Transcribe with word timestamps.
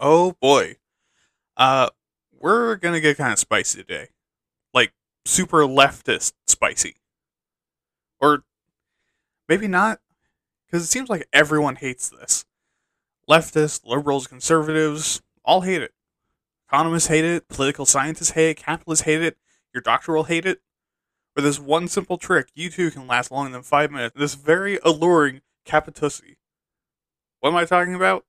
Oh 0.00 0.32
boy. 0.40 0.76
Uh 1.56 1.90
we're 2.32 2.76
to 2.78 3.00
get 3.00 3.18
kind 3.18 3.32
of 3.32 3.38
spicy 3.38 3.82
today. 3.82 4.08
Like 4.72 4.92
super 5.26 5.58
leftist 5.58 6.32
spicy. 6.46 6.96
Or 8.18 8.44
maybe 9.48 9.68
not 9.68 10.00
cuz 10.70 10.82
it 10.82 10.86
seems 10.86 11.08
like 11.10 11.28
everyone 11.32 11.76
hates 11.76 12.08
this. 12.08 12.46
Leftists, 13.28 13.84
liberals, 13.84 14.26
conservatives 14.26 15.22
all 15.44 15.60
hate 15.60 15.82
it. 15.82 15.92
Economists 16.68 17.08
hate 17.08 17.24
it, 17.24 17.48
political 17.48 17.84
scientists 17.84 18.30
hate 18.30 18.50
it, 18.50 18.56
capitalists 18.56 19.04
hate 19.04 19.22
it, 19.22 19.36
your 19.74 19.82
doctor 19.82 20.12
will 20.12 20.24
hate 20.24 20.46
it. 20.46 20.62
For 21.34 21.42
this 21.42 21.58
one 21.58 21.88
simple 21.88 22.18
trick, 22.18 22.48
you 22.54 22.70
too 22.70 22.90
can 22.90 23.06
last 23.06 23.30
longer 23.30 23.52
than 23.52 23.62
five 23.62 23.90
minutes. 23.90 24.16
This 24.16 24.34
very 24.34 24.78
alluring 24.82 25.42
capitussi. 25.64 26.36
What 27.40 27.50
am 27.50 27.56
I 27.56 27.64
talking 27.64 27.94
about? 27.94 28.24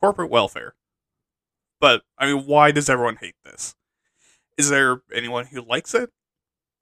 Corporate 0.00 0.30
welfare. 0.30 0.74
But, 1.80 2.02
I 2.16 2.32
mean, 2.32 2.46
why 2.46 2.70
does 2.72 2.88
everyone 2.88 3.16
hate 3.16 3.36
this? 3.44 3.74
Is 4.56 4.70
there 4.70 5.02
anyone 5.12 5.46
who 5.46 5.62
likes 5.62 5.94
it? 5.94 6.10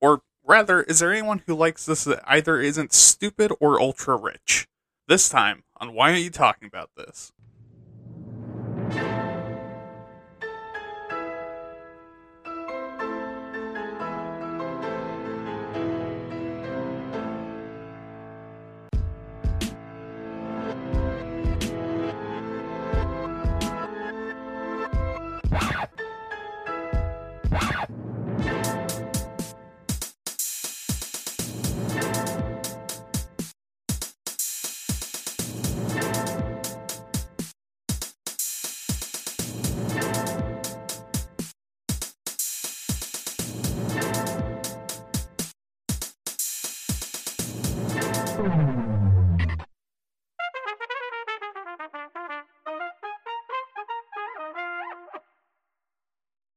Or 0.00 0.22
rather, 0.44 0.82
is 0.82 0.98
there 0.98 1.12
anyone 1.12 1.42
who 1.46 1.54
likes 1.54 1.86
this 1.86 2.04
that 2.04 2.22
either 2.26 2.60
isn't 2.60 2.92
stupid 2.92 3.52
or 3.60 3.80
ultra 3.80 4.16
rich? 4.16 4.66
This 5.08 5.28
time, 5.28 5.64
on 5.76 5.92
Why 5.94 6.10
Aren't 6.10 6.22
You 6.22 6.30
Talking 6.30 6.68
About 6.68 6.90
This? 6.96 7.32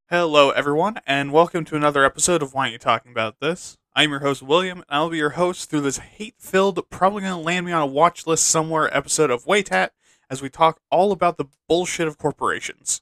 Hello, 0.10 0.50
everyone, 0.50 1.00
and 1.08 1.32
welcome 1.32 1.64
to 1.64 1.78
another 1.78 2.04
episode 2.04 2.42
of 2.42 2.54
Why 2.54 2.64
Aren't 2.64 2.74
You 2.74 2.80
Talking 2.80 3.14
About 3.14 3.40
This? 3.40 3.78
I'm 3.96 4.10
your 4.10 4.20
host, 4.20 4.42
William, 4.42 4.80
and 4.80 4.86
I'll 4.90 5.10
be 5.10 5.20
your 5.20 5.30
host 5.30 5.70
through 5.70 5.80
this 5.80 6.00
hate 6.00 6.36
filled, 6.38 6.90
probably 6.90 7.22
going 7.22 7.32
to 7.32 7.40
land 7.40 7.66
me 7.66 7.72
on 7.72 7.82
a 7.82 7.86
watch 7.86 8.28
list 8.28 8.48
somewhere 8.48 8.94
episode 8.96 9.32
of 9.32 9.46
Waytat 9.46 9.92
as 10.30 10.42
we 10.42 10.50
talk 10.50 10.82
all 10.92 11.14
about 11.14 11.38
the 11.38 11.46
bullshit 11.70 12.10
of 12.10 12.18
corporations. 12.18 13.02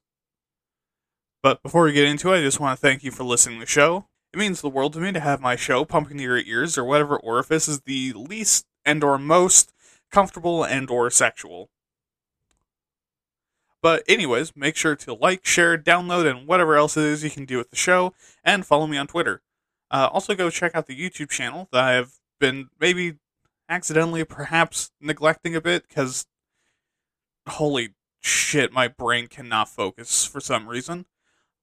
But 1.42 1.64
before 1.64 1.86
we 1.86 1.94
get 1.94 2.06
into 2.06 2.32
it, 2.32 2.38
I 2.38 2.42
just 2.42 2.60
want 2.60 2.78
to 2.78 2.82
thank 2.82 3.04
you 3.04 3.10
for 3.10 3.24
listening 3.24 3.56
to 3.56 3.62
the 3.62 3.72
show. 3.72 4.06
It 4.34 4.40
means 4.40 4.62
the 4.62 4.70
world 4.70 4.94
to 4.94 5.00
me 5.00 5.12
to 5.12 5.20
have 5.20 5.42
my 5.42 5.56
show 5.56 5.86
pumping 5.86 6.18
to 6.18 6.24
your 6.24 6.38
ears 6.38 6.78
or 6.78 6.84
whatever 6.84 7.18
orifice 7.18 7.68
is 7.68 7.82
the 7.82 8.14
least 8.14 8.66
and 8.86 9.04
or 9.04 9.18
most 9.18 9.74
comfortable 10.12 10.64
and 10.64 10.90
or 10.90 11.10
sexual. 11.10 11.70
But 13.82 14.04
anyways, 14.08 14.56
make 14.56 14.76
sure 14.76 14.96
to 14.96 15.14
like, 15.14 15.46
share, 15.46 15.78
download, 15.78 16.30
and 16.30 16.48
whatever 16.48 16.76
else 16.76 16.98
it 16.98 17.04
is 17.04 17.24
you 17.24 17.30
can 17.30 17.46
do 17.46 17.58
with 17.58 17.70
the 17.70 17.76
show, 17.76 18.14
and 18.44 18.66
follow 18.66 18.88
me 18.88 18.98
on 18.98 19.08
Twitter. 19.08 19.42
Uh, 19.90 20.10
also, 20.12 20.36
go 20.36 20.50
check 20.50 20.76
out 20.76 20.88
the 20.88 21.00
YouTube 21.00 21.30
channel 21.30 21.70
that 21.72 21.84
I've 21.84 22.20
been 22.40 22.70
maybe 22.80 23.16
accidentally, 23.70 24.24
perhaps 24.24 24.92
neglecting 25.00 25.56
a 25.56 25.62
bit 25.62 25.88
because 25.88 26.26
holy 27.48 27.94
shit, 28.20 28.74
my 28.74 28.88
brain 28.88 29.28
cannot 29.28 29.70
focus 29.70 30.26
for 30.26 30.40
some 30.40 30.68
reason. 30.68 31.06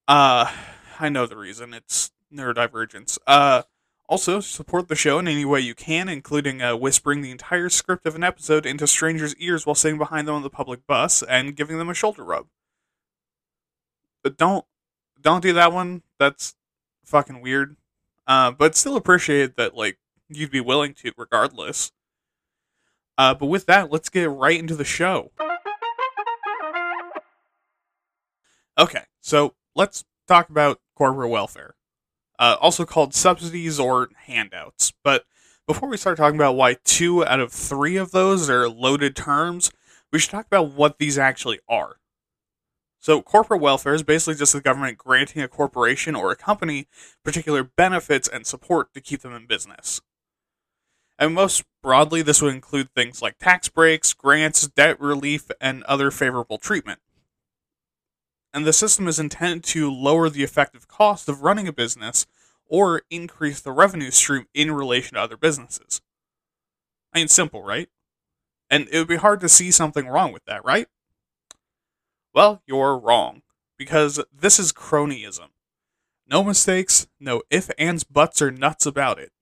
Uh, 0.09 0.50
I 0.99 1.09
know 1.09 1.27
the 1.27 1.37
reason. 1.37 1.75
It's 1.75 2.10
neurodivergence. 2.33 3.19
Uh, 3.27 3.62
also, 4.07 4.41
support 4.41 4.89
the 4.89 4.97
show 4.97 5.19
in 5.19 5.27
any 5.27 5.47
way 5.47 5.61
you 5.61 5.75
can, 5.75 6.11
including 6.11 6.61
uh, 6.61 6.77
whispering 6.77 7.23
the 7.23 7.31
entire 7.31 7.71
script 7.71 8.07
of 8.07 8.15
an 8.15 8.23
episode 8.23 8.67
into 8.67 8.87
strangers' 8.87 9.35
ears 9.37 9.65
while 9.65 9.75
sitting 9.75 9.99
behind 9.99 10.29
them 10.29 10.34
on 10.34 10.43
the 10.43 10.51
public 10.51 10.87
bus 10.87 11.23
and 11.23 11.57
giving 11.57 11.79
them 11.79 11.89
a 11.89 11.95
shoulder 11.95 12.23
rub. 12.23 12.47
But 14.23 14.37
don't 14.37 14.65
don't 15.21 15.43
do 15.43 15.55
that 15.55 15.73
one. 15.73 16.03
That's 16.19 16.55
fucking 17.05 17.41
weird. 17.41 17.77
Uh, 18.27 18.51
but 18.51 18.77
still 18.77 18.97
appreciate 18.97 19.57
that 19.57 19.75
like 19.75 19.99
you'd 20.29 20.51
be 20.51 20.61
willing 20.61 20.93
to 20.95 21.13
regardless. 21.17 21.91
Uh, 23.17 23.33
but 23.33 23.47
with 23.47 23.65
that, 23.67 23.91
let's 23.91 24.11
get 24.11 24.29
right 24.29 24.59
into 24.59 24.77
the 24.77 24.84
show. 24.84 25.31
Okay, 28.77 29.05
so 29.21 29.55
let's 29.75 30.05
talk 30.27 30.51
about 30.51 30.81
corporate 30.95 31.31
welfare 31.31 31.75
uh, 32.39 32.56
also 32.61 32.84
called 32.84 33.15
subsidies 33.15 33.78
or 33.78 34.11
handouts. 34.27 34.93
But 35.03 35.25
before 35.67 35.89
we 35.89 35.97
start 35.97 36.17
talking 36.17 36.37
about 36.39 36.56
why 36.56 36.77
two 36.84 37.25
out 37.25 37.41
of 37.41 37.53
three 37.53 37.97
of 37.97 38.11
those 38.11 38.50
are 38.50 38.69
loaded 38.69 39.17
terms, 39.17 39.71
we 40.12 40.19
should 40.19 40.31
talk 40.31 40.47
about 40.47 40.72
what 40.72 40.99
these 40.99 41.19
actually 41.19 41.61
are. 41.69 41.97
So, 43.00 43.21
corporate 43.21 43.61
welfare 43.61 43.95
is 43.95 44.03
basically 44.03 44.37
just 44.37 44.55
the 44.55 44.62
government 44.62 44.97
granting 44.97 45.43
a 45.43 45.49
corporation 45.49 46.15
or 46.15 46.31
a 46.31 46.37
company 46.37 46.87
particular 47.22 47.62
benefits 47.62 48.28
and 48.28 48.47
support 48.47 48.95
to 48.95 49.01
keep 49.01 49.21
them 49.21 49.34
in 49.34 49.47
business. 49.47 50.01
And 51.19 51.34
most 51.34 51.65
broadly, 51.83 52.22
this 52.22 52.41
would 52.41 52.55
include 52.55 52.91
things 52.95 53.21
like 53.21 53.39
tax 53.39 53.69
breaks, 53.69 54.15
grants, 54.15 54.66
debt 54.69 54.99
relief, 55.01 55.51
and 55.61 55.84
other 55.84 56.11
favorable 56.11 56.59
treatment 56.59 57.01
and 58.54 58.65
the 58.65 58.72
system 58.72 59.09
is 59.09 59.19
intended 59.19 59.65
to 59.65 59.91
lower 59.91 60.31
the 60.31 60.44
effective 60.44 60.87
cost 60.87 61.28
of 61.28 61.42
running 61.42 61.66
a 61.66 61.72
business 61.72 62.25
or 62.66 63.03
increase 63.10 63.60
the 63.60 63.72
revenue 63.72 64.12
stream 64.12 64.47
in 64.54 64.70
relation 64.70 65.16
to 65.16 65.20
other 65.20 65.37
businesses. 65.37 66.00
I 67.12 67.19
mean, 67.19 67.28
simple, 67.28 67.65
right? 67.65 67.88
And 68.70 68.88
it 68.91 68.98
would 68.98 69.09
be 69.09 69.16
hard 69.16 69.41
to 69.41 69.48
see 69.48 69.72
something 69.72 70.06
wrong 70.06 70.32
with 70.32 70.44
that, 70.44 70.65
right? 70.65 70.87
Well, 72.32 72.62
you're 72.65 72.97
wrong, 72.97 73.42
because 73.76 74.22
this 74.32 74.59
is 74.59 74.72
cronyism. 74.72 75.48
No 76.26 76.42
mistakes, 76.42 77.09
no 77.21 77.42
if, 77.50 77.71
ands, 77.76 78.04
buts, 78.04 78.41
or 78.41 78.50
nuts 78.50 78.86
about 78.86 79.19
it. 79.19 79.32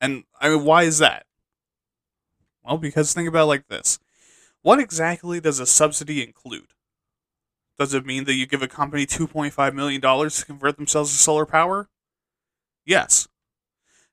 And 0.00 0.24
I 0.40 0.50
mean, 0.50 0.64
why 0.64 0.84
is 0.84 0.98
that? 0.98 1.24
Well, 2.62 2.78
because 2.78 3.12
think 3.12 3.28
about 3.28 3.48
like 3.48 3.66
this. 3.68 3.98
What 4.62 4.78
exactly 4.78 5.40
does 5.40 5.58
a 5.58 5.66
subsidy 5.66 6.22
include? 6.22 6.74
Does 7.80 7.94
it 7.94 8.04
mean 8.04 8.24
that 8.24 8.34
you 8.34 8.44
give 8.44 8.60
a 8.60 8.68
company 8.68 9.06
$2.5 9.06 9.72
million 9.72 10.02
to 10.02 10.44
convert 10.44 10.76
themselves 10.76 11.12
to 11.12 11.16
solar 11.16 11.46
power? 11.46 11.88
Yes. 12.84 13.26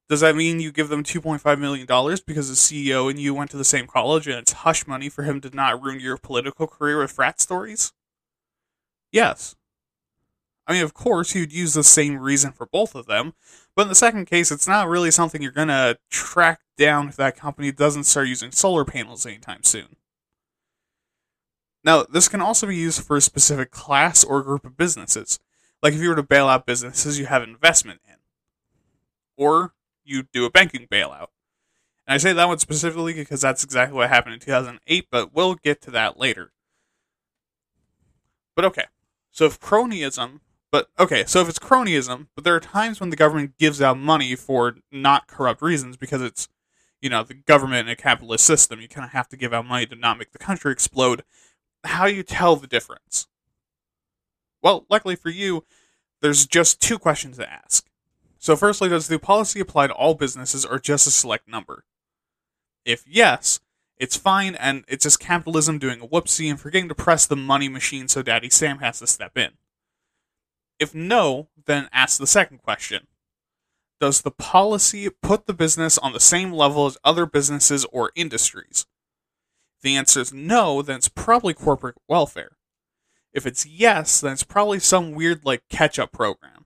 Does 0.08 0.22
that 0.22 0.38
mean 0.38 0.62
you 0.62 0.72
give 0.72 0.88
them 0.88 1.04
$2.5 1.04 1.60
million 1.60 1.86
because 2.26 2.48
the 2.48 2.56
CEO 2.56 3.10
and 3.10 3.20
you 3.20 3.34
went 3.34 3.52
to 3.52 3.58
the 3.58 3.66
same 3.66 3.86
college 3.86 4.26
and 4.26 4.38
it's 4.38 4.54
hush 4.54 4.88
money 4.88 5.10
for 5.10 5.24
him 5.24 5.42
to 5.42 5.54
not 5.54 5.84
ruin 5.84 6.00
your 6.00 6.16
political 6.16 6.66
career 6.66 7.00
with 7.00 7.12
frat 7.12 7.42
stories? 7.42 7.92
Yes. 9.12 9.58
I 10.66 10.72
mean, 10.72 10.84
of 10.84 10.94
course, 10.94 11.36
you'd 11.36 11.52
use 11.52 11.74
the 11.74 11.84
same 11.84 12.20
reason 12.20 12.54
for 12.54 12.68
both 12.68 12.96
of 12.96 13.06
them, 13.06 13.34
but 13.76 13.82
in 13.82 13.90
the 13.90 13.96
second 13.96 14.28
case, 14.28 14.50
it's 14.50 14.68
not 14.70 14.88
really 14.88 15.12
something 15.12 15.42
you're 15.42 15.52
going 15.52 15.68
to 15.68 15.98
track 16.10 16.62
down 16.78 17.10
if 17.10 17.18
that 17.18 17.36
company 17.36 17.74
doesn't 17.74 18.06
start 18.06 18.30
using 18.30 18.54
solar 18.54 18.86
panels 18.86 19.26
anytime 19.26 19.64
soon. 19.64 19.98
Now, 21.88 22.04
this 22.04 22.28
can 22.28 22.42
also 22.42 22.68
be 22.68 22.76
used 22.76 23.02
for 23.02 23.16
a 23.16 23.22
specific 23.22 23.72
class 23.72 24.26
or 24.26 24.44
group 24.44 24.66
of 24.66 24.76
businesses. 24.76 25.40
Like 25.82 25.94
if 25.94 26.02
you 26.02 26.10
were 26.10 26.16
to 26.16 26.24
bail 26.24 26.50
out 26.50 26.66
businesses 26.66 27.18
you 27.18 27.28
have 27.28 27.42
investment 27.42 28.02
in, 28.06 28.16
or 29.38 29.74
you 30.04 30.24
do 30.34 30.44
a 30.44 30.50
banking 30.50 30.86
bailout. 30.92 31.28
And 32.06 32.14
I 32.16 32.18
say 32.18 32.34
that 32.34 32.48
one 32.50 32.60
specifically 32.60 33.14
because 33.14 33.40
that's 33.40 33.64
exactly 33.64 33.96
what 33.96 34.10
happened 34.10 34.34
in 34.34 34.42
2008, 34.42 35.08
but 35.10 35.34
we'll 35.34 35.56
get 35.56 35.82
to 35.84 35.92
that 35.92 36.20
later. 36.20 36.52
But 38.54 38.66
okay, 38.66 38.88
so 39.32 39.46
if 39.46 39.58
cronyism, 39.58 40.42
but 40.70 40.90
okay, 41.00 41.24
so 41.24 41.40
if 41.40 41.48
it's 41.48 41.58
cronyism, 41.58 42.28
but 42.36 42.44
there 42.44 42.56
are 42.56 42.60
times 42.60 43.00
when 43.00 43.12
the 43.12 43.16
government 43.16 43.58
gives 43.58 43.82
out 43.82 43.98
money 43.98 44.36
for 44.36 44.76
not 44.92 45.28
corrupt 45.28 45.62
reasons 45.62 45.96
because 45.96 46.22
it's, 46.22 46.50
you 47.00 47.10
know, 47.10 47.24
the 47.24 47.34
government 47.34 47.88
in 47.88 47.94
a 47.94 47.96
capitalist 47.96 48.44
system, 48.44 48.82
you 48.82 48.90
kind 48.90 49.06
of 49.06 49.12
have 49.12 49.30
to 49.30 49.38
give 49.38 49.54
out 49.54 49.66
money 49.66 49.86
to 49.86 49.96
not 49.96 50.18
make 50.18 50.34
the 50.34 50.38
country 50.38 50.74
explode 50.74 51.24
how 51.84 52.06
you 52.06 52.24
tell 52.24 52.56
the 52.56 52.68
difference? 52.68 53.28
Well, 54.62 54.86
luckily 54.90 55.16
for 55.16 55.30
you, 55.30 55.66
there's 56.22 56.46
just 56.48 56.82
two 56.82 57.00
questions 57.00 57.38
to 57.38 57.52
ask. 57.52 57.88
So, 58.40 58.56
firstly, 58.56 58.90
does 58.90 59.08
the 59.08 59.20
policy 59.20 59.60
apply 59.60 59.88
to 59.88 59.94
all 59.94 60.14
businesses 60.16 60.66
or 60.66 60.80
just 60.80 61.08
a 61.08 61.12
select 61.12 61.48
number? 61.48 61.86
If 62.86 63.04
yes, 63.08 63.60
It's 63.98 64.16
fine, 64.18 64.56
and 64.56 64.86
it's 64.88 65.04
just 65.04 65.20
capitalism 65.20 65.80
doing 65.80 66.02
a 66.02 66.08
whoopsie 66.08 66.50
and 66.50 66.60
forgetting 66.60 66.90
to 66.90 66.96
press 66.96 67.26
the 67.26 67.36
money 67.36 67.70
machine 67.70 68.08
so 68.08 68.22
Daddy 68.22 68.50
Sam 68.50 68.80
has 68.80 69.00
to 69.00 69.08
step 69.08 69.38
in. 69.38 69.54
If 70.80 70.96
no, 70.96 71.50
then 71.66 71.88
ask 71.92 72.18
the 72.20 72.26
second 72.28 72.60
question 72.64 73.08
Does 74.00 74.22
the 74.22 74.32
policy 74.32 75.10
put 75.10 75.46
the 75.46 75.54
business 75.54 75.98
on 76.00 76.14
the 76.14 76.20
same 76.20 76.52
level 76.52 76.88
as 76.88 76.98
other 77.04 77.26
businesses 77.28 77.86
or 77.86 78.12
industries? 78.16 78.88
The 79.82 79.96
answer 79.96 80.22
is 80.22 80.34
no, 80.34 80.82
then 80.82 80.98
it's 80.98 81.10
probably 81.10 81.54
corporate 81.54 81.98
welfare. 82.08 82.58
If 83.34 83.46
it's 83.46 83.66
yes, 83.66 84.22
then 84.22 84.34
it's 84.34 84.44
probably 84.44 84.80
some 84.80 85.12
weird 85.12 85.46
like 85.46 85.64
catch 85.70 86.00
up 86.00 86.12
program. 86.12 86.66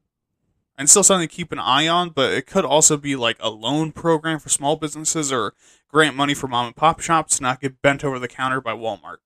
And 0.78 0.90
still 0.90 1.04
something 1.04 1.28
to 1.28 1.36
keep 1.36 1.52
an 1.52 1.60
eye 1.60 1.88
on, 1.88 2.10
but 2.10 2.34
it 2.34 2.48
could 2.48 2.66
also 2.66 2.98
be 2.98 3.16
like 3.16 3.38
a 3.40 3.50
loan 3.50 3.92
program 3.92 4.40
for 4.40 4.50
small 4.50 4.78
businesses 4.78 5.32
or 5.32 5.54
grant 5.90 6.16
money 6.16 6.34
for 6.34 6.48
mom 6.48 6.68
and 6.68 6.76
pop 6.76 7.02
shops 7.02 7.38
to 7.38 7.44
not 7.44 7.62
get 7.62 7.82
bent 7.82 8.04
over 8.04 8.18
the 8.18 8.28
counter 8.28 8.62
by 8.62 8.74
Walmart. 8.74 9.18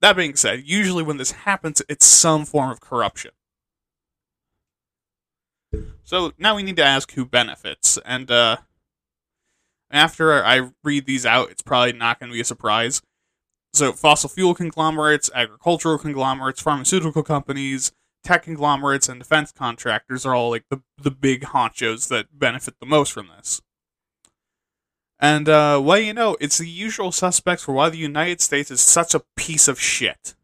That 0.00 0.16
being 0.16 0.36
said, 0.36 0.64
usually 0.64 1.02
when 1.02 1.16
this 1.16 1.32
happens, 1.32 1.82
it's 1.88 2.06
some 2.06 2.44
form 2.44 2.70
of 2.70 2.80
corruption. 2.80 3.32
So 6.04 6.32
now 6.38 6.54
we 6.54 6.62
need 6.62 6.76
to 6.76 6.84
ask 6.84 7.10
who 7.12 7.24
benefits. 7.24 7.98
And 8.04 8.30
uh, 8.30 8.58
after 9.90 10.44
I 10.44 10.70
read 10.82 11.06
these 11.06 11.26
out, 11.26 11.50
it's 11.50 11.62
probably 11.62 11.92
not 11.92 12.18
going 12.18 12.30
to 12.30 12.34
be 12.34 12.40
a 12.40 12.44
surprise. 12.44 13.02
So, 13.72 13.92
fossil 13.92 14.30
fuel 14.30 14.54
conglomerates, 14.54 15.30
agricultural 15.34 15.98
conglomerates, 15.98 16.62
pharmaceutical 16.62 17.22
companies, 17.22 17.92
tech 18.24 18.44
conglomerates, 18.44 19.08
and 19.08 19.20
defense 19.20 19.52
contractors 19.52 20.24
are 20.24 20.34
all 20.34 20.50
like 20.50 20.64
the, 20.70 20.82
the 21.00 21.10
big 21.10 21.42
honchos 21.42 22.08
that 22.08 22.38
benefit 22.38 22.74
the 22.80 22.86
most 22.86 23.12
from 23.12 23.28
this. 23.28 23.60
And, 25.18 25.48
uh, 25.48 25.80
well, 25.82 25.98
you 25.98 26.12
know, 26.12 26.36
it's 26.40 26.58
the 26.58 26.68
usual 26.68 27.12
suspects 27.12 27.64
for 27.64 27.72
why 27.72 27.88
the 27.88 27.98
United 27.98 28.40
States 28.40 28.70
is 28.70 28.80
such 28.80 29.14
a 29.14 29.22
piece 29.36 29.68
of 29.68 29.80
shit. 29.80 30.34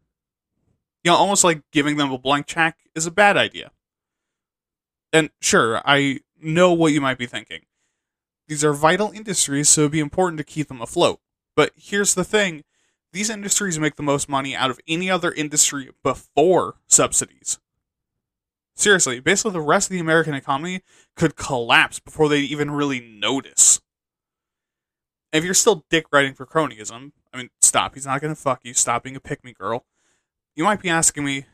You 1.03 1.11
know, 1.11 1.17
almost 1.17 1.43
like 1.43 1.61
giving 1.71 1.97
them 1.97 2.11
a 2.11 2.17
blank 2.17 2.47
check 2.47 2.77
is 2.95 3.05
a 3.05 3.11
bad 3.11 3.37
idea. 3.37 3.71
And 5.11 5.29
sure, 5.41 5.81
I 5.85 6.21
know 6.41 6.73
what 6.73 6.93
you 6.93 7.01
might 7.01 7.17
be 7.19 7.27
thinking. 7.27 7.61
These 8.47 8.63
are 8.63 8.73
vital 8.73 9.11
industries, 9.11 9.69
so 9.69 9.81
it'd 9.81 9.91
be 9.91 9.99
important 9.99 10.37
to 10.37 10.43
keep 10.43 10.67
them 10.67 10.81
afloat. 10.81 11.19
But 11.55 11.71
here's 11.75 12.13
the 12.13 12.23
thing 12.23 12.63
these 13.11 13.29
industries 13.29 13.79
make 13.79 13.95
the 13.95 14.03
most 14.03 14.27
money 14.27 14.55
out 14.55 14.71
of 14.71 14.79
any 14.87 15.09
other 15.09 15.31
industry 15.31 15.91
before 16.03 16.75
subsidies. 16.87 17.59
Seriously, 18.75 19.19
basically 19.19 19.51
the 19.51 19.61
rest 19.61 19.89
of 19.89 19.93
the 19.93 19.99
American 19.99 20.33
economy 20.33 20.81
could 21.15 21.35
collapse 21.35 21.99
before 21.99 22.27
they 22.27 22.39
even 22.39 22.71
really 22.71 22.99
notice. 22.99 23.79
if 25.31 25.43
you're 25.43 25.53
still 25.53 25.85
dick 25.89 26.05
writing 26.11 26.33
for 26.33 26.45
cronyism, 26.45 27.11
I 27.33 27.37
mean, 27.37 27.49
stop. 27.61 27.95
He's 27.95 28.05
not 28.05 28.21
going 28.21 28.33
to 28.33 28.39
fuck 28.39 28.61
you. 28.63 28.73
Stop 28.73 29.03
being 29.03 29.15
a 29.15 29.19
pick 29.19 29.43
me 29.43 29.53
girl. 29.53 29.85
You 30.55 30.63
might 30.63 30.81
be 30.81 30.89
asking 30.89 31.23
me, 31.25 31.45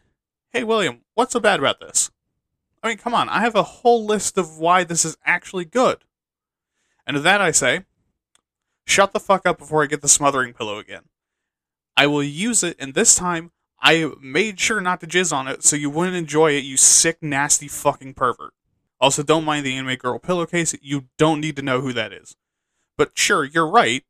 hey, 0.51 0.63
William, 0.63 1.01
what's 1.15 1.33
so 1.33 1.39
bad 1.39 1.59
about 1.59 1.79
this? 1.79 2.11
I 2.83 2.89
mean, 2.89 2.97
come 2.97 3.13
on. 3.13 3.29
I 3.29 3.41
have 3.41 3.55
a 3.55 3.63
whole 3.63 4.05
list 4.05 4.37
of 4.37 4.57
why 4.57 4.83
this 4.83 5.05
is 5.05 5.17
actually 5.25 5.65
good. 5.65 6.03
And 7.09 7.15
to 7.15 7.21
that 7.21 7.41
I 7.41 7.49
say, 7.49 7.85
shut 8.85 9.13
the 9.13 9.19
fuck 9.19 9.47
up 9.47 9.57
before 9.57 9.81
I 9.81 9.87
get 9.87 10.03
the 10.03 10.07
smothering 10.07 10.53
pillow 10.53 10.77
again. 10.77 11.05
I 11.97 12.05
will 12.05 12.21
use 12.21 12.61
it, 12.61 12.75
and 12.77 12.93
this 12.93 13.15
time 13.15 13.49
I 13.81 14.11
made 14.21 14.59
sure 14.59 14.79
not 14.79 15.01
to 15.01 15.07
jizz 15.07 15.33
on 15.33 15.47
it 15.47 15.63
so 15.63 15.75
you 15.75 15.89
wouldn't 15.89 16.15
enjoy 16.15 16.51
it, 16.51 16.65
you 16.65 16.77
sick, 16.77 17.17
nasty 17.23 17.67
fucking 17.67 18.13
pervert. 18.13 18.53
Also, 19.01 19.23
don't 19.23 19.43
mind 19.43 19.65
the 19.65 19.75
anime 19.75 19.95
girl 19.95 20.19
pillowcase, 20.19 20.75
you 20.83 21.05
don't 21.17 21.41
need 21.41 21.55
to 21.55 21.63
know 21.63 21.81
who 21.81 21.93
that 21.93 22.13
is. 22.13 22.35
But 22.95 23.17
sure, 23.17 23.43
you're 23.43 23.67
right. 23.67 24.03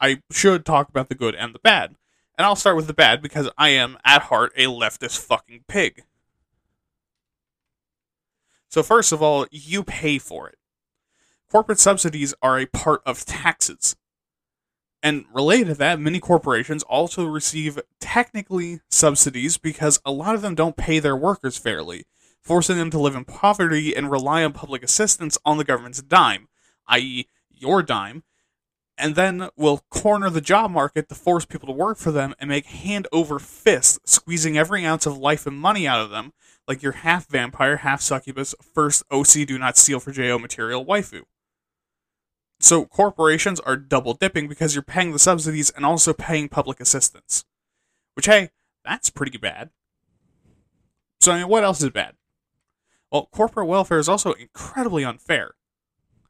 I 0.00 0.22
should 0.30 0.64
talk 0.64 0.88
about 0.88 1.08
the 1.08 1.16
good 1.16 1.34
and 1.34 1.56
the 1.56 1.58
bad. 1.58 1.96
And 2.38 2.46
I'll 2.46 2.54
start 2.54 2.76
with 2.76 2.86
the 2.86 2.94
bad 2.94 3.20
because 3.20 3.50
I 3.58 3.70
am, 3.70 3.98
at 4.04 4.22
heart, 4.22 4.52
a 4.56 4.66
leftist 4.66 5.18
fucking 5.18 5.64
pig. 5.66 6.04
So, 8.68 8.84
first 8.84 9.10
of 9.10 9.20
all, 9.20 9.46
you 9.50 9.82
pay 9.82 10.20
for 10.20 10.48
it. 10.48 10.58
Corporate 11.54 11.78
subsidies 11.78 12.34
are 12.42 12.58
a 12.58 12.66
part 12.66 13.00
of 13.06 13.24
taxes. 13.24 13.94
And 15.04 15.24
related 15.32 15.68
to 15.68 15.74
that, 15.74 16.00
many 16.00 16.18
corporations 16.18 16.82
also 16.82 17.26
receive 17.26 17.78
technically 18.00 18.80
subsidies 18.90 19.56
because 19.56 20.00
a 20.04 20.10
lot 20.10 20.34
of 20.34 20.42
them 20.42 20.56
don't 20.56 20.76
pay 20.76 20.98
their 20.98 21.14
workers 21.14 21.56
fairly, 21.56 22.06
forcing 22.40 22.76
them 22.76 22.90
to 22.90 22.98
live 22.98 23.14
in 23.14 23.24
poverty 23.24 23.94
and 23.94 24.10
rely 24.10 24.42
on 24.42 24.52
public 24.52 24.82
assistance 24.82 25.38
on 25.44 25.56
the 25.56 25.62
government's 25.62 26.02
dime, 26.02 26.48
i.e., 26.88 27.28
your 27.52 27.84
dime, 27.84 28.24
and 28.98 29.14
then 29.14 29.48
will 29.56 29.84
corner 29.90 30.30
the 30.30 30.40
job 30.40 30.72
market 30.72 31.08
to 31.08 31.14
force 31.14 31.44
people 31.44 31.68
to 31.68 31.72
work 31.72 31.98
for 31.98 32.10
them 32.10 32.34
and 32.40 32.50
make 32.50 32.66
hand 32.66 33.06
over 33.12 33.38
fist, 33.38 34.00
squeezing 34.08 34.58
every 34.58 34.84
ounce 34.84 35.06
of 35.06 35.18
life 35.18 35.46
and 35.46 35.56
money 35.56 35.86
out 35.86 36.00
of 36.00 36.10
them, 36.10 36.32
like 36.66 36.82
your 36.82 36.92
half 36.92 37.28
vampire, 37.28 37.76
half 37.76 38.00
succubus, 38.00 38.56
first 38.60 39.04
OC 39.12 39.46
do 39.46 39.56
not 39.56 39.76
steal 39.76 40.00
for 40.00 40.10
JO 40.10 40.36
material 40.36 40.84
waifu. 40.84 41.22
So 42.64 42.86
corporations 42.86 43.60
are 43.60 43.76
double 43.76 44.14
dipping 44.14 44.48
because 44.48 44.74
you're 44.74 44.82
paying 44.82 45.12
the 45.12 45.18
subsidies 45.18 45.68
and 45.68 45.84
also 45.84 46.14
paying 46.14 46.48
public 46.48 46.80
assistance. 46.80 47.44
Which, 48.14 48.24
hey, 48.24 48.52
that's 48.86 49.10
pretty 49.10 49.36
bad. 49.36 49.68
So, 51.20 51.32
I 51.32 51.40
mean, 51.40 51.48
what 51.48 51.62
else 51.62 51.82
is 51.82 51.90
bad? 51.90 52.14
Well, 53.12 53.28
corporate 53.30 53.66
welfare 53.66 53.98
is 53.98 54.08
also 54.08 54.32
incredibly 54.32 55.04
unfair. 55.04 55.56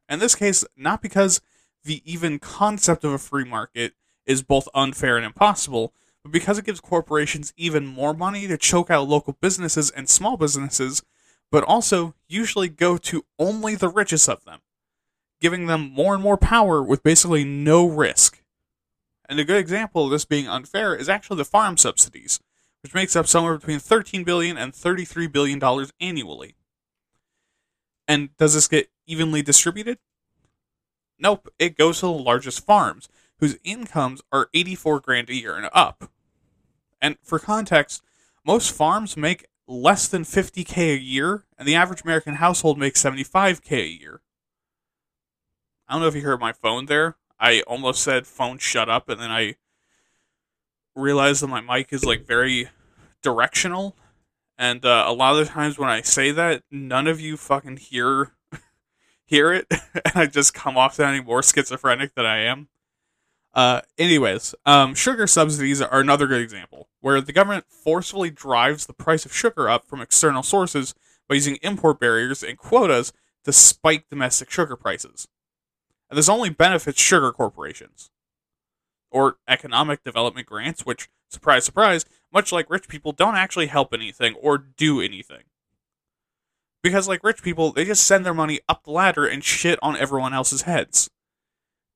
In 0.08 0.19
this 0.19 0.34
case, 0.34 0.64
not 0.76 1.00
because 1.00 1.40
the 1.84 2.02
even 2.04 2.40
concept 2.40 3.04
of 3.04 3.12
a 3.12 3.19
free 3.19 3.44
market 3.44 3.92
is 4.26 4.42
both 4.42 4.66
unfair 4.75 5.16
and 5.16 5.25
impossible, 5.25 5.94
but 6.25 6.32
because 6.32 6.58
it 6.58 6.64
gives 6.64 6.81
corporations 6.81 7.52
even 7.56 7.86
more 7.86 8.12
money 8.12 8.48
to 8.48 8.58
choke 8.58 8.90
out 8.90 9.08
local 9.08 9.36
businesses 9.40 9.88
and 9.88 10.08
small 10.08 10.36
businesses, 10.36 11.00
but 11.52 11.62
also 11.62 12.16
usually 12.26 12.69
go 12.69 12.96
to 12.96 13.25
only 13.38 13.76
the 13.76 13.88
richest 13.88 14.28
of 14.28 14.44
them 14.44 14.62
giving 15.44 15.67
them 15.67 15.93
more 15.93 16.14
and 16.14 16.23
more 16.23 16.38
power 16.38 16.82
with 16.82 17.02
basically 17.02 17.44
no 17.44 17.87
risk. 17.87 18.43
And 19.29 19.38
a 19.38 19.44
good 19.44 19.58
example 19.58 20.06
of 20.06 20.11
this 20.11 20.25
being 20.25 20.49
unfair 20.49 20.96
is 20.96 21.06
actually 21.06 21.37
the 21.37 21.44
farm 21.44 21.76
subsidies, 21.76 22.41
which 22.82 22.94
makes 22.94 23.14
up 23.14 23.26
somewhere 23.26 23.58
between 23.58 23.79
13 23.79 24.25
billion 24.25 24.56
and 24.56 24.75
33 24.75 25.26
billion 25.26 25.58
dollars 25.58 25.93
annually. 26.00 26.55
And 28.08 28.35
does 28.38 28.55
this 28.55 28.67
get 28.67 28.88
evenly 29.06 29.43
distributed? 29.43 29.99
Nope, 31.19 31.50
it 31.58 31.76
goes 31.76 32.00
to 32.00 32.06
the 32.06 32.12
largest 32.12 32.64
farms, 32.64 33.11
whose 33.38 33.58
incomes 33.64 34.23
are 34.32 34.49
84 34.55 35.00
grand 35.00 35.29
a 35.29 35.35
year 35.35 35.56
and 35.56 35.69
up. 35.75 36.11
And 37.02 37.19
for 37.23 37.38
context, 37.38 38.02
most 38.46 38.72
farms 38.72 39.15
make 39.15 39.44
less 39.69 40.08
than 40.08 40.22
50k 40.22 40.94
a 40.94 40.98
year, 40.98 41.44
and 41.58 41.69
the 41.69 41.74
average 41.74 42.01
American 42.01 42.36
household 42.36 42.79
makes 42.79 43.03
75k 43.03 43.72
a 43.72 44.01
year. 44.01 44.22
I 45.94 45.96
don't 45.96 46.03
know 46.03 46.08
if 46.08 46.17
you 46.17 46.22
heard 46.22 46.41
my 46.41 46.53
phone 46.53 46.86
there. 46.86 47.15
I 47.39 47.60
almost 47.69 48.03
said 48.03 48.27
phone 48.27 48.58
shut 48.58 48.89
up, 48.89 49.08
and 49.08 49.20
then 49.20 49.31
I 49.31 49.55
realized 50.96 51.41
that 51.41 51.46
my 51.46 51.60
mic 51.60 51.93
is 51.93 52.05
like 52.05 52.27
very 52.27 52.69
directional. 53.22 53.94
And 54.58 54.84
uh, 54.84 55.05
a 55.06 55.13
lot 55.13 55.39
of 55.39 55.46
the 55.46 55.53
times 55.53 55.79
when 55.79 55.89
I 55.89 56.01
say 56.01 56.32
that, 56.32 56.65
none 56.69 57.06
of 57.06 57.20
you 57.20 57.36
fucking 57.36 57.77
hear 57.77 58.32
hear 59.24 59.53
it, 59.53 59.69
and 59.70 60.17
I 60.17 60.27
just 60.27 60.53
come 60.53 60.77
off 60.77 60.94
sounding 60.94 61.27
more 61.27 61.44
schizophrenic 61.44 62.17
than 62.17 62.27
I 62.27 62.39
am. 62.39 62.67
Uh, 63.55 63.82
anyways, 63.96 64.56
um, 64.67 64.96
sugar 64.96 65.29
subsidies 65.29 65.81
are 65.81 66.01
another 66.01 66.27
good 66.27 66.43
example, 66.43 66.89
where 67.03 67.20
the 67.20 67.32
government 67.32 67.67
forcefully 67.69 68.31
drives 68.31 68.86
the 68.86 68.94
price 68.94 69.24
of 69.24 69.32
sugar 69.32 69.69
up 69.69 69.86
from 69.86 70.01
external 70.01 70.43
sources 70.43 70.93
by 71.29 71.36
using 71.36 71.55
import 71.63 72.01
barriers 72.01 72.43
and 72.43 72.58
quotas 72.58 73.13
to 73.44 73.53
spike 73.53 74.08
domestic 74.10 74.51
sugar 74.51 74.74
prices. 74.74 75.29
And 76.14 76.18
this 76.20 76.28
only 76.28 76.48
benefits 76.48 77.00
sugar 77.00 77.32
corporations 77.32 78.08
or 79.10 79.38
economic 79.48 80.04
development 80.04 80.46
grants, 80.46 80.86
which, 80.86 81.08
surprise, 81.28 81.64
surprise, 81.64 82.04
much 82.32 82.52
like 82.52 82.70
rich 82.70 82.86
people, 82.86 83.10
don't 83.10 83.34
actually 83.34 83.66
help 83.66 83.92
anything 83.92 84.36
or 84.40 84.56
do 84.56 85.00
anything. 85.00 85.42
Because, 86.84 87.08
like 87.08 87.24
rich 87.24 87.42
people, 87.42 87.72
they 87.72 87.84
just 87.84 88.06
send 88.06 88.24
their 88.24 88.32
money 88.32 88.60
up 88.68 88.84
the 88.84 88.92
ladder 88.92 89.26
and 89.26 89.42
shit 89.42 89.76
on 89.82 89.96
everyone 89.96 90.32
else's 90.32 90.62
heads. 90.62 91.10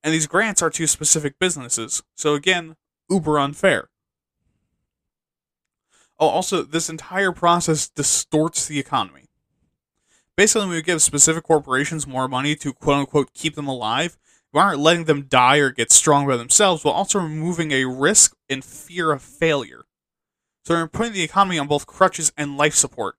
And 0.02 0.12
these 0.12 0.26
grants 0.26 0.62
are 0.62 0.70
to 0.70 0.88
specific 0.88 1.38
businesses, 1.38 2.02
so 2.16 2.34
again, 2.34 2.74
uber 3.08 3.38
unfair. 3.38 3.88
Oh, 6.18 6.26
also, 6.26 6.64
this 6.64 6.90
entire 6.90 7.30
process 7.30 7.88
distorts 7.88 8.66
the 8.66 8.80
economy. 8.80 9.27
Basically, 10.38 10.68
when 10.68 10.76
we 10.76 10.82
give 10.82 11.02
specific 11.02 11.42
corporations 11.42 12.06
more 12.06 12.28
money 12.28 12.54
to 12.54 12.72
quote 12.72 12.98
unquote 12.98 13.34
keep 13.34 13.56
them 13.56 13.66
alive, 13.66 14.16
we 14.52 14.60
aren't 14.60 14.78
letting 14.78 15.02
them 15.06 15.22
die 15.22 15.56
or 15.56 15.72
get 15.72 15.90
strong 15.90 16.28
by 16.28 16.36
themselves, 16.36 16.84
while 16.84 16.94
also 16.94 17.18
removing 17.18 17.72
a 17.72 17.86
risk 17.86 18.36
and 18.48 18.64
fear 18.64 19.10
of 19.10 19.20
failure. 19.20 19.82
So 20.64 20.76
we're 20.76 20.86
putting 20.86 21.12
the 21.12 21.24
economy 21.24 21.58
on 21.58 21.66
both 21.66 21.88
crutches 21.88 22.30
and 22.36 22.56
life 22.56 22.76
support, 22.76 23.16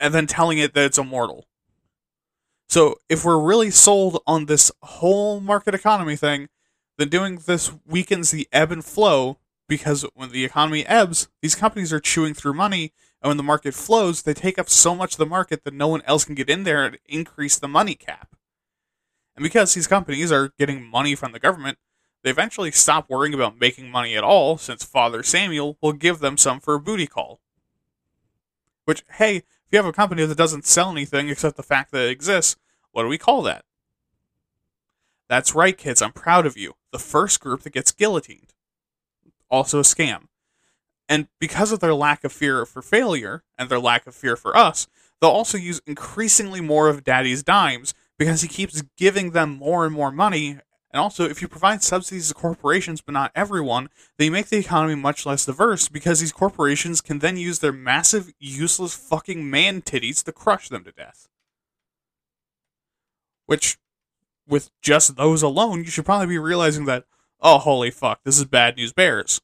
and 0.00 0.12
then 0.12 0.26
telling 0.26 0.58
it 0.58 0.74
that 0.74 0.86
it's 0.86 0.98
immortal. 0.98 1.46
So 2.68 2.96
if 3.08 3.24
we're 3.24 3.40
really 3.40 3.70
sold 3.70 4.20
on 4.26 4.46
this 4.46 4.72
whole 4.82 5.38
market 5.38 5.76
economy 5.76 6.16
thing, 6.16 6.48
then 6.98 7.10
doing 7.10 7.42
this 7.46 7.70
weakens 7.86 8.32
the 8.32 8.48
ebb 8.50 8.72
and 8.72 8.84
flow 8.84 9.38
because 9.68 10.04
when 10.14 10.30
the 10.30 10.44
economy 10.44 10.84
ebbs, 10.84 11.28
these 11.42 11.54
companies 11.54 11.92
are 11.92 12.00
chewing 12.00 12.34
through 12.34 12.54
money, 12.54 12.92
and 13.22 13.28
when 13.28 13.36
the 13.36 13.42
market 13.42 13.74
flows, 13.74 14.22
they 14.22 14.34
take 14.34 14.58
up 14.58 14.70
so 14.70 14.94
much 14.94 15.12
of 15.12 15.18
the 15.18 15.26
market 15.26 15.64
that 15.64 15.74
no 15.74 15.88
one 15.88 16.02
else 16.06 16.24
can 16.24 16.34
get 16.34 16.48
in 16.48 16.64
there 16.64 16.84
and 16.84 16.98
increase 17.06 17.58
the 17.58 17.68
money 17.68 17.94
cap. 17.94 18.34
And 19.36 19.42
because 19.42 19.74
these 19.74 19.86
companies 19.86 20.32
are 20.32 20.52
getting 20.58 20.84
money 20.84 21.14
from 21.14 21.32
the 21.32 21.38
government, 21.38 21.78
they 22.22 22.30
eventually 22.30 22.70
stop 22.70 23.08
worrying 23.08 23.34
about 23.34 23.58
making 23.58 23.90
money 23.90 24.16
at 24.16 24.24
all, 24.24 24.58
since 24.58 24.84
Father 24.84 25.22
Samuel 25.22 25.76
will 25.80 25.92
give 25.92 26.18
them 26.18 26.36
some 26.36 26.60
for 26.60 26.74
a 26.74 26.80
booty 26.80 27.06
call. 27.06 27.40
Which, 28.84 29.04
hey, 29.16 29.36
if 29.36 29.44
you 29.70 29.78
have 29.78 29.86
a 29.86 29.92
company 29.92 30.24
that 30.24 30.36
doesn't 30.36 30.66
sell 30.66 30.90
anything 30.90 31.28
except 31.28 31.56
the 31.56 31.62
fact 31.62 31.92
that 31.92 32.06
it 32.06 32.10
exists, 32.10 32.56
what 32.92 33.02
do 33.02 33.08
we 33.08 33.18
call 33.18 33.42
that? 33.42 33.64
That's 35.28 35.54
right, 35.54 35.76
kids, 35.76 36.02
I'm 36.02 36.12
proud 36.12 36.44
of 36.44 36.56
you. 36.56 36.74
The 36.90 36.98
first 36.98 37.40
group 37.40 37.62
that 37.62 37.72
gets 37.72 37.92
guillotined. 37.92 38.52
Also 39.48 39.78
a 39.78 39.82
scam. 39.82 40.24
And 41.10 41.28
because 41.38 41.72
of 41.72 41.80
their 41.80 41.92
lack 41.92 42.24
of 42.24 42.32
fear 42.32 42.64
for 42.64 42.80
failure 42.80 43.42
and 43.58 43.68
their 43.68 43.78
lack 43.78 44.06
of 44.06 44.14
fear 44.14 44.36
for 44.36 44.56
us, 44.56 44.86
they'll 45.20 45.30
also 45.30 45.58
use 45.58 45.82
increasingly 45.86 46.62
more 46.62 46.88
of 46.88 47.04
daddy's 47.04 47.42
dimes 47.42 47.92
because 48.18 48.40
he 48.40 48.48
keeps 48.48 48.82
giving 48.96 49.32
them 49.32 49.50
more 49.50 49.84
and 49.84 49.94
more 49.94 50.10
money 50.10 50.60
and 50.92 51.00
also, 51.00 51.24
if 51.24 51.40
you 51.40 51.46
provide 51.46 51.82
subsidies 51.82 52.28
to 52.28 52.34
corporations 52.34 53.00
but 53.00 53.12
not 53.12 53.30
everyone, 53.34 53.90
they 54.18 54.28
make 54.28 54.48
the 54.48 54.58
economy 54.58 54.96
much 54.96 55.24
less 55.24 55.46
diverse 55.46 55.88
because 55.88 56.18
these 56.18 56.32
corporations 56.32 57.00
can 57.00 57.20
then 57.20 57.36
use 57.36 57.60
their 57.60 57.72
massive, 57.72 58.32
useless 58.40 58.94
fucking 58.94 59.48
man 59.48 59.82
titties 59.82 60.24
to 60.24 60.32
crush 60.32 60.68
them 60.68 60.82
to 60.84 60.92
death. 60.92 61.28
Which, 63.46 63.78
with 64.48 64.70
just 64.82 65.16
those 65.16 65.42
alone, 65.42 65.84
you 65.84 65.90
should 65.90 66.04
probably 66.04 66.26
be 66.26 66.38
realizing 66.38 66.86
that, 66.86 67.04
oh, 67.40 67.58
holy 67.58 67.92
fuck, 67.92 68.24
this 68.24 68.38
is 68.38 68.44
bad 68.44 68.76
news 68.76 68.92
bears. 68.92 69.40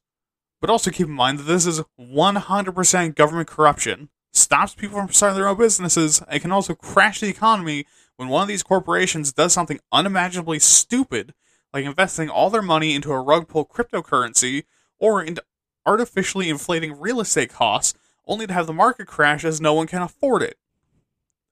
But 0.59 0.69
also 0.69 0.91
keep 0.91 1.07
in 1.07 1.13
mind 1.13 1.39
that 1.39 1.43
this 1.43 1.65
is 1.65 1.81
100% 1.99 3.15
government 3.15 3.47
corruption, 3.47 4.09
stops 4.33 4.73
people 4.73 4.99
from 4.99 5.11
starting 5.11 5.37
their 5.37 5.47
own 5.47 5.57
businesses, 5.57 6.21
and 6.27 6.41
can 6.41 6.51
also 6.51 6.73
crash 6.73 7.19
the 7.19 7.29
economy 7.29 7.85
when 8.15 8.29
one 8.29 8.41
of 8.41 8.47
these 8.47 8.63
corporations 8.63 9.31
does 9.31 9.53
something 9.53 9.79
unimaginably 9.91 10.59
stupid, 10.59 11.33
like 11.73 11.85
investing 11.85 12.29
all 12.29 12.49
their 12.49 12.61
money 12.61 12.95
into 12.95 13.11
a 13.11 13.21
rug 13.21 13.47
pull 13.47 13.65
cryptocurrency 13.65 14.63
or 14.99 15.21
into 15.21 15.43
artificially 15.85 16.49
inflating 16.49 16.99
real 16.99 17.21
estate 17.21 17.51
costs, 17.51 17.97
only 18.25 18.47
to 18.47 18.53
have 18.53 18.67
the 18.67 18.73
market 18.73 19.07
crash 19.07 19.45
as 19.45 19.61
no 19.61 19.73
one 19.73 19.87
can 19.87 20.01
afford 20.01 20.41
it. 20.41 20.57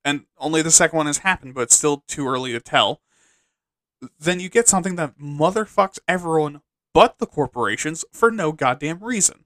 And 0.03 0.25
only 0.37 0.61
the 0.61 0.71
second 0.71 0.97
one 0.97 1.05
has 1.05 1.19
happened, 1.19 1.53
but 1.53 1.61
it's 1.61 1.75
still 1.75 2.03
too 2.07 2.27
early 2.27 2.51
to 2.51 2.59
tell. 2.59 3.01
Then 4.19 4.39
you 4.39 4.49
get 4.49 4.67
something 4.67 4.95
that 4.97 5.17
motherfucks 5.17 5.99
everyone 6.07 6.61
but 6.95 7.19
the 7.19 7.27
corporations 7.27 8.05
for 8.13 8.31
no 8.31 8.53
goddamn 8.53 9.03
reason. 9.03 9.43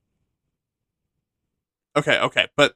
Okay, 1.97 2.19
okay, 2.19 2.45
but 2.55 2.75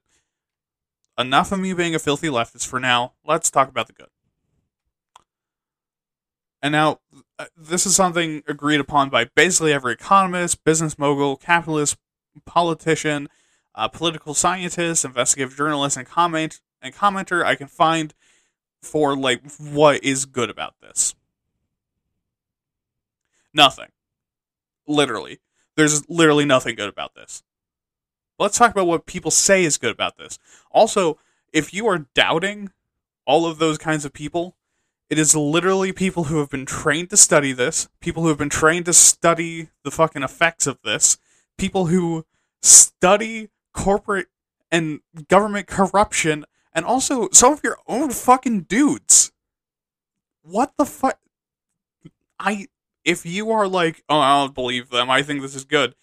enough 1.15 1.51
of 1.51 1.59
me 1.59 1.73
being 1.73 1.93
a 1.93 1.99
filthy 1.99 2.27
leftist 2.27 2.65
for 2.65 2.79
now. 2.79 3.13
Let's 3.23 3.51
talk 3.51 3.69
about 3.69 3.85
the 3.85 3.93
good. 3.93 4.07
And 6.63 6.71
now, 6.71 7.01
uh, 7.37 7.45
this 7.55 7.85
is 7.85 7.95
something 7.95 8.41
agreed 8.47 8.79
upon 8.79 9.09
by 9.09 9.25
basically 9.35 9.73
every 9.73 9.93
economist, 9.93 10.63
business 10.63 10.97
mogul, 10.97 11.37
capitalist, 11.37 11.95
politician, 12.47 13.29
uh, 13.75 13.89
political 13.89 14.33
scientist, 14.33 15.05
investigative 15.05 15.55
journalist, 15.55 15.97
and 15.97 16.07
comment 16.07 16.61
and 16.81 16.95
commenter 16.95 17.45
I 17.45 17.53
can 17.53 17.67
find 17.67 18.15
for 18.81 19.15
like 19.15 19.43
what 19.59 20.03
is 20.03 20.25
good 20.25 20.49
about 20.49 20.73
this. 20.81 21.13
Nothing. 23.53 23.92
Literally, 24.87 25.39
there's 25.75 26.07
literally 26.09 26.45
nothing 26.45 26.75
good 26.75 26.89
about 26.89 27.15
this. 27.15 27.43
Let's 28.39 28.57
talk 28.57 28.71
about 28.71 28.87
what 28.87 29.05
people 29.05 29.31
say 29.31 29.63
is 29.63 29.77
good 29.77 29.91
about 29.91 30.17
this. 30.17 30.39
Also, 30.71 31.17
if 31.51 31.73
you 31.73 31.87
are 31.87 32.07
doubting 32.13 32.71
all 33.25 33.45
of 33.45 33.59
those 33.59 33.77
kinds 33.77 34.05
of 34.05 34.13
people, 34.13 34.55
it 35.09 35.19
is 35.19 35.35
literally 35.35 35.91
people 35.91 36.25
who 36.25 36.39
have 36.39 36.49
been 36.49 36.65
trained 36.65 37.09
to 37.11 37.17
study 37.17 37.53
this, 37.53 37.87
people 37.99 38.23
who 38.23 38.29
have 38.29 38.37
been 38.37 38.49
trained 38.49 38.85
to 38.85 38.93
study 38.93 39.69
the 39.83 39.91
fucking 39.91 40.23
effects 40.23 40.65
of 40.65 40.79
this, 40.83 41.17
people 41.57 41.85
who 41.85 42.25
study 42.61 43.49
corporate 43.73 44.27
and 44.71 45.01
government 45.27 45.67
corruption, 45.67 46.45
and 46.73 46.83
also 46.85 47.29
some 47.31 47.53
of 47.53 47.61
your 47.63 47.77
own 47.87 48.09
fucking 48.09 48.61
dudes. 48.61 49.31
What 50.41 50.73
the 50.77 50.85
fuck? 50.85 51.19
I. 52.39 52.67
If 53.03 53.25
you 53.25 53.51
are 53.51 53.67
like, 53.67 54.03
oh, 54.09 54.19
I 54.19 54.39
don't 54.41 54.55
believe 54.55 54.89
them, 54.89 55.09
I 55.09 55.23
think 55.23 55.41
this 55.41 55.55
is 55.55 55.65
good, 55.65 55.95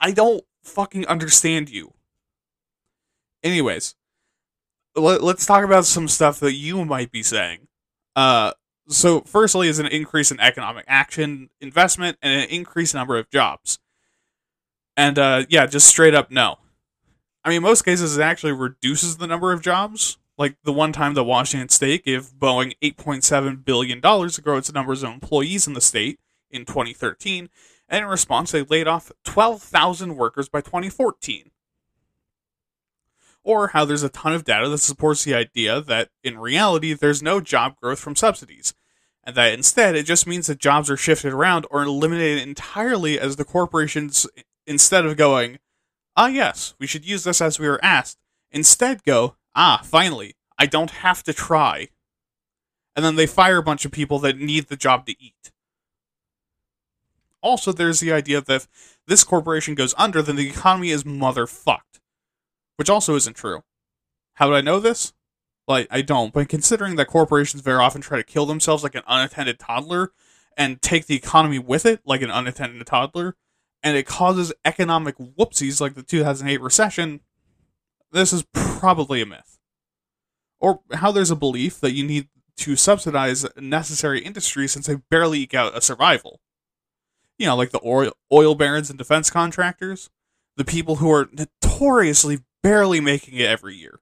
I 0.00 0.12
don't 0.12 0.44
fucking 0.62 1.06
understand 1.06 1.70
you. 1.70 1.92
Anyways, 3.42 3.94
let, 4.94 5.22
us 5.22 5.46
talk 5.46 5.64
about 5.64 5.86
some 5.86 6.08
stuff 6.08 6.40
that 6.40 6.54
you 6.54 6.84
might 6.84 7.12
be 7.12 7.22
saying. 7.22 7.68
Uh, 8.14 8.52
so, 8.88 9.20
firstly, 9.22 9.68
is 9.68 9.78
an 9.78 9.86
increase 9.86 10.30
in 10.30 10.40
economic 10.40 10.84
action, 10.88 11.50
investment, 11.60 12.18
and 12.22 12.42
an 12.42 12.48
increased 12.48 12.94
number 12.94 13.18
of 13.18 13.30
jobs. 13.30 13.78
And 14.96 15.18
uh, 15.18 15.44
yeah, 15.48 15.66
just 15.66 15.86
straight 15.86 16.14
up 16.14 16.30
no. 16.30 16.58
I 17.44 17.50
mean, 17.50 17.62
most 17.62 17.84
cases 17.84 18.16
it 18.16 18.22
actually 18.22 18.52
reduces 18.52 19.18
the 19.18 19.26
number 19.26 19.52
of 19.52 19.62
jobs. 19.62 20.18
Like 20.38 20.56
the 20.64 20.72
one 20.72 20.92
time 20.92 21.14
that 21.14 21.24
Washington 21.24 21.68
State 21.68 22.04
gave 22.04 22.32
Boeing 22.38 22.74
$8.7 22.82 23.64
billion 23.64 24.00
to 24.00 24.42
grow 24.42 24.58
its 24.58 24.72
numbers 24.72 25.02
of 25.02 25.10
employees 25.10 25.66
in 25.66 25.72
the 25.72 25.80
state 25.80 26.18
in 26.50 26.64
2013, 26.64 27.48
and 27.88 28.04
in 28.04 28.10
response, 28.10 28.52
they 28.52 28.62
laid 28.62 28.88
off 28.88 29.12
12,000 29.24 30.16
workers 30.16 30.48
by 30.48 30.60
2014 30.60 31.50
or 33.46 33.68
how 33.68 33.84
there's 33.84 34.02
a 34.02 34.08
ton 34.08 34.32
of 34.32 34.44
data 34.44 34.68
that 34.68 34.78
supports 34.78 35.22
the 35.22 35.32
idea 35.32 35.80
that 35.80 36.10
in 36.24 36.36
reality 36.36 36.92
there's 36.92 37.22
no 37.22 37.40
job 37.40 37.76
growth 37.76 38.00
from 38.00 38.16
subsidies, 38.16 38.74
and 39.22 39.36
that 39.36 39.54
instead 39.54 39.94
it 39.94 40.02
just 40.02 40.26
means 40.26 40.48
that 40.48 40.58
jobs 40.58 40.90
are 40.90 40.96
shifted 40.96 41.32
around 41.32 41.64
or 41.70 41.84
eliminated 41.84 42.42
entirely 42.42 43.20
as 43.20 43.36
the 43.36 43.44
corporations, 43.44 44.26
instead 44.66 45.06
of 45.06 45.16
going, 45.16 45.60
ah, 46.16 46.26
yes, 46.26 46.74
we 46.80 46.88
should 46.88 47.06
use 47.06 47.22
this 47.22 47.40
as 47.40 47.60
we 47.60 47.68
were 47.68 47.82
asked, 47.84 48.18
instead 48.50 49.04
go, 49.04 49.36
ah, 49.54 49.80
finally, 49.84 50.34
I 50.58 50.66
don't 50.66 50.90
have 50.90 51.22
to 51.22 51.32
try. 51.32 51.88
And 52.96 53.04
then 53.04 53.14
they 53.14 53.26
fire 53.26 53.58
a 53.58 53.62
bunch 53.62 53.84
of 53.84 53.92
people 53.92 54.18
that 54.20 54.38
need 54.38 54.66
the 54.66 54.76
job 54.76 55.06
to 55.06 55.14
eat. 55.22 55.52
Also, 57.46 57.72
there's 57.72 58.00
the 58.00 58.12
idea 58.12 58.40
that 58.40 58.54
if 58.54 58.68
this 59.06 59.24
corporation 59.24 59.74
goes 59.74 59.94
under, 59.96 60.20
then 60.20 60.36
the 60.36 60.48
economy 60.48 60.90
is 60.90 61.04
motherfucked 61.04 61.96
which 62.76 62.90
also 62.90 63.16
isn't 63.16 63.34
true. 63.34 63.62
How 64.34 64.46
do 64.46 64.54
I 64.54 64.60
know 64.60 64.78
this? 64.78 65.12
Like, 65.66 65.88
I 65.90 66.02
don't, 66.02 66.32
but 66.32 66.48
considering 66.48 66.96
that 66.96 67.08
corporations 67.08 67.62
very 67.62 67.78
often 67.78 68.00
try 68.00 68.18
to 68.18 68.24
kill 68.24 68.46
themselves 68.46 68.84
like 68.84 68.94
an 68.94 69.02
unattended 69.08 69.58
toddler 69.58 70.12
and 70.56 70.80
take 70.80 71.06
the 71.06 71.16
economy 71.16 71.58
with 71.58 71.84
it 71.84 72.00
like 72.04 72.22
an 72.22 72.30
unattended 72.30 72.86
toddler, 72.86 73.36
and 73.82 73.96
it 73.96 74.06
causes 74.06 74.52
economic 74.64 75.16
whoopsies 75.18 75.80
like 75.80 75.94
the 75.94 76.02
2008 76.02 76.60
recession, 76.60 77.20
this 78.12 78.32
is 78.32 78.46
probably 78.52 79.20
a 79.20 79.26
myth. 79.26 79.58
Or 80.60 80.80
how 80.94 81.10
there's 81.10 81.30
a 81.30 81.36
belief 81.36 81.80
that 81.80 81.92
you 81.92 82.04
need 82.04 82.28
to 82.58 82.76
subsidize 82.76 83.44
necessary 83.56 84.20
industries 84.20 84.72
since 84.72 84.86
they 84.86 84.96
barely 85.10 85.40
eke 85.40 85.54
out 85.54 85.76
a 85.76 85.80
survival. 85.80 86.40
You 87.38 87.46
know, 87.46 87.56
like 87.56 87.70
the 87.70 87.80
oil, 87.84 88.12
oil 88.32 88.54
barons 88.54 88.88
and 88.88 88.98
defense 88.98 89.30
contractors, 89.30 90.10
the 90.56 90.64
people 90.64 90.96
who 90.96 91.10
are 91.10 91.28
notoriously 91.32 92.40
barely 92.62 93.00
making 93.00 93.34
it 93.38 93.46
every 93.46 93.74
year. 93.74 94.00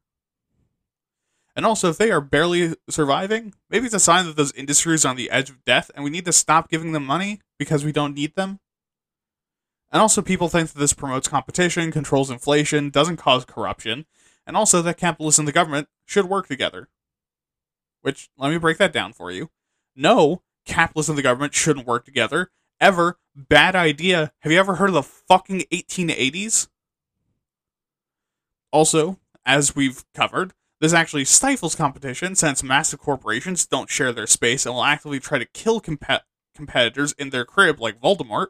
And 1.56 1.64
also, 1.64 1.88
if 1.88 1.98
they 1.98 2.10
are 2.10 2.20
barely 2.20 2.74
surviving, 2.90 3.54
maybe 3.70 3.86
it's 3.86 3.94
a 3.94 4.00
sign 4.00 4.26
that 4.26 4.36
those 4.36 4.52
industries 4.52 5.04
are 5.04 5.10
on 5.10 5.16
the 5.16 5.30
edge 5.30 5.50
of 5.50 5.64
death 5.64 5.90
and 5.94 6.02
we 6.02 6.10
need 6.10 6.24
to 6.24 6.32
stop 6.32 6.68
giving 6.68 6.92
them 6.92 7.04
money 7.04 7.40
because 7.58 7.84
we 7.84 7.92
don't 7.92 8.14
need 8.14 8.34
them. 8.34 8.58
And 9.92 10.02
also, 10.02 10.22
people 10.22 10.48
think 10.48 10.70
that 10.70 10.78
this 10.78 10.92
promotes 10.92 11.28
competition, 11.28 11.92
controls 11.92 12.30
inflation, 12.30 12.90
doesn't 12.90 13.18
cause 13.18 13.44
corruption, 13.44 14.06
and 14.44 14.56
also 14.56 14.82
that 14.82 14.96
capitalists 14.96 15.38
and 15.38 15.46
the 15.46 15.52
government 15.52 15.88
should 16.04 16.24
work 16.24 16.48
together. 16.48 16.88
Which, 18.02 18.28
let 18.36 18.50
me 18.50 18.58
break 18.58 18.78
that 18.78 18.92
down 18.92 19.12
for 19.12 19.30
you. 19.30 19.50
No, 19.94 20.42
capitalists 20.66 21.08
and 21.08 21.16
the 21.16 21.22
government 21.22 21.54
shouldn't 21.54 21.86
work 21.86 22.04
together. 22.04 22.50
Ever. 22.84 23.16
Bad 23.34 23.74
idea. 23.74 24.30
Have 24.40 24.52
you 24.52 24.58
ever 24.58 24.74
heard 24.74 24.90
of 24.90 24.94
the 24.94 25.02
fucking 25.02 25.60
1880s? 25.72 26.68
Also, 28.70 29.18
as 29.46 29.74
we've 29.74 30.04
covered, 30.12 30.52
this 30.82 30.92
actually 30.92 31.24
stifles 31.24 31.74
competition 31.74 32.34
since 32.34 32.62
massive 32.62 33.00
corporations 33.00 33.64
don't 33.64 33.88
share 33.88 34.12
their 34.12 34.26
space 34.26 34.66
and 34.66 34.74
will 34.74 34.84
actively 34.84 35.18
try 35.18 35.38
to 35.38 35.46
kill 35.46 35.80
comp- 35.80 36.24
competitors 36.54 37.14
in 37.14 37.30
their 37.30 37.46
crib, 37.46 37.80
like 37.80 38.02
Voldemort. 38.02 38.48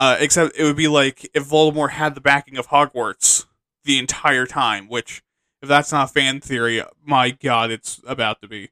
Uh, 0.00 0.16
except 0.18 0.56
it 0.56 0.64
would 0.64 0.76
be 0.76 0.88
like 0.88 1.30
if 1.32 1.48
Voldemort 1.48 1.90
had 1.90 2.16
the 2.16 2.20
backing 2.20 2.58
of 2.58 2.66
Hogwarts 2.70 3.46
the 3.84 4.00
entire 4.00 4.46
time, 4.46 4.88
which, 4.88 5.22
if 5.62 5.68
that's 5.68 5.92
not 5.92 6.12
fan 6.12 6.40
theory, 6.40 6.82
my 7.00 7.30
god, 7.30 7.70
it's 7.70 8.00
about 8.08 8.42
to 8.42 8.48
be. 8.48 8.70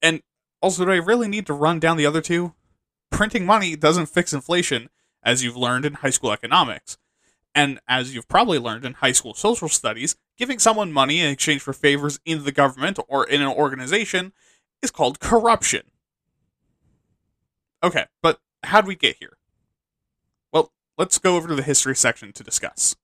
And 0.00 0.22
also, 0.62 0.86
do 0.86 0.92
I 0.92 0.96
really 0.96 1.28
need 1.28 1.44
to 1.48 1.52
run 1.52 1.78
down 1.78 1.98
the 1.98 2.06
other 2.06 2.22
two? 2.22 2.54
Printing 3.10 3.46
money 3.46 3.76
doesn't 3.76 4.06
fix 4.06 4.32
inflation, 4.32 4.90
as 5.22 5.42
you've 5.42 5.56
learned 5.56 5.84
in 5.84 5.94
high 5.94 6.10
school 6.10 6.32
economics. 6.32 6.98
And 7.54 7.80
as 7.88 8.14
you've 8.14 8.28
probably 8.28 8.58
learned 8.58 8.84
in 8.84 8.94
high 8.94 9.12
school 9.12 9.34
social 9.34 9.68
studies, 9.68 10.16
giving 10.36 10.58
someone 10.58 10.92
money 10.92 11.20
in 11.20 11.30
exchange 11.30 11.62
for 11.62 11.72
favors 11.72 12.20
in 12.24 12.44
the 12.44 12.52
government 12.52 12.98
or 13.08 13.26
in 13.26 13.42
an 13.42 13.48
organization 13.48 14.32
is 14.82 14.90
called 14.90 15.18
corruption. 15.18 15.82
Okay, 17.82 18.06
but 18.22 18.40
how'd 18.64 18.86
we 18.86 18.94
get 18.94 19.16
here? 19.18 19.38
Well, 20.52 20.72
let's 20.96 21.18
go 21.18 21.36
over 21.36 21.48
to 21.48 21.54
the 21.54 21.62
history 21.62 21.96
section 21.96 22.32
to 22.32 22.44
discuss. 22.44 22.96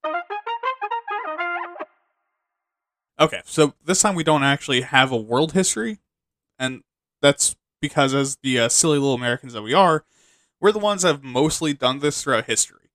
Okay, 3.18 3.40
so 3.44 3.75
this 3.84 4.02
time 4.02 4.16
we 4.16 4.25
don't 4.25 4.42
actually 4.42 4.80
have 4.80 5.12
a 5.12 5.16
world 5.16 5.52
history, 5.52 5.99
and 6.58 6.82
that's 7.23 7.54
because, 7.88 8.14
as 8.14 8.38
the 8.43 8.59
uh, 8.59 8.69
silly 8.71 8.97
little 8.99 9.12
Americans 9.12 9.53
that 9.53 9.61
we 9.61 9.75
are, 9.75 10.07
we're 10.59 10.73
the 10.73 10.79
ones 10.79 11.03
that 11.03 11.09
have 11.09 11.23
mostly 11.23 11.75
done 11.75 11.99
this 11.99 12.23
throughout 12.23 12.47
history. 12.47 12.88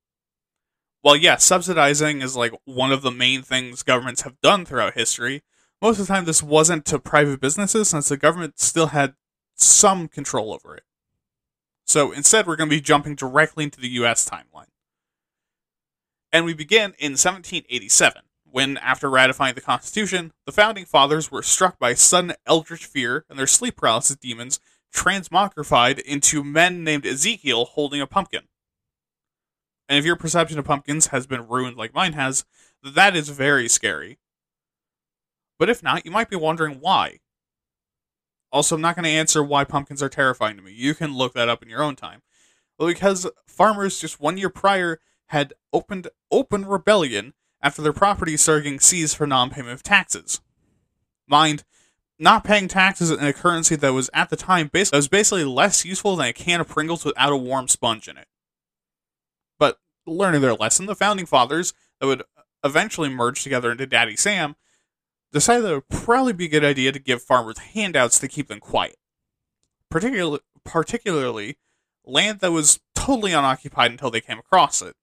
Well, 1.03 1.15
yeah, 1.15 1.35
subsidizing 1.37 2.23
is 2.23 2.35
like 2.35 2.53
one 2.65 2.91
of 2.91 3.03
the 3.03 3.11
main 3.11 3.43
things 3.43 3.83
governments 3.83 4.23
have 4.23 4.41
done 4.41 4.65
throughout 4.65 4.95
history. 4.95 5.43
Most 5.79 5.99
of 5.99 6.07
the 6.07 6.13
time, 6.13 6.25
this 6.25 6.41
wasn't 6.41 6.85
to 6.85 6.97
private 6.97 7.39
businesses 7.39 7.89
since 7.89 8.09
the 8.09 8.17
government 8.17 8.59
still 8.59 8.87
had 8.87 9.13
some 9.53 10.07
control 10.07 10.51
over 10.51 10.75
it. 10.75 10.83
So 11.85 12.11
instead, 12.11 12.47
we're 12.47 12.55
going 12.55 12.69
to 12.69 12.75
be 12.75 12.81
jumping 12.81 13.13
directly 13.13 13.65
into 13.65 13.79
the 13.79 13.89
US 13.89 14.27
timeline. 14.27 14.71
And 16.31 16.45
we 16.45 16.55
begin 16.55 16.95
in 16.97 17.11
1787 17.11 18.23
when, 18.51 18.77
after 18.77 19.07
ratifying 19.11 19.53
the 19.53 19.61
Constitution, 19.61 20.33
the 20.47 20.51
founding 20.51 20.85
fathers 20.85 21.29
were 21.29 21.43
struck 21.43 21.77
by 21.77 21.93
sudden 21.93 22.33
eldritch 22.47 22.87
fear 22.87 23.25
and 23.29 23.37
their 23.37 23.45
sleep 23.45 23.75
paralysis 23.75 24.15
demons 24.15 24.59
transmogrified 24.93 25.99
into 25.99 26.43
men 26.43 26.83
named 26.83 27.05
Ezekiel 27.05 27.65
holding 27.65 28.01
a 28.01 28.07
pumpkin. 28.07 28.43
And 29.87 29.97
if 29.97 30.05
your 30.05 30.15
perception 30.15 30.59
of 30.59 30.65
pumpkins 30.65 31.07
has 31.07 31.25
been 31.25 31.47
ruined 31.47 31.77
like 31.77 31.93
mine 31.93 32.13
has, 32.13 32.45
that 32.83 33.15
is 33.15 33.29
very 33.29 33.67
scary. 33.67 34.19
But 35.57 35.69
if 35.69 35.83
not, 35.83 36.05
you 36.05 36.11
might 36.11 36.29
be 36.29 36.35
wondering 36.35 36.77
why. 36.79 37.19
Also, 38.51 38.75
I'm 38.75 38.81
not 38.81 38.95
going 38.95 39.03
to 39.03 39.09
answer 39.09 39.43
why 39.43 39.63
pumpkins 39.63 40.01
are 40.01 40.09
terrifying 40.09 40.55
to 40.57 40.61
me. 40.63 40.71
You 40.71 40.95
can 40.95 41.15
look 41.15 41.33
that 41.33 41.49
up 41.49 41.61
in 41.61 41.69
your 41.69 41.83
own 41.83 41.95
time. 41.95 42.21
Well, 42.77 42.87
because 42.87 43.27
farmers 43.47 43.99
just 43.99 44.19
one 44.19 44.37
year 44.37 44.49
prior 44.49 44.99
had 45.27 45.53
opened 45.73 46.07
open 46.31 46.65
rebellion 46.65 47.33
after 47.61 47.81
their 47.81 47.93
property 47.93 48.37
started 48.37 48.63
getting 48.63 48.79
seized 48.79 49.17
for 49.17 49.27
non-payment 49.27 49.73
of 49.73 49.83
taxes. 49.83 50.41
Mind, 51.27 51.63
not 52.19 52.43
paying 52.43 52.67
taxes 52.67 53.09
in 53.09 53.19
a 53.19 53.33
currency 53.33 53.75
that 53.77 53.93
was 53.93 54.09
at 54.13 54.29
the 54.29 54.35
time 54.35 54.67
bas- 54.67 54.91
was 54.91 55.07
basically 55.07 55.45
less 55.45 55.85
useful 55.85 56.17
than 56.17 56.27
a 56.27 56.33
can 56.33 56.59
of 56.59 56.67
Pringles 56.67 57.05
without 57.05 57.31
a 57.31 57.37
warm 57.37 57.67
sponge 57.67 58.07
in 58.07 58.17
it. 58.17 58.27
But 59.57 59.79
learning 60.05 60.41
their 60.41 60.53
lesson, 60.53 60.85
the 60.85 60.95
founding 60.95 61.25
fathers 61.25 61.73
that 61.99 62.07
would 62.07 62.23
eventually 62.63 63.09
merge 63.09 63.41
together 63.41 63.71
into 63.71 63.85
Daddy 63.85 64.17
Sam 64.17 64.55
decided 65.31 65.63
that 65.63 65.71
it 65.71 65.75
would 65.75 65.89
probably 65.89 66.33
be 66.33 66.45
a 66.45 66.49
good 66.49 66.65
idea 66.65 66.91
to 66.91 66.99
give 66.99 67.21
farmers 67.21 67.59
handouts 67.59 68.19
to 68.19 68.27
keep 68.27 68.47
them 68.47 68.59
quiet. 68.59 68.97
Particularly, 69.89 70.39
particularly 70.65 71.57
land 72.05 72.39
that 72.39 72.51
was 72.51 72.79
totally 72.95 73.31
unoccupied 73.31 73.91
until 73.91 74.11
they 74.11 74.21
came 74.21 74.39
across 74.39 74.81
it. 74.81 74.95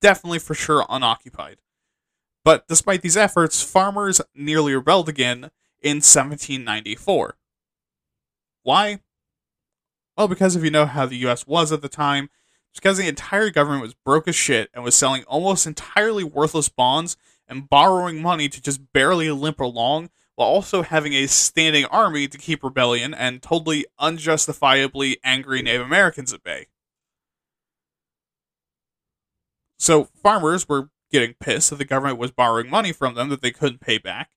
Definitely 0.00 0.38
for 0.38 0.54
sure 0.54 0.86
unoccupied. 0.88 1.58
But 2.44 2.66
despite 2.68 3.02
these 3.02 3.16
efforts, 3.16 3.62
farmers 3.62 4.20
nearly 4.34 4.74
rebelled 4.74 5.08
again 5.08 5.50
in 5.82 5.96
1794. 5.96 7.36
Why? 8.62 9.00
Well, 10.16 10.28
because 10.28 10.56
if 10.56 10.64
you 10.64 10.70
know 10.70 10.86
how 10.86 11.06
the 11.06 11.16
US 11.28 11.46
was 11.46 11.72
at 11.72 11.82
the 11.82 11.88
time, 11.88 12.28
it's 12.70 12.80
because 12.80 12.98
the 12.98 13.08
entire 13.08 13.50
government 13.50 13.82
was 13.82 13.94
broke 13.94 14.28
as 14.28 14.36
shit 14.36 14.70
and 14.72 14.84
was 14.84 14.94
selling 14.94 15.24
almost 15.24 15.66
entirely 15.66 16.24
worthless 16.24 16.68
bonds 16.68 17.16
and 17.48 17.68
borrowing 17.68 18.22
money 18.22 18.48
to 18.48 18.62
just 18.62 18.92
barely 18.92 19.30
limp 19.30 19.60
along 19.60 20.10
while 20.36 20.48
also 20.48 20.82
having 20.82 21.12
a 21.12 21.26
standing 21.26 21.84
army 21.86 22.28
to 22.28 22.38
keep 22.38 22.62
rebellion 22.62 23.12
and 23.12 23.42
totally 23.42 23.84
unjustifiably 23.98 25.18
angry 25.24 25.62
Native 25.62 25.82
Americans 25.82 26.32
at 26.32 26.42
bay. 26.42 26.66
So 29.78 30.04
farmers 30.22 30.68
were 30.68 30.90
getting 31.10 31.34
pissed 31.40 31.70
that 31.70 31.76
the 31.76 31.84
government 31.84 32.18
was 32.18 32.30
borrowing 32.30 32.70
money 32.70 32.92
from 32.92 33.14
them 33.14 33.30
that 33.30 33.42
they 33.42 33.50
couldn't 33.50 33.80
pay 33.80 33.98
back, 33.98 34.30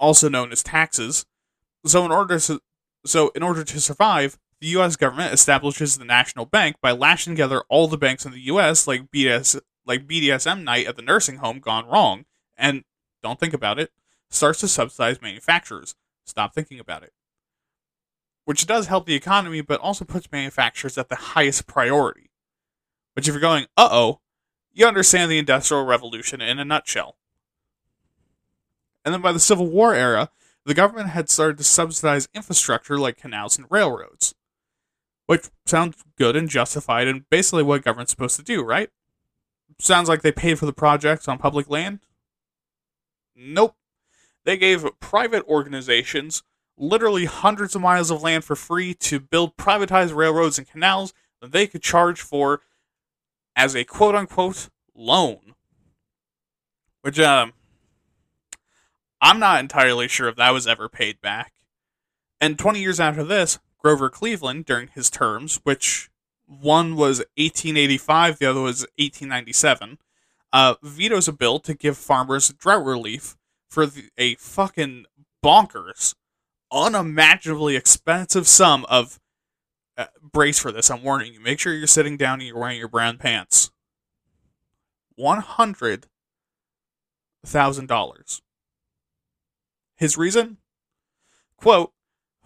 also 0.00 0.28
known 0.28 0.50
as 0.50 0.62
taxes. 0.62 1.26
So 1.86 2.04
in 2.04 2.10
order 2.10 2.40
to 2.40 2.60
so 3.06 3.30
in 3.34 3.42
order 3.42 3.62
to 3.64 3.80
survive, 3.80 4.38
the 4.60 4.68
U.S. 4.68 4.96
government 4.96 5.32
establishes 5.32 5.96
the 5.96 6.04
national 6.04 6.46
bank 6.46 6.76
by 6.82 6.90
lashing 6.92 7.34
together 7.34 7.62
all 7.68 7.86
the 7.86 7.96
banks 7.96 8.26
in 8.26 8.32
the 8.32 8.40
U.S. 8.42 8.86
like 8.86 9.10
BDS 9.10 9.60
like 9.86 10.06
BDSM 10.06 10.62
night 10.64 10.86
at 10.86 10.96
the 10.96 11.02
nursing 11.02 11.36
home 11.36 11.60
gone 11.60 11.86
wrong, 11.86 12.24
and 12.56 12.84
don't 13.22 13.40
think 13.40 13.54
about 13.54 13.78
it, 13.78 13.90
starts 14.30 14.60
to 14.60 14.68
subsidize 14.68 15.22
manufacturers. 15.22 15.94
Stop 16.24 16.54
thinking 16.54 16.78
about 16.78 17.02
it. 17.02 17.12
Which 18.44 18.66
does 18.66 18.86
help 18.86 19.06
the 19.06 19.14
economy, 19.14 19.60
but 19.62 19.80
also 19.80 20.04
puts 20.04 20.30
manufacturers 20.30 20.98
at 20.98 21.08
the 21.08 21.16
highest 21.16 21.66
priority. 21.66 22.30
But 23.14 23.26
if 23.26 23.34
you're 23.34 23.40
going, 23.40 23.66
uh 23.76 23.88
oh, 23.90 24.20
you 24.72 24.86
understand 24.86 25.30
the 25.30 25.38
Industrial 25.38 25.84
Revolution 25.84 26.40
in 26.40 26.58
a 26.58 26.64
nutshell. 26.64 27.16
And 29.10 29.14
then 29.14 29.22
by 29.22 29.32
the 29.32 29.40
Civil 29.40 29.66
War 29.66 29.92
era, 29.92 30.30
the 30.64 30.72
government 30.72 31.08
had 31.08 31.28
started 31.28 31.58
to 31.58 31.64
subsidize 31.64 32.28
infrastructure 32.32 32.96
like 32.96 33.16
canals 33.16 33.58
and 33.58 33.66
railroads. 33.68 34.36
Which 35.26 35.48
sounds 35.66 35.96
good 36.16 36.36
and 36.36 36.48
justified 36.48 37.08
and 37.08 37.28
basically 37.28 37.64
what 37.64 37.82
government's 37.82 38.12
supposed 38.12 38.36
to 38.36 38.44
do, 38.44 38.62
right? 38.62 38.88
Sounds 39.80 40.08
like 40.08 40.22
they 40.22 40.30
paid 40.30 40.60
for 40.60 40.66
the 40.66 40.72
projects 40.72 41.26
on 41.26 41.38
public 41.38 41.68
land? 41.68 41.98
Nope. 43.34 43.74
They 44.44 44.56
gave 44.56 44.86
private 45.00 45.44
organizations 45.48 46.44
literally 46.78 47.24
hundreds 47.24 47.74
of 47.74 47.82
miles 47.82 48.12
of 48.12 48.22
land 48.22 48.44
for 48.44 48.54
free 48.54 48.94
to 48.94 49.18
build 49.18 49.56
privatized 49.56 50.14
railroads 50.14 50.56
and 50.56 50.70
canals 50.70 51.12
that 51.40 51.50
they 51.50 51.66
could 51.66 51.82
charge 51.82 52.20
for 52.20 52.60
as 53.56 53.74
a 53.74 53.82
quote 53.82 54.14
unquote 54.14 54.68
loan. 54.94 55.56
Which, 57.02 57.18
um, 57.18 57.54
I'm 59.20 59.38
not 59.38 59.60
entirely 59.60 60.08
sure 60.08 60.28
if 60.28 60.36
that 60.36 60.50
was 60.52 60.66
ever 60.66 60.88
paid 60.88 61.20
back. 61.20 61.52
And 62.40 62.58
20 62.58 62.80
years 62.80 63.00
after 63.00 63.22
this, 63.22 63.58
Grover 63.78 64.10
Cleveland, 64.10 64.64
during 64.64 64.88
his 64.88 65.10
terms, 65.10 65.60
which 65.64 66.10
one 66.46 66.96
was 66.96 67.18
1885, 67.36 68.38
the 68.38 68.46
other 68.46 68.60
was 68.60 68.80
1897, 68.98 69.98
uh, 70.52 70.74
vetoes 70.82 71.28
a 71.28 71.32
bill 71.32 71.60
to 71.60 71.74
give 71.74 71.96
farmers 71.96 72.48
drought 72.54 72.84
relief 72.84 73.36
for 73.68 73.86
the, 73.86 74.10
a 74.18 74.34
fucking 74.36 75.06
bonkers, 75.44 76.14
unimaginably 76.72 77.76
expensive 77.76 78.48
sum 78.48 78.84
of 78.88 79.20
uh, 79.96 80.06
brace 80.22 80.58
for 80.58 80.72
this. 80.72 80.90
I'm 80.90 81.02
warning 81.02 81.34
you. 81.34 81.40
Make 81.40 81.60
sure 81.60 81.74
you're 81.74 81.86
sitting 81.86 82.16
down 82.16 82.40
and 82.40 82.48
you're 82.48 82.58
wearing 82.58 82.78
your 82.78 82.88
brown 82.88 83.18
pants. 83.18 83.70
One 85.14 85.40
hundred 85.40 86.06
thousand 87.44 87.86
dollars. 87.86 88.42
His 90.00 90.16
reason? 90.16 90.56
Quote, 91.58 91.92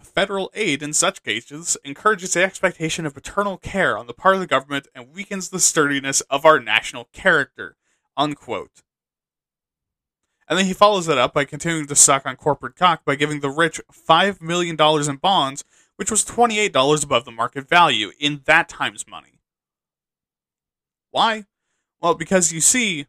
federal 0.01 0.51
aid 0.53 0.83
in 0.83 0.91
such 0.91 1.23
cases 1.23 1.77
encourages 1.85 2.33
the 2.33 2.43
expectation 2.43 3.05
of 3.05 3.13
paternal 3.13 3.57
care 3.57 3.97
on 3.97 4.07
the 4.07 4.13
part 4.13 4.35
of 4.35 4.41
the 4.41 4.45
government 4.45 4.89
and 4.93 5.13
weakens 5.13 5.49
the 5.49 5.61
sturdiness 5.61 6.19
of 6.29 6.45
our 6.45 6.59
national 6.59 7.05
character. 7.13 7.77
Unquote. 8.17 8.83
And 10.49 10.59
then 10.59 10.65
he 10.65 10.73
follows 10.73 11.05
that 11.05 11.17
up 11.17 11.33
by 11.33 11.45
continuing 11.45 11.87
to 11.87 11.95
suck 11.95 12.25
on 12.25 12.35
corporate 12.35 12.75
cock 12.75 13.05
by 13.05 13.15
giving 13.15 13.39
the 13.39 13.49
rich 13.49 13.79
$5 13.89 14.41
million 14.41 14.75
in 14.79 15.15
bonds 15.15 15.63
which 15.95 16.11
was 16.11 16.25
$28 16.25 17.05
above 17.05 17.23
the 17.23 17.31
market 17.31 17.69
value 17.69 18.11
in 18.19 18.41
that 18.43 18.67
time's 18.67 19.07
money. 19.07 19.39
Why? 21.11 21.45
Well, 22.01 22.15
because 22.15 22.51
you 22.51 22.59
see, 22.59 23.07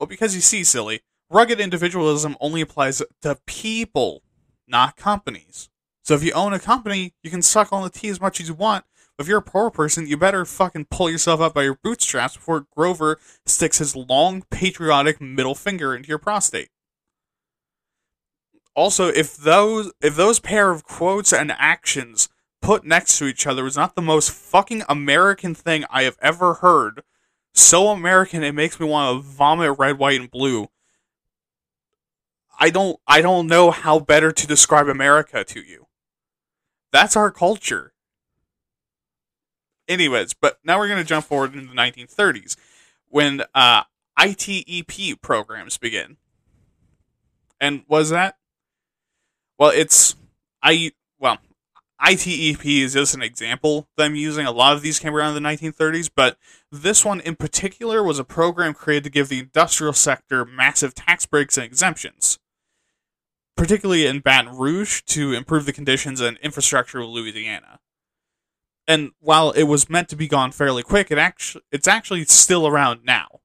well, 0.00 0.08
because 0.08 0.34
you 0.34 0.40
see, 0.40 0.64
silly, 0.64 1.02
rugged 1.30 1.60
individualism 1.60 2.36
only 2.40 2.60
applies 2.60 3.02
to 3.22 3.38
people, 3.46 4.22
not 4.66 4.96
companies. 4.96 5.70
So 6.02 6.14
if 6.14 6.22
you 6.22 6.32
own 6.32 6.52
a 6.52 6.58
company, 6.58 7.14
you 7.22 7.30
can 7.30 7.42
suck 7.42 7.72
on 7.72 7.82
the 7.82 7.90
tea 7.90 8.08
as 8.08 8.20
much 8.20 8.40
as 8.40 8.48
you 8.48 8.54
want. 8.54 8.84
But 9.16 9.24
if 9.24 9.28
you're 9.28 9.38
a 9.38 9.42
poor 9.42 9.70
person, 9.70 10.06
you 10.06 10.16
better 10.16 10.44
fucking 10.44 10.86
pull 10.90 11.08
yourself 11.08 11.40
up 11.40 11.54
by 11.54 11.62
your 11.62 11.78
bootstraps 11.82 12.36
before 12.36 12.66
Grover 12.74 13.18
sticks 13.46 13.78
his 13.78 13.94
long, 13.94 14.42
patriotic 14.50 15.20
middle 15.20 15.54
finger 15.54 15.94
into 15.94 16.08
your 16.08 16.18
prostate 16.18 16.70
also 18.74 19.08
if 19.08 19.36
those 19.36 19.92
if 20.00 20.16
those 20.16 20.40
pair 20.40 20.70
of 20.70 20.84
quotes 20.84 21.32
and 21.32 21.52
actions 21.58 22.28
put 22.62 22.84
next 22.84 23.18
to 23.18 23.26
each 23.26 23.46
other 23.46 23.64
was 23.64 23.76
not 23.76 23.94
the 23.94 24.02
most 24.02 24.30
fucking 24.30 24.82
American 24.88 25.54
thing 25.54 25.84
I 25.90 26.02
have 26.04 26.18
ever 26.20 26.54
heard, 26.54 27.02
so 27.54 27.88
American 27.88 28.42
it 28.42 28.54
makes 28.54 28.78
me 28.78 28.86
want 28.86 29.16
to 29.16 29.28
vomit 29.28 29.78
red, 29.78 29.98
white, 29.98 30.20
and 30.20 30.30
blue. 30.30 30.68
I 32.60 32.70
don't 32.70 33.00
I 33.06 33.22
don't 33.22 33.46
know 33.46 33.70
how 33.70 33.98
better 33.98 34.30
to 34.30 34.46
describe 34.46 34.86
America 34.86 35.42
to 35.44 35.60
you. 35.60 35.86
That's 36.92 37.16
our 37.16 37.30
culture. 37.30 37.94
Anyways, 39.88 40.34
but 40.34 40.58
now 40.62 40.78
we're 40.78 40.88
going 40.88 41.02
to 41.02 41.08
jump 41.08 41.26
forward 41.26 41.54
into 41.54 41.68
the 41.68 41.74
1930s 41.74 42.56
when 43.08 43.42
uh, 43.54 43.82
ITEP 44.18 45.20
programs 45.20 45.78
begin. 45.78 46.16
And 47.60 47.82
was 47.88 48.10
that? 48.10 48.36
Well, 49.58 49.70
it's 49.70 50.14
I 50.62 50.92
well, 51.18 51.38
ITEP 52.00 52.82
is 52.82 52.94
just 52.94 53.14
an 53.14 53.22
example 53.22 53.88
that 53.96 54.04
I'm 54.04 54.14
using. 54.14 54.46
A 54.46 54.52
lot 54.52 54.74
of 54.74 54.82
these 54.82 54.98
came 54.98 55.14
around 55.14 55.36
in 55.36 55.42
the 55.42 55.48
1930s, 55.48 56.10
but 56.14 56.38
this 56.72 57.04
one 57.04 57.20
in 57.20 57.36
particular 57.36 58.02
was 58.02 58.18
a 58.18 58.24
program 58.24 58.72
created 58.72 59.04
to 59.04 59.10
give 59.10 59.28
the 59.28 59.40
industrial 59.40 59.92
sector 59.92 60.44
massive 60.44 60.94
tax 60.94 61.26
breaks 61.26 61.58
and 61.58 61.64
exemptions, 61.64 62.38
particularly 63.60 64.06
in 64.06 64.20
Baton 64.20 64.56
Rouge 64.56 65.02
to 65.02 65.34
improve 65.34 65.66
the 65.66 65.72
conditions 65.74 66.18
and 66.18 66.38
infrastructure 66.38 67.00
of 67.00 67.10
Louisiana. 67.10 67.78
And 68.88 69.10
while 69.20 69.50
it 69.50 69.64
was 69.64 69.90
meant 69.90 70.08
to 70.08 70.16
be 70.16 70.26
gone 70.26 70.50
fairly 70.50 70.82
quick, 70.82 71.10
it 71.10 71.18
actually 71.18 71.62
it's 71.70 71.86
actually 71.86 72.24
still 72.24 72.66
around 72.66 73.04
now, 73.04 73.40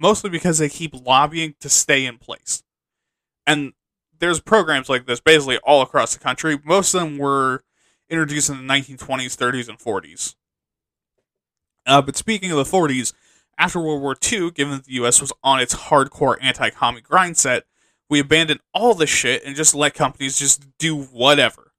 mostly 0.00 0.30
because 0.30 0.56
they 0.56 0.70
keep 0.70 0.94
lobbying 0.94 1.56
to 1.60 1.68
stay 1.68 2.06
in 2.06 2.16
place. 2.16 2.62
And 3.46 3.74
there's 4.18 4.40
programs 4.40 4.88
like 4.88 5.04
this 5.04 5.20
basically 5.20 5.58
all 5.58 5.82
across 5.82 6.14
the 6.14 6.20
country. 6.20 6.58
Most 6.64 6.94
of 6.94 7.02
them 7.02 7.18
were 7.18 7.64
introduced 8.08 8.48
in 8.48 8.66
the 8.66 8.72
1920s, 8.72 9.36
30s, 9.36 9.68
and 9.68 9.78
40s. 9.78 10.36
Uh, 11.84 12.00
but 12.00 12.16
speaking 12.16 12.50
of 12.50 12.56
the 12.56 12.64
40s, 12.64 13.12
after 13.58 13.78
World 13.78 14.00
War 14.00 14.16
II, 14.32 14.52
given 14.52 14.78
that 14.78 14.84
the 14.86 14.94
U.S. 14.94 15.20
was 15.20 15.34
on 15.44 15.60
its 15.60 15.74
hardcore 15.74 16.38
anti-commie 16.40 17.02
grind 17.02 17.36
set, 17.36 17.64
we 18.08 18.20
abandon 18.20 18.60
all 18.72 18.94
this 18.94 19.10
shit 19.10 19.44
and 19.44 19.56
just 19.56 19.74
let 19.74 19.94
companies 19.94 20.38
just 20.38 20.66
do 20.78 20.96
whatever. 20.96 21.72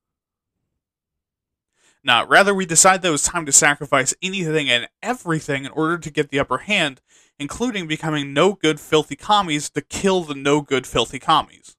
Now, 2.04 2.26
rather, 2.26 2.54
we 2.54 2.66
decide 2.66 3.02
that 3.02 3.10
it 3.10 3.12
was 3.12 3.24
time 3.24 3.46
to 3.46 3.52
sacrifice 3.52 4.14
anything 4.22 4.70
and 4.70 4.88
everything 5.04 5.66
in 5.66 5.72
order 5.72 5.98
to 5.98 6.10
get 6.10 6.30
the 6.30 6.40
upper 6.40 6.60
hand, 6.60 7.02
including 7.38 7.88
becoming 7.88 8.34
no 8.34 8.54
good 8.54 8.80
filthy 8.80 9.16
commies 9.16 9.70
to 9.72 9.82
kill 9.82 10.24
the 10.24 10.36
no 10.36 10.62
good 10.62 10.88
filthy 10.88 11.20
commies. 11.20 11.76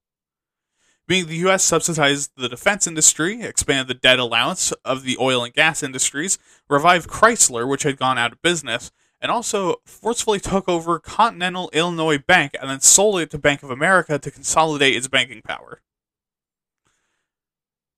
Being 1.09 1.27
the 1.27 1.37
U.S. 1.39 1.65
subsidized 1.65 2.31
the 2.37 2.49
defense 2.49 2.87
industry, 2.87 3.43
expanded 3.43 3.89
the 3.89 3.95
debt 3.95 4.21
allowance 4.21 4.73
of 4.85 5.03
the 5.03 5.17
oil 5.19 5.43
and 5.43 5.53
gas 5.53 5.83
industries, 5.83 6.39
revived 6.69 7.09
Chrysler, 7.09 7.69
which 7.69 7.83
had 7.83 7.97
gone 7.97 8.19
out 8.19 8.33
of 8.33 8.43
business, 8.43 8.93
and 9.21 9.31
also 9.31 9.77
forcefully 9.85 10.41
took 10.41 10.69
over 10.69 10.99
Continental 10.99 11.71
Illinois 11.73 12.19
Bank 12.19 12.53
and 12.61 12.71
then 12.71 12.81
sold 12.81 13.21
it 13.21 13.31
to 13.31 13.39
Bank 13.39 13.63
of 13.63 13.71
America 13.71 14.19
to 14.19 14.31
consolidate 14.31 14.97
its 14.97 15.09
banking 15.09 15.43
power. 15.43 15.83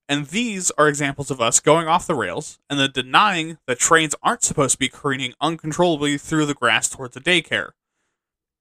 And 0.08 0.26
these 0.26 0.70
are 0.72 0.88
examples 0.88 1.30
of 1.30 1.40
us 1.40 1.60
going 1.60 1.88
off 1.88 2.06
the 2.06 2.14
rails 2.14 2.58
and 2.68 2.78
then 2.78 2.90
denying 2.92 3.58
that 3.66 3.78
trains 3.78 4.14
aren't 4.22 4.42
supposed 4.42 4.72
to 4.72 4.78
be 4.78 4.88
careening 4.88 5.32
uncontrollably 5.40 6.18
through 6.18 6.46
the 6.46 6.54
grass 6.54 6.88
towards 6.88 7.16
a 7.16 7.20
daycare. 7.20 7.70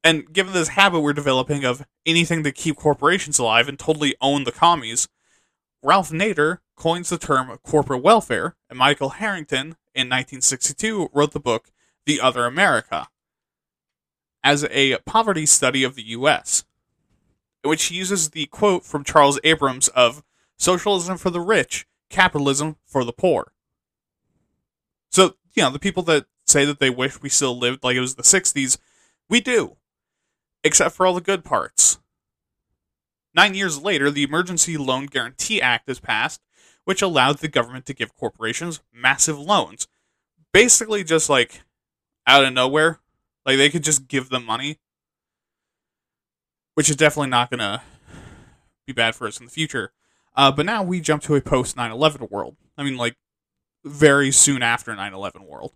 And 0.03 0.31
given 0.31 0.53
this 0.53 0.69
habit 0.69 1.01
we're 1.01 1.13
developing 1.13 1.65
of 1.65 1.85
anything 2.05 2.43
to 2.43 2.51
keep 2.51 2.77
corporations 2.77 3.37
alive 3.37 3.67
and 3.67 3.77
totally 3.77 4.15
own 4.21 4.43
the 4.43 4.51
commies, 4.51 5.07
Ralph 5.83 6.11
Nader 6.11 6.59
coins 6.75 7.09
the 7.09 7.17
term 7.17 7.57
corporate 7.63 8.03
welfare, 8.03 8.55
and 8.69 8.79
Michael 8.79 9.09
Harrington 9.09 9.75
in 9.93 10.07
1962 10.07 11.09
wrote 11.13 11.31
the 11.31 11.39
book 11.39 11.71
The 12.05 12.19
Other 12.19 12.45
America 12.45 13.07
as 14.43 14.65
a 14.71 14.97
poverty 15.05 15.45
study 15.45 15.83
of 15.83 15.95
the 15.95 16.09
U.S., 16.09 16.65
which 17.63 17.91
uses 17.91 18.31
the 18.31 18.47
quote 18.47 18.83
from 18.83 19.03
Charles 19.03 19.39
Abrams 19.43 19.87
of 19.89 20.23
socialism 20.57 21.17
for 21.17 21.29
the 21.29 21.41
rich, 21.41 21.85
capitalism 22.09 22.77
for 22.85 23.03
the 23.03 23.13
poor. 23.13 23.53
So, 25.11 25.35
you 25.53 25.63
know, 25.63 25.69
the 25.69 25.79
people 25.79 26.03
that 26.03 26.25
say 26.47 26.65
that 26.65 26.79
they 26.79 26.89
wish 26.89 27.21
we 27.21 27.29
still 27.29 27.57
lived 27.57 27.83
like 27.83 27.95
it 27.95 28.01
was 28.01 28.15
the 28.15 28.23
60s, 28.23 28.77
we 29.29 29.41
do 29.41 29.77
except 30.63 30.95
for 30.95 31.05
all 31.05 31.13
the 31.13 31.21
good 31.21 31.43
parts. 31.43 31.99
Nine 33.33 33.55
years 33.55 33.81
later, 33.81 34.11
the 34.11 34.23
Emergency 34.23 34.77
Loan 34.77 35.05
Guarantee 35.05 35.61
Act 35.61 35.89
is 35.89 35.99
passed, 35.99 36.41
which 36.83 37.01
allowed 37.01 37.37
the 37.37 37.47
government 37.47 37.85
to 37.85 37.93
give 37.93 38.15
corporations 38.15 38.81
massive 38.93 39.39
loans. 39.39 39.87
Basically, 40.51 41.03
just 41.03 41.29
like 41.29 41.61
out 42.27 42.45
of 42.45 42.53
nowhere. 42.53 42.99
Like 43.45 43.57
they 43.57 43.69
could 43.69 43.83
just 43.83 44.07
give 44.07 44.29
them 44.29 44.45
money, 44.45 44.79
which 46.75 46.89
is 46.89 46.95
definitely 46.95 47.29
not 47.29 47.49
going 47.49 47.59
to 47.59 47.81
be 48.85 48.93
bad 48.93 49.15
for 49.15 49.27
us 49.27 49.39
in 49.39 49.45
the 49.45 49.51
future. 49.51 49.91
Uh, 50.35 50.51
but 50.51 50.65
now 50.65 50.83
we 50.83 51.01
jump 51.01 51.23
to 51.23 51.35
a 51.35 51.41
post 51.41 51.75
9 51.75 51.91
11 51.91 52.27
world. 52.29 52.55
I 52.77 52.83
mean, 52.83 52.97
like, 52.97 53.15
very 53.83 54.31
soon 54.31 54.61
after 54.61 54.95
9 54.95 55.13
11 55.13 55.45
world 55.45 55.73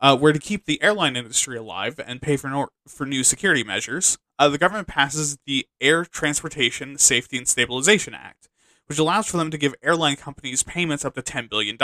uh, 0.00 0.16
where 0.16 0.32
to 0.32 0.38
keep 0.38 0.64
the 0.64 0.82
airline 0.82 1.16
industry 1.16 1.56
alive 1.56 1.98
and 2.04 2.20
pay 2.20 2.36
for, 2.36 2.68
for 2.86 3.06
new 3.06 3.24
security 3.24 3.64
measures, 3.64 4.18
uh, 4.38 4.48
the 4.48 4.58
government 4.58 4.88
passes 4.88 5.38
the 5.46 5.66
Air 5.80 6.04
Transportation 6.04 6.98
Safety 6.98 7.38
and 7.38 7.48
Stabilization 7.48 8.14
Act, 8.14 8.48
which 8.86 8.98
allows 8.98 9.26
for 9.26 9.38
them 9.38 9.50
to 9.50 9.58
give 9.58 9.74
airline 9.82 10.16
companies 10.16 10.62
payments 10.62 11.04
up 11.04 11.14
to 11.14 11.22
$10 11.22 11.48
billion. 11.48 11.78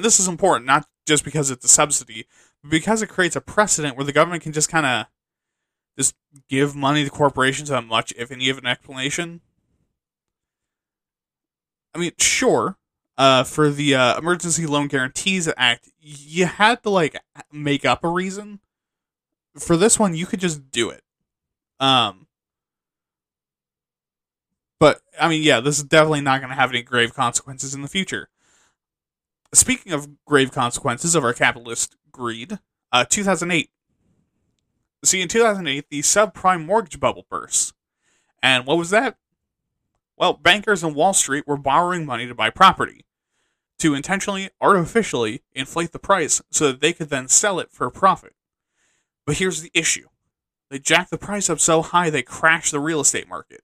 And 0.00 0.04
this 0.06 0.18
is 0.18 0.28
important, 0.28 0.64
not 0.64 0.88
just 1.06 1.24
because 1.24 1.50
it's 1.50 1.62
a 1.62 1.68
subsidy, 1.68 2.24
but 2.62 2.70
because 2.70 3.02
it 3.02 3.08
creates 3.08 3.36
a 3.36 3.40
precedent 3.42 3.98
where 3.98 4.06
the 4.06 4.14
government 4.14 4.42
can 4.42 4.50
just 4.50 4.70
kind 4.70 4.86
of 4.86 5.06
just 5.98 6.14
give 6.48 6.74
money 6.74 7.04
to 7.04 7.10
corporations 7.10 7.68
without 7.68 7.86
much, 7.86 8.10
if 8.16 8.30
any, 8.32 8.48
of 8.48 8.56
an 8.56 8.64
explanation. 8.64 9.42
I 11.94 11.98
mean, 11.98 12.12
sure, 12.18 12.78
uh, 13.18 13.44
for 13.44 13.68
the 13.68 13.94
uh, 13.94 14.16
Emergency 14.16 14.64
Loan 14.64 14.88
Guarantees 14.88 15.52
Act, 15.58 15.90
you 16.00 16.46
had 16.46 16.82
to 16.84 16.88
like 16.88 17.20
make 17.52 17.84
up 17.84 18.02
a 18.02 18.08
reason. 18.08 18.60
For 19.58 19.76
this 19.76 19.98
one, 19.98 20.14
you 20.14 20.24
could 20.24 20.40
just 20.40 20.70
do 20.70 20.88
it. 20.88 21.02
Um, 21.78 22.26
but 24.78 25.02
I 25.20 25.28
mean, 25.28 25.42
yeah, 25.42 25.60
this 25.60 25.76
is 25.76 25.84
definitely 25.84 26.22
not 26.22 26.40
going 26.40 26.48
to 26.48 26.56
have 26.56 26.70
any 26.70 26.80
grave 26.80 27.12
consequences 27.12 27.74
in 27.74 27.82
the 27.82 27.88
future. 27.88 28.30
Speaking 29.52 29.92
of 29.92 30.08
grave 30.24 30.52
consequences 30.52 31.14
of 31.14 31.24
our 31.24 31.32
capitalist 31.32 31.96
greed, 32.12 32.58
uh, 32.92 33.04
2008. 33.04 33.70
See, 35.04 35.20
in 35.20 35.28
2008, 35.28 35.86
the 35.90 36.00
subprime 36.00 36.64
mortgage 36.64 37.00
bubble 37.00 37.26
burst. 37.28 37.72
And 38.42 38.66
what 38.66 38.78
was 38.78 38.90
that? 38.90 39.16
Well, 40.16 40.34
bankers 40.34 40.84
on 40.84 40.94
Wall 40.94 41.14
Street 41.14 41.46
were 41.46 41.56
borrowing 41.56 42.04
money 42.04 42.26
to 42.26 42.34
buy 42.34 42.50
property 42.50 43.04
to 43.78 43.94
intentionally, 43.94 44.50
artificially 44.60 45.42
inflate 45.54 45.92
the 45.92 45.98
price 45.98 46.42
so 46.50 46.68
that 46.68 46.80
they 46.80 46.92
could 46.92 47.08
then 47.08 47.28
sell 47.28 47.58
it 47.58 47.72
for 47.72 47.86
a 47.86 47.90
profit. 47.90 48.34
But 49.26 49.38
here's 49.38 49.62
the 49.62 49.70
issue 49.74 50.06
they 50.68 50.78
jacked 50.78 51.10
the 51.10 51.18
price 51.18 51.50
up 51.50 51.58
so 51.58 51.82
high 51.82 52.10
they 52.10 52.22
crashed 52.22 52.72
the 52.72 52.80
real 52.80 53.00
estate 53.00 53.28
market, 53.28 53.62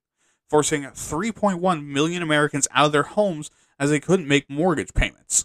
forcing 0.48 0.82
3.1 0.82 1.86
million 1.86 2.22
Americans 2.22 2.66
out 2.72 2.86
of 2.86 2.92
their 2.92 3.04
homes 3.04 3.50
as 3.78 3.90
they 3.90 4.00
couldn't 4.00 4.26
make 4.26 4.50
mortgage 4.50 4.94
payments. 4.94 5.44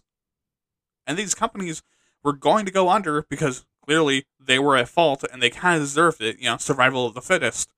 And 1.06 1.18
these 1.18 1.34
companies 1.34 1.84
were 2.24 2.34
going 2.34 2.66
to 2.66 2.72
go 2.72 2.90
under 2.90 3.24
because 3.30 3.66
clearly 3.84 4.26
they 4.40 4.60
were 4.60 4.78
at 4.78 4.88
fault 4.88 5.24
and 5.32 5.42
they 5.42 5.50
kind 5.50 5.76
of 5.76 5.82
deserved 5.82 6.22
it, 6.22 6.40
you 6.40 6.46
know, 6.46 6.58
survival 6.58 7.06
of 7.06 7.14
the 7.14 7.22
fittest. 7.22 7.74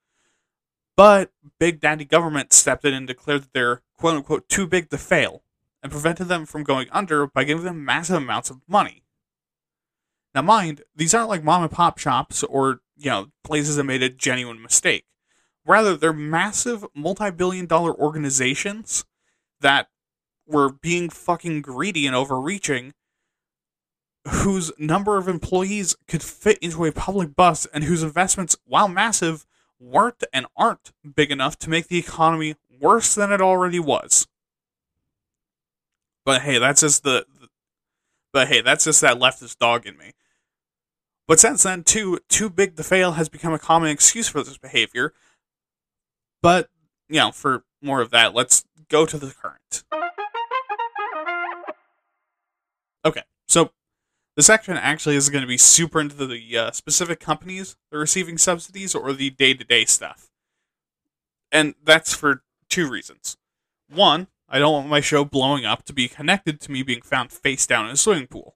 But 0.96 1.32
Big 1.60 1.80
Daddy 1.80 2.06
government 2.06 2.54
stepped 2.54 2.86
in 2.86 2.94
and 2.94 3.08
declared 3.08 3.44
that 3.44 3.54
they're 3.54 3.82
quote 3.98 4.16
unquote 4.16 4.50
too 4.50 4.68
big 4.68 4.90
to 4.90 4.98
fail 4.98 5.44
and 5.82 5.92
prevented 5.92 6.28
them 6.28 6.46
from 6.46 6.64
going 6.64 6.88
under 6.92 7.28
by 7.28 7.44
giving 7.44 7.66
them 7.66 7.84
massive 7.84 8.18
amounts 8.18 8.50
of 8.50 8.62
money. 8.68 9.04
Now, 10.36 10.42
mind, 10.42 10.84
these 10.96 11.14
aren't 11.14 11.30
like 11.30 11.44
mom 11.44 11.64
and 11.64 11.72
pop 11.72 11.98
shops 12.00 12.44
or, 12.44 12.82
you 12.98 13.10
know, 13.10 13.28
places 13.44 13.76
that 13.76 13.84
made 13.84 14.02
a 14.02 14.10
genuine 14.10 14.62
mistake. 14.62 15.06
Rather, 15.66 15.96
they're 15.96 16.14
massive 16.14 16.86
multi 16.96 17.32
billion 17.32 17.66
dollar 17.66 17.94
organizations 17.94 19.06
that 19.62 19.90
were 20.46 20.70
being 20.70 21.10
fucking 21.10 21.62
greedy 21.62 22.06
and 22.06 22.16
overreaching, 22.16 22.94
whose 24.28 24.72
number 24.78 25.18
of 25.18 25.28
employees 25.28 25.96
could 26.08 26.24
fit 26.24 26.58
into 26.60 26.86
a 26.86 26.92
public 26.92 27.36
bus 27.36 27.66
and 27.74 27.84
whose 27.84 28.04
investments, 28.04 28.56
while 28.66 28.88
massive, 28.88 29.46
weren't 29.80 30.24
and 30.32 30.46
aren't 30.56 30.92
big 31.16 31.32
enough 31.32 31.58
to 31.60 31.70
make 31.70 31.88
the 31.88 31.98
economy 31.98 32.56
worse 32.80 33.16
than 33.16 33.32
it 33.32 33.42
already 33.42 33.80
was. 33.80 34.28
But 36.26 36.42
hey, 36.44 36.58
that's 36.58 36.82
just 36.82 37.04
the. 37.04 37.26
But 38.32 38.48
hey, 38.48 38.62
that's 38.62 38.86
just 38.86 39.02
that 39.02 39.20
leftist 39.20 39.58
dog 39.58 39.86
in 39.86 39.98
me. 39.98 40.14
But 41.28 41.40
since 41.40 41.64
then, 41.64 41.84
too 41.84 42.20
too 42.30 42.50
big 42.50 42.76
to 42.78 42.84
fail 42.84 43.14
has 43.14 43.30
become 43.30 43.54
a 43.54 43.60
common 43.60 43.90
excuse 43.90 44.28
for 44.28 44.42
this 44.42 44.58
behavior. 44.58 45.14
But 46.42 46.70
you 47.10 47.20
know, 47.20 47.32
for 47.32 47.64
more 47.82 48.02
of 48.02 48.12
that, 48.12 48.34
let's 48.34 48.66
go 48.90 49.06
to 49.06 49.18
the 49.18 49.34
current. 49.34 49.84
Okay, 53.06 53.24
so 53.48 53.72
the 54.36 54.44
section 54.44 54.78
actually 54.78 55.16
is 55.16 55.30
going 55.30 55.44
to 55.44 55.48
be 55.48 55.58
super 55.58 56.00
into 56.02 56.16
the 56.26 56.58
uh, 56.58 56.72
specific 56.72 57.20
companies 57.20 57.76
that 57.90 57.98
are 57.98 58.02
receiving 58.02 58.38
subsidies 58.38 58.96
or 58.96 59.14
the 59.14 59.30
day 59.30 59.54
to 59.54 59.64
day 59.64 59.86
stuff. 59.86 60.30
And 61.52 61.76
that's 61.84 62.16
for 62.16 62.44
two 62.70 62.90
reasons. 62.90 63.38
One, 63.90 64.28
I 64.50 64.60
don't 64.60 64.74
want 64.74 64.88
my 64.88 65.02
show 65.02 65.24
blowing 65.24 65.66
up 65.66 65.84
to 65.86 65.94
be 65.94 66.08
connected 66.08 66.60
to 66.62 66.72
me 66.72 66.82
being 66.84 67.02
found 67.02 67.32
face 67.32 67.68
down 67.68 67.86
in 67.86 67.92
a 67.92 67.98
swimming 67.98 68.28
pool. 68.28 68.56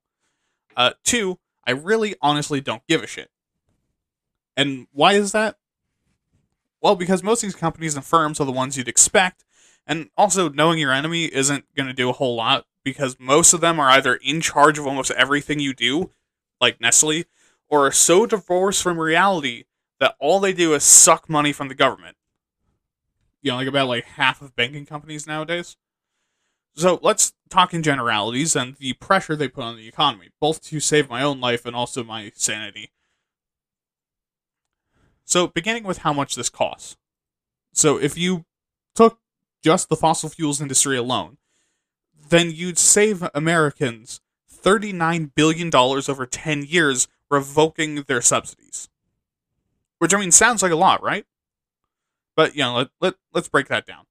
Uh, 0.76 0.92
two, 1.04 1.40
I 1.66 1.72
really 1.72 2.16
honestly 2.22 2.62
don't 2.62 2.86
give 2.88 3.04
a 3.04 3.08
shit. 3.08 3.30
And 4.56 4.88
why 4.92 5.14
is 5.14 5.32
that? 5.34 5.58
Well, 6.82 6.96
because 6.96 7.24
most 7.24 7.44
of 7.44 7.48
these 7.48 7.56
companies 7.56 7.96
and 7.96 8.04
firms 8.04 8.40
are 8.40 8.46
the 8.46 8.52
ones 8.52 8.78
you'd 8.78 8.88
expect, 8.88 9.44
and 9.86 10.10
also 10.18 10.50
knowing 10.50 10.80
your 10.80 10.92
enemy 10.92 11.26
isn't 11.26 11.66
going 11.76 11.88
to 11.88 11.94
do 11.94 12.10
a 12.10 12.14
whole 12.14 12.36
lot 12.36 12.66
because 12.88 13.18
most 13.20 13.52
of 13.52 13.60
them 13.60 13.82
are 13.82 13.90
either 13.90 14.16
in 14.16 14.40
charge 14.40 14.80
of 14.80 14.88
almost 14.88 15.12
everything 15.12 15.60
you 15.60 15.74
do, 15.74 16.10
like 16.62 16.80
Nestle, 16.80 17.26
or 17.68 17.88
are 17.88 17.92
so 17.92 18.26
divorced 18.26 18.82
from 18.82 18.98
reality 18.98 19.66
that 20.00 20.16
all 20.20 20.40
they 20.40 20.54
do 20.54 20.74
is 20.74 20.86
suck 20.86 21.30
money 21.30 21.52
from 21.52 21.68
the 21.68 21.76
government. 21.76 22.16
You 23.42 23.52
know, 23.52 23.58
like 23.58 23.68
about 23.68 23.90
like 23.90 24.06
half 24.06 24.42
of 24.42 24.56
banking 24.56 24.86
companies 24.86 25.28
nowadays. 25.28 25.76
So 26.78 26.98
let's 27.02 27.34
talk 27.50 27.74
in 27.74 27.84
generalities 27.84 28.56
and 28.56 28.78
the 28.78 28.94
pressure 28.94 29.36
they 29.36 29.50
put 29.50 29.66
on 29.66 29.76
the 29.76 29.88
economy, 29.90 30.30
both 30.40 30.62
to 30.68 30.80
save 30.80 31.10
my 31.10 31.22
own 31.22 31.42
life 31.42 31.66
and 31.66 31.76
also 31.76 32.06
my 32.06 32.32
sanity. 32.36 32.92
So, 35.26 35.48
beginning 35.48 35.84
with 35.84 36.00
how 36.00 36.14
much 36.14 36.36
this 36.36 36.50
costs. 36.50 36.96
So, 37.74 37.98
if 37.98 38.18
you 38.18 38.46
took 38.96 39.20
just 39.62 39.90
the 39.90 39.98
fossil 39.98 40.30
fuels 40.30 40.62
industry 40.62 40.96
alone, 40.96 41.38
then 42.30 42.52
you'd 42.52 42.78
save 42.78 43.28
Americans 43.34 44.22
$39 44.52 45.32
billion 45.36 45.74
over 45.74 46.26
10 46.26 46.64
years 46.64 47.08
revoking 47.30 48.04
their 48.04 48.22
subsidies. 48.22 48.90
Which, 50.00 50.14
I 50.14 50.20
mean, 50.20 50.32
sounds 50.32 50.62
like 50.62 50.72
a 50.72 50.78
lot, 50.78 51.02
right? 51.02 51.26
But, 52.36 52.56
you 52.56 52.62
know, 52.62 52.76
let, 52.76 52.90
let, 53.02 53.14
let's 53.34 53.50
break 53.50 53.68
that 53.68 53.86
down. 53.86 54.06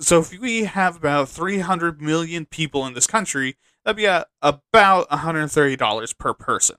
So, 0.00 0.18
if 0.18 0.36
we 0.36 0.64
have 0.64 0.96
about 0.96 1.28
300 1.28 2.02
million 2.02 2.46
people 2.46 2.84
in 2.84 2.94
this 2.94 3.06
country, 3.06 3.56
that'd 3.84 3.96
be 3.96 4.06
a, 4.06 4.26
about 4.42 5.08
$130 5.10 6.18
per 6.18 6.34
person. 6.34 6.76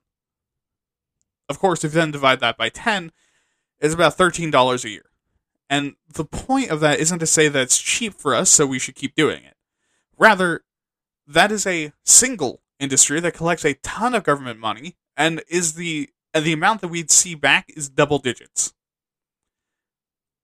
Of 1.47 1.59
course, 1.59 1.83
if 1.83 1.93
you 1.93 2.01
then 2.01 2.11
divide 2.11 2.41
that 2.41 2.57
by 2.57 2.69
10, 2.69 3.11
it's 3.79 3.93
about 3.93 4.17
$13 4.17 4.83
a 4.83 4.89
year. 4.89 5.09
And 5.69 5.95
the 6.11 6.25
point 6.25 6.69
of 6.69 6.79
that 6.81 6.99
isn't 6.99 7.19
to 7.19 7.25
say 7.25 7.47
that 7.47 7.61
it's 7.61 7.77
cheap 7.77 8.13
for 8.13 8.35
us, 8.35 8.49
so 8.49 8.65
we 8.65 8.79
should 8.79 8.95
keep 8.95 9.15
doing 9.15 9.43
it. 9.43 9.54
Rather, 10.17 10.63
that 11.27 11.51
is 11.51 11.65
a 11.65 11.91
single 12.03 12.61
industry 12.79 13.19
that 13.19 13.33
collects 13.33 13.65
a 13.65 13.75
ton 13.75 14.13
of 14.13 14.23
government 14.23 14.59
money 14.59 14.95
and 15.17 15.41
is 15.47 15.73
the 15.73 16.09
and 16.33 16.45
the 16.45 16.53
amount 16.53 16.81
that 16.81 16.89
we'd 16.89 17.11
see 17.11 17.33
back 17.33 17.65
is 17.69 17.87
double 17.87 18.19
digits. 18.19 18.73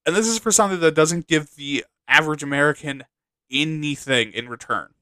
And 0.06 0.16
this 0.16 0.28
is 0.28 0.40
for 0.40 0.52
something 0.52 0.80
that 0.80 0.96
doesn't 0.96 1.28
give 1.28 1.56
the 1.56 1.86
average 2.08 2.44
American 2.44 3.04
anything 3.52 4.32
in 4.32 4.48
return. 4.48 4.94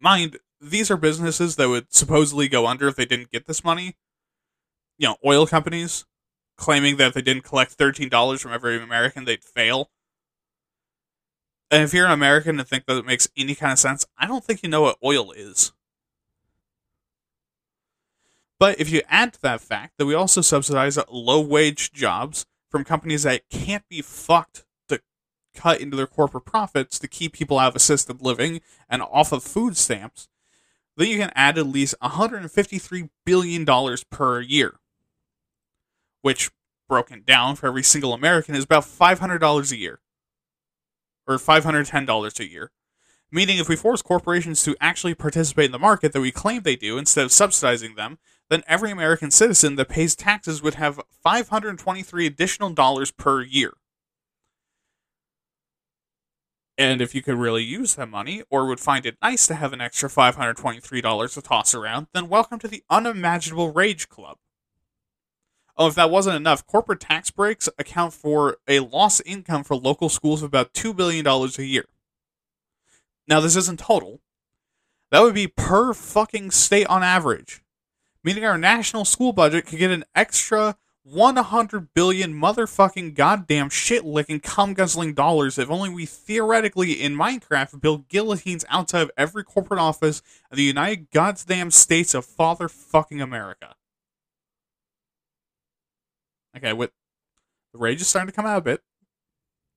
Mind, 0.00 0.38
these 0.60 0.90
are 0.90 0.96
businesses 0.96 1.56
that 1.56 1.68
would 1.68 1.92
supposedly 1.92 2.48
go 2.48 2.66
under 2.66 2.88
if 2.88 2.96
they 2.96 3.06
didn't 3.06 3.30
get 3.30 3.46
this 3.46 3.64
money. 3.64 3.96
You 4.98 5.08
know, 5.08 5.16
oil 5.24 5.46
companies 5.46 6.04
claiming 6.56 6.96
that 6.96 7.08
if 7.08 7.14
they 7.14 7.22
didn't 7.22 7.44
collect 7.44 7.78
$13 7.78 8.40
from 8.40 8.52
every 8.52 8.80
American, 8.80 9.24
they'd 9.24 9.42
fail. 9.42 9.90
And 11.70 11.82
if 11.82 11.92
you're 11.92 12.06
an 12.06 12.12
American 12.12 12.58
and 12.58 12.66
think 12.66 12.86
that 12.86 12.96
it 12.96 13.06
makes 13.06 13.28
any 13.36 13.54
kind 13.54 13.72
of 13.72 13.78
sense, 13.78 14.06
I 14.16 14.26
don't 14.26 14.42
think 14.44 14.62
you 14.62 14.68
know 14.68 14.82
what 14.82 14.98
oil 15.04 15.32
is. 15.32 15.72
But 18.58 18.80
if 18.80 18.90
you 18.90 19.02
add 19.08 19.34
to 19.34 19.42
that 19.42 19.60
fact 19.60 19.98
that 19.98 20.06
we 20.06 20.14
also 20.14 20.40
subsidize 20.40 20.98
low 21.10 21.40
wage 21.40 21.92
jobs 21.92 22.46
from 22.70 22.84
companies 22.84 23.22
that 23.22 23.48
can't 23.50 23.88
be 23.88 24.02
fucked 24.02 24.64
to 24.88 25.00
cut 25.54 25.80
into 25.80 25.96
their 25.96 26.06
corporate 26.06 26.44
profits 26.44 26.98
to 26.98 27.08
keep 27.08 27.32
people 27.32 27.58
out 27.58 27.68
of 27.68 27.76
assisted 27.76 28.20
living 28.20 28.60
and 28.88 29.02
off 29.02 29.32
of 29.32 29.44
food 29.44 29.76
stamps, 29.76 30.28
then 30.96 31.08
you 31.08 31.18
can 31.18 31.30
add 31.34 31.56
at 31.56 31.66
least 31.66 31.94
$153 32.02 33.10
billion 33.24 33.66
per 34.10 34.40
year. 34.40 34.80
Which, 36.22 36.50
broken 36.88 37.22
down 37.24 37.54
for 37.54 37.68
every 37.68 37.84
single 37.84 38.12
American, 38.12 38.56
is 38.56 38.64
about 38.64 38.82
$500 38.82 39.72
a 39.72 39.76
year. 39.76 40.00
Or 41.28 41.36
$510 41.36 42.40
a 42.40 42.50
year. 42.50 42.72
Meaning, 43.30 43.58
if 43.58 43.68
we 43.68 43.76
force 43.76 44.00
corporations 44.00 44.62
to 44.62 44.74
actually 44.80 45.14
participate 45.14 45.66
in 45.66 45.72
the 45.72 45.78
market 45.78 46.14
that 46.14 46.22
we 46.22 46.32
claim 46.32 46.62
they 46.62 46.76
do 46.76 46.96
instead 46.96 47.26
of 47.26 47.32
subsidizing 47.32 47.94
them, 47.94 48.18
then 48.48 48.62
every 48.66 48.90
American 48.90 49.30
citizen 49.30 49.76
that 49.76 49.90
pays 49.90 50.16
taxes 50.16 50.62
would 50.62 50.74
have 50.74 51.02
523 51.22 52.24
additional 52.24 52.70
dollars 52.70 53.10
per 53.10 53.42
year. 53.42 53.74
And 56.78 57.02
if 57.02 57.14
you 57.14 57.22
could 57.22 57.36
really 57.36 57.64
use 57.64 57.96
that 57.96 58.08
money, 58.08 58.42
or 58.48 58.66
would 58.66 58.80
find 58.80 59.04
it 59.04 59.18
nice 59.20 59.46
to 59.48 59.56
have 59.56 59.74
an 59.74 59.80
extra 59.82 60.08
$523 60.08 61.34
to 61.34 61.42
toss 61.42 61.74
around, 61.74 62.06
then 62.14 62.28
welcome 62.28 62.58
to 62.60 62.68
the 62.68 62.84
unimaginable 62.88 63.72
Rage 63.72 64.08
Club. 64.08 64.38
Oh, 65.78 65.86
if 65.86 65.94
that 65.94 66.10
wasn't 66.10 66.36
enough, 66.36 66.66
corporate 66.66 67.00
tax 67.00 67.30
breaks 67.30 67.68
account 67.78 68.12
for 68.12 68.58
a 68.66 68.80
lost 68.80 69.22
income 69.24 69.62
for 69.62 69.76
local 69.76 70.08
schools 70.08 70.42
of 70.42 70.48
about 70.48 70.74
$2 70.74 70.94
billion 70.94 71.24
a 71.26 71.62
year. 71.62 71.86
Now, 73.28 73.40
this 73.40 73.56
isn't 73.56 73.78
total. 73.78 74.20
That 75.12 75.22
would 75.22 75.34
be 75.34 75.46
per 75.46 75.94
fucking 75.94 76.50
state 76.50 76.86
on 76.88 77.02
average 77.02 77.62
meaning 78.28 78.44
our 78.44 78.58
national 78.58 79.04
school 79.04 79.32
budget 79.32 79.66
could 79.66 79.78
get 79.78 79.90
an 79.90 80.04
extra 80.14 80.76
100 81.04 81.94
billion 81.94 82.34
motherfucking 82.34 83.14
goddamn 83.14 83.70
shit 83.70 84.04
licking 84.04 84.40
cum 84.40 84.74
guzzling 84.74 85.14
dollars 85.14 85.58
if 85.58 85.70
only 85.70 85.88
we 85.88 86.04
theoretically 86.04 86.92
in 86.92 87.14
Minecraft 87.14 87.80
build 87.80 88.08
guillotines 88.08 88.64
outside 88.68 89.00
of 89.00 89.10
every 89.16 89.42
corporate 89.42 89.80
office 89.80 90.20
of 90.50 90.58
the 90.58 90.62
United 90.62 91.10
Goddamn 91.10 91.70
States 91.70 92.12
of 92.12 92.26
father 92.26 92.68
fucking 92.68 93.22
America. 93.22 93.74
Okay, 96.56 96.72
with 96.72 96.90
the 97.72 97.78
rage 97.78 98.00
is 98.00 98.08
starting 98.08 98.30
to 98.30 98.34
come 98.34 98.46
out 98.46 98.58
a 98.58 98.62
bit. 98.62 98.82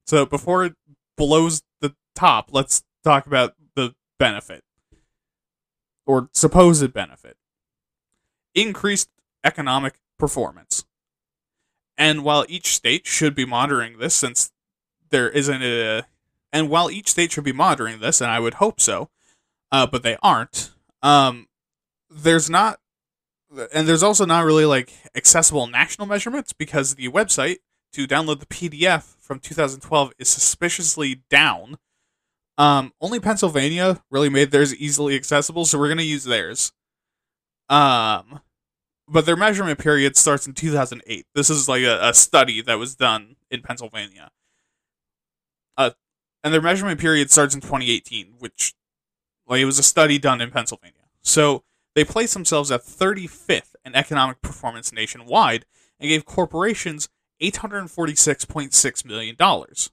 So 0.05 0.25
before 0.25 0.65
it 0.65 0.73
blows 1.17 1.63
the 1.79 1.95
top, 2.15 2.49
let's 2.51 2.83
talk 3.03 3.27
about 3.27 3.55
the 3.75 3.95
benefit. 4.17 4.63
Or 6.05 6.29
supposed 6.33 6.93
benefit 6.93 7.37
increased 8.53 9.09
economic 9.43 9.99
performance. 10.17 10.85
And 11.97 12.23
while 12.23 12.45
each 12.49 12.67
state 12.67 13.05
should 13.05 13.35
be 13.35 13.45
monitoring 13.45 13.99
this, 13.99 14.15
since 14.15 14.51
there 15.09 15.29
isn't 15.29 15.61
a. 15.61 16.03
And 16.53 16.69
while 16.69 16.91
each 16.91 17.09
state 17.09 17.31
should 17.31 17.43
be 17.43 17.53
monitoring 17.53 17.99
this, 17.99 18.19
and 18.19 18.29
I 18.29 18.39
would 18.39 18.55
hope 18.55 18.81
so, 18.81 19.09
uh, 19.71 19.87
but 19.87 20.03
they 20.03 20.17
aren't, 20.21 20.71
um, 21.01 21.47
there's 22.09 22.49
not. 22.49 22.79
And 23.73 23.87
there's 23.87 24.03
also 24.03 24.25
not 24.25 24.45
really 24.45 24.65
like 24.65 24.93
accessible 25.15 25.67
national 25.67 26.07
measurements 26.07 26.53
because 26.53 26.95
the 26.95 27.09
website 27.09 27.57
to 27.93 28.07
download 28.07 28.39
the 28.39 28.45
PDF 28.45 29.15
from 29.19 29.39
2012 29.39 30.13
is 30.17 30.29
suspiciously 30.29 31.23
down. 31.29 31.77
Um, 32.57 32.93
only 33.01 33.19
Pennsylvania 33.19 34.01
really 34.09 34.29
made 34.29 34.51
theirs 34.51 34.75
easily 34.75 35.15
accessible, 35.15 35.65
so 35.65 35.77
we're 35.77 35.89
gonna 35.89 36.03
use 36.03 36.23
theirs. 36.23 36.71
Um, 37.69 38.41
but 39.07 39.25
their 39.25 39.35
measurement 39.35 39.79
period 39.79 40.15
starts 40.15 40.47
in 40.47 40.53
2008. 40.53 41.25
This 41.35 41.49
is 41.49 41.67
like 41.67 41.83
a, 41.83 42.09
a 42.09 42.13
study 42.13 42.61
that 42.61 42.79
was 42.79 42.95
done 42.95 43.35
in 43.49 43.61
Pennsylvania. 43.61 44.31
Uh, 45.77 45.91
and 46.43 46.53
their 46.53 46.61
measurement 46.61 46.99
period 46.99 47.31
starts 47.31 47.53
in 47.53 47.61
2018, 47.61 48.35
which 48.39 48.73
like 49.47 49.59
it 49.59 49.65
was 49.65 49.79
a 49.79 49.83
study 49.83 50.17
done 50.17 50.39
in 50.39 50.51
Pennsylvania. 50.51 50.93
So 51.21 51.63
they 51.95 52.03
placed 52.03 52.33
themselves 52.33 52.71
at 52.71 52.83
35th 52.83 53.75
in 53.85 53.95
economic 53.95 54.41
performance 54.41 54.93
nationwide 54.93 55.65
and 55.99 56.09
gave 56.09 56.25
corporations 56.25 57.09
846.6 57.41 59.05
million 59.05 59.35
dollars. 59.35 59.91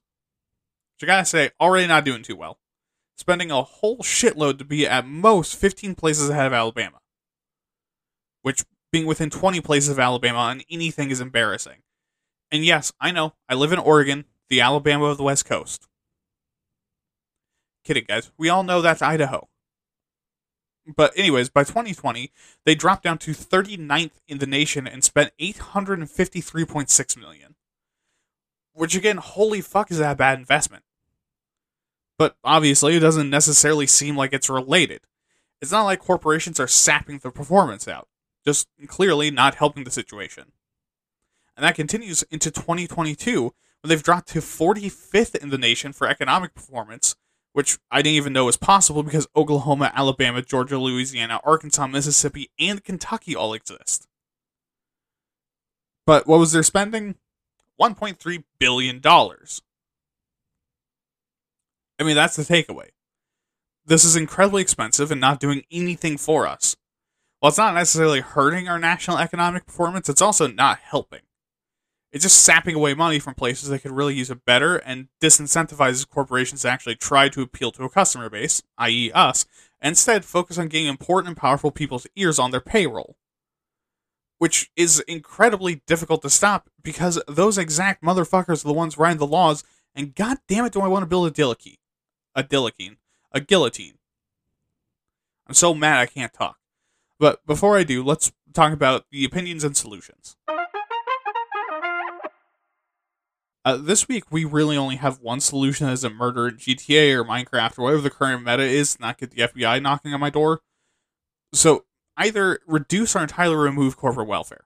Which 0.96 1.08
I 1.08 1.12
gotta 1.12 1.24
say, 1.24 1.50
already 1.60 1.86
not 1.86 2.04
doing 2.04 2.22
too 2.22 2.36
well. 2.36 2.58
Spending 3.16 3.50
a 3.50 3.62
whole 3.62 3.98
shitload 3.98 4.58
to 4.58 4.64
be 4.64 4.86
at 4.86 5.06
most 5.06 5.56
15 5.56 5.94
places 5.94 6.28
ahead 6.28 6.46
of 6.46 6.52
Alabama 6.52 7.00
which 8.42 8.64
being 8.90 9.06
within 9.06 9.30
20 9.30 9.60
places 9.60 9.90
of 9.90 9.98
Alabama 9.98 10.38
on 10.38 10.62
anything 10.70 11.10
is 11.10 11.20
embarrassing. 11.20 11.82
And 12.50 12.64
yes, 12.64 12.92
I 13.00 13.10
know, 13.10 13.34
I 13.48 13.54
live 13.54 13.72
in 13.72 13.78
Oregon, 13.78 14.24
the 14.48 14.60
Alabama 14.62 15.04
of 15.04 15.18
the 15.18 15.22
West 15.22 15.44
Coast. 15.44 15.86
Kidding, 17.84 18.06
guys. 18.08 18.30
We 18.38 18.48
all 18.48 18.62
know 18.62 18.80
that's 18.80 19.02
Idaho. 19.02 19.48
But, 20.96 21.12
anyways, 21.16 21.50
by 21.50 21.64
2020, 21.64 22.32
they 22.64 22.74
dropped 22.74 23.04
down 23.04 23.18
to 23.18 23.32
39th 23.32 24.12
in 24.26 24.38
the 24.38 24.46
nation 24.46 24.86
and 24.86 25.04
spent 25.04 25.32
853.6 25.38 27.16
million. 27.18 27.54
Which, 28.72 28.94
again, 28.94 29.18
holy 29.18 29.60
fuck, 29.60 29.90
is 29.90 29.98
that 29.98 30.12
a 30.12 30.16
bad 30.16 30.38
investment? 30.38 30.84
But 32.16 32.36
obviously, 32.42 32.96
it 32.96 33.00
doesn't 33.00 33.28
necessarily 33.28 33.86
seem 33.86 34.16
like 34.16 34.32
it's 34.32 34.48
related. 34.48 35.02
It's 35.60 35.72
not 35.72 35.84
like 35.84 36.00
corporations 36.00 36.58
are 36.58 36.66
sapping 36.66 37.18
the 37.18 37.30
performance 37.30 37.86
out 37.86 38.08
just 38.48 38.68
clearly 38.86 39.30
not 39.30 39.56
helping 39.56 39.84
the 39.84 39.90
situation. 39.90 40.52
And 41.54 41.64
that 41.64 41.74
continues 41.74 42.22
into 42.30 42.50
2022, 42.50 43.42
when 43.42 43.52
they've 43.88 44.02
dropped 44.02 44.28
to 44.28 44.38
45th 44.38 45.34
in 45.36 45.50
the 45.50 45.58
nation 45.58 45.92
for 45.92 46.08
economic 46.08 46.54
performance, 46.54 47.14
which 47.52 47.78
I 47.90 48.02
didn't 48.02 48.16
even 48.16 48.32
know 48.32 48.44
was 48.44 48.56
possible 48.56 49.02
because 49.02 49.26
Oklahoma, 49.34 49.92
Alabama, 49.94 50.42
Georgia, 50.42 50.78
Louisiana, 50.78 51.40
Arkansas, 51.44 51.86
Mississippi, 51.86 52.50
and 52.58 52.84
Kentucky 52.84 53.34
all 53.34 53.54
exist. 53.54 54.06
But 56.06 56.26
what 56.26 56.38
was 56.38 56.52
their 56.52 56.62
spending? 56.62 57.16
$1.3 57.80 58.44
billion. 58.58 59.00
I 59.04 59.28
mean, 62.04 62.16
that's 62.16 62.36
the 62.36 62.42
takeaway. 62.42 62.88
This 63.84 64.04
is 64.04 64.16
incredibly 64.16 64.62
expensive 64.62 65.10
and 65.10 65.20
not 65.20 65.40
doing 65.40 65.64
anything 65.70 66.16
for 66.16 66.46
us. 66.46 66.76
While 67.40 67.48
it's 67.48 67.58
not 67.58 67.74
necessarily 67.74 68.20
hurting 68.20 68.68
our 68.68 68.78
national 68.78 69.18
economic 69.18 69.66
performance, 69.66 70.08
it's 70.08 70.22
also 70.22 70.46
not 70.46 70.78
helping. 70.78 71.20
It's 72.10 72.22
just 72.22 72.42
sapping 72.42 72.74
away 72.74 72.94
money 72.94 73.18
from 73.18 73.34
places 73.34 73.68
that 73.68 73.80
could 73.80 73.92
really 73.92 74.14
use 74.14 74.30
it 74.30 74.44
better 74.44 74.76
and 74.76 75.08
disincentivizes 75.20 76.08
corporations 76.08 76.62
to 76.62 76.68
actually 76.70 76.96
try 76.96 77.28
to 77.28 77.42
appeal 77.42 77.70
to 77.72 77.84
a 77.84 77.90
customer 77.90 78.30
base, 78.30 78.62
i.e., 78.78 79.12
us, 79.12 79.44
instead 79.82 80.24
focus 80.24 80.58
on 80.58 80.68
getting 80.68 80.86
important 80.86 81.28
and 81.28 81.36
powerful 81.36 81.70
people's 81.70 82.06
ears 82.16 82.38
on 82.38 82.50
their 82.50 82.60
payroll. 82.60 83.16
Which 84.38 84.70
is 84.74 85.00
incredibly 85.00 85.82
difficult 85.86 86.22
to 86.22 86.30
stop 86.30 86.70
because 86.82 87.20
those 87.28 87.58
exact 87.58 88.02
motherfuckers 88.02 88.64
are 88.64 88.68
the 88.68 88.74
ones 88.74 88.96
writing 88.96 89.18
the 89.18 89.26
laws, 89.26 89.62
and 89.94 90.14
god 90.14 90.38
damn 90.48 90.64
it, 90.64 90.72
do 90.72 90.80
I 90.80 90.88
want 90.88 91.02
to 91.02 91.08
build 91.08 91.26
a 91.26 91.30
guillotine. 91.30 91.76
A 92.34 92.42
guillotine. 92.42 92.96
A 93.32 93.40
guillotine. 93.40 93.98
I'm 95.46 95.54
so 95.54 95.74
mad 95.74 95.98
I 95.98 96.06
can't 96.06 96.32
talk. 96.32 96.56
But 97.18 97.44
before 97.46 97.76
I 97.76 97.82
do, 97.82 98.02
let's 98.02 98.32
talk 98.54 98.72
about 98.72 99.06
the 99.10 99.24
opinions 99.24 99.64
and 99.64 99.76
solutions. 99.76 100.36
Uh, 103.68 103.76
this 103.76 104.08
week, 104.08 104.24
we 104.30 104.46
really 104.46 104.78
only 104.78 104.96
have 104.96 105.20
one 105.20 105.40
solution 105.40 105.88
as 105.88 106.02
a 106.02 106.08
murder 106.08 106.48
in 106.48 106.56
GTA 106.56 107.12
or 107.12 107.22
Minecraft 107.22 107.78
or 107.78 107.82
whatever 107.82 108.00
the 108.00 108.08
current 108.08 108.42
meta 108.42 108.62
is, 108.62 108.98
not 108.98 109.18
get 109.18 109.30
the 109.30 109.42
FBI 109.42 109.82
knocking 109.82 110.14
on 110.14 110.20
my 110.20 110.30
door. 110.30 110.62
So, 111.52 111.84
either 112.16 112.60
reduce 112.66 113.14
or 113.14 113.20
entirely 113.20 113.56
remove 113.56 113.98
corporate 113.98 114.26
welfare. 114.26 114.64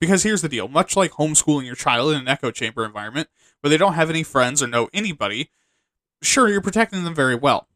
Because 0.00 0.22
here's 0.22 0.40
the 0.40 0.48
deal 0.48 0.68
much 0.68 0.96
like 0.96 1.10
homeschooling 1.10 1.66
your 1.66 1.74
child 1.74 2.12
in 2.12 2.20
an 2.22 2.28
echo 2.28 2.50
chamber 2.50 2.82
environment 2.82 3.28
where 3.60 3.68
they 3.68 3.76
don't 3.76 3.92
have 3.92 4.08
any 4.08 4.22
friends 4.22 4.62
or 4.62 4.66
know 4.66 4.88
anybody, 4.94 5.50
sure, 6.22 6.48
you're 6.48 6.62
protecting 6.62 7.04
them 7.04 7.14
very 7.14 7.34
well. 7.34 7.68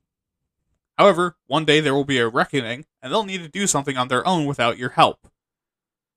However, 0.97 1.37
one 1.47 1.67
day 1.67 1.81
there 1.81 1.93
will 1.93 2.07
be 2.07 2.17
a 2.17 2.27
reckoning, 2.27 2.87
and 3.03 3.13
they'll 3.13 3.25
need 3.25 3.43
to 3.43 3.49
do 3.49 3.67
something 3.67 3.99
on 3.99 4.09
their 4.09 4.27
own 4.27 4.47
without 4.47 4.79
your 4.79 4.91
help. 4.91 5.29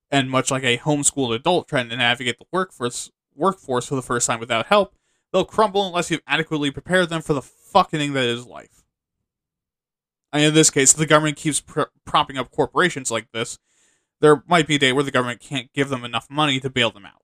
And 0.10 0.30
much 0.30 0.52
like 0.52 0.64
a 0.64 0.78
homeschooled 0.78 1.36
adult 1.36 1.68
trying 1.68 1.90
to 1.90 1.98
navigate 1.98 2.40
the 2.40 2.46
workforce 2.50 3.12
workforce 3.38 3.88
for 3.88 3.96
the 3.96 4.02
first 4.02 4.28
time 4.28 4.40
without 4.40 4.68
help, 4.68 4.96
they'll 5.32 5.46
crumble 5.46 5.88
unless 5.88 6.12
you've 6.12 6.22
adequately 6.28 6.72
prepared 6.72 7.10
them 7.10 7.22
for 7.22 7.34
the 7.34 7.42
fucking 7.42 8.00
thing 8.00 8.14
that 8.14 8.26
is 8.26 8.46
life. 8.46 8.84
And 10.34 10.44
in 10.44 10.54
this 10.54 10.70
case, 10.70 10.94
the 10.94 11.06
government 11.06 11.38
keeps 11.38 11.62
pr- 11.62 11.84
propping 12.06 12.38
up 12.38 12.52
corporations 12.52 13.12
like 13.12 13.32
this. 13.32 13.60
There 14.20 14.44
might 14.48 14.68
be 14.68 14.76
a 14.76 14.80
day 14.80 14.92
where 14.92 15.04
the 15.04 15.12
government 15.12 15.40
can't 15.40 15.72
give 15.74 15.90
them 15.90 16.04
enough 16.04 16.30
money 16.30 16.60
to 16.60 16.70
bail 16.70 16.92
them 16.92 17.06
out. 17.06 17.22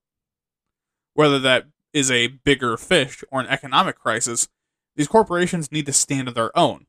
Whether 1.14 1.38
that 1.40 1.66
is 1.92 2.10
a 2.10 2.28
bigger 2.28 2.76
fish 2.76 3.22
or 3.30 3.40
an 3.40 3.46
economic 3.46 3.98
crisis, 3.98 4.48
these 4.96 5.08
corporations 5.08 5.72
need 5.72 5.86
to 5.86 5.92
stand 5.92 6.28
on 6.28 6.34
their 6.34 6.56
own 6.56 6.86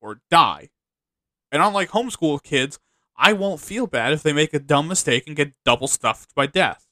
or 0.00 0.20
die. 0.30 0.70
And 1.50 1.62
unlike 1.62 1.90
homeschool 1.90 2.42
kids, 2.42 2.78
I 3.16 3.32
won't 3.32 3.60
feel 3.60 3.86
bad 3.86 4.12
if 4.12 4.22
they 4.22 4.32
make 4.32 4.54
a 4.54 4.58
dumb 4.58 4.86
mistake 4.86 5.24
and 5.26 5.36
get 5.36 5.54
double 5.64 5.88
stuffed 5.88 6.34
by 6.34 6.46
death. 6.46 6.87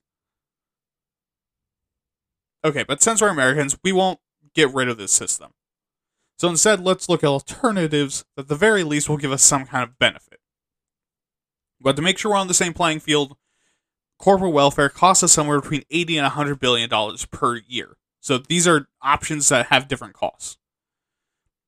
Okay, 2.66 2.82
but 2.82 3.00
since 3.00 3.20
we're 3.20 3.28
Americans, 3.28 3.78
we 3.84 3.92
won't 3.92 4.18
get 4.52 4.74
rid 4.74 4.88
of 4.88 4.98
this 4.98 5.12
system. 5.12 5.52
So 6.36 6.48
instead, 6.48 6.80
let's 6.80 7.08
look 7.08 7.22
at 7.22 7.28
alternatives 7.28 8.24
that 8.34 8.42
at 8.42 8.48
the 8.48 8.56
very 8.56 8.82
least 8.82 9.08
will 9.08 9.18
give 9.18 9.30
us 9.30 9.44
some 9.44 9.66
kind 9.66 9.84
of 9.84 10.00
benefit. 10.00 10.40
But 11.80 11.94
to 11.94 12.02
make 12.02 12.18
sure 12.18 12.32
we're 12.32 12.38
on 12.38 12.48
the 12.48 12.54
same 12.54 12.74
playing 12.74 13.00
field, 13.00 13.36
corporate 14.18 14.52
welfare 14.52 14.88
costs 14.88 15.22
us 15.22 15.32
somewhere 15.32 15.60
between 15.60 15.84
80 15.92 16.18
and 16.18 16.24
100 16.24 16.58
billion 16.58 16.90
dollars 16.90 17.24
per 17.24 17.58
year. 17.68 17.98
So 18.20 18.36
these 18.36 18.66
are 18.66 18.88
options 19.00 19.48
that 19.50 19.66
have 19.66 19.86
different 19.86 20.14
costs. 20.14 20.58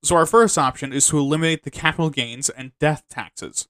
So 0.03 0.17
our 0.17 0.25
first 0.25 0.57
option 0.57 0.91
is 0.91 1.07
to 1.07 1.17
eliminate 1.17 1.63
the 1.63 1.71
capital 1.71 2.09
gains 2.09 2.49
and 2.49 2.73
death 2.77 3.05
taxes. 3.09 3.69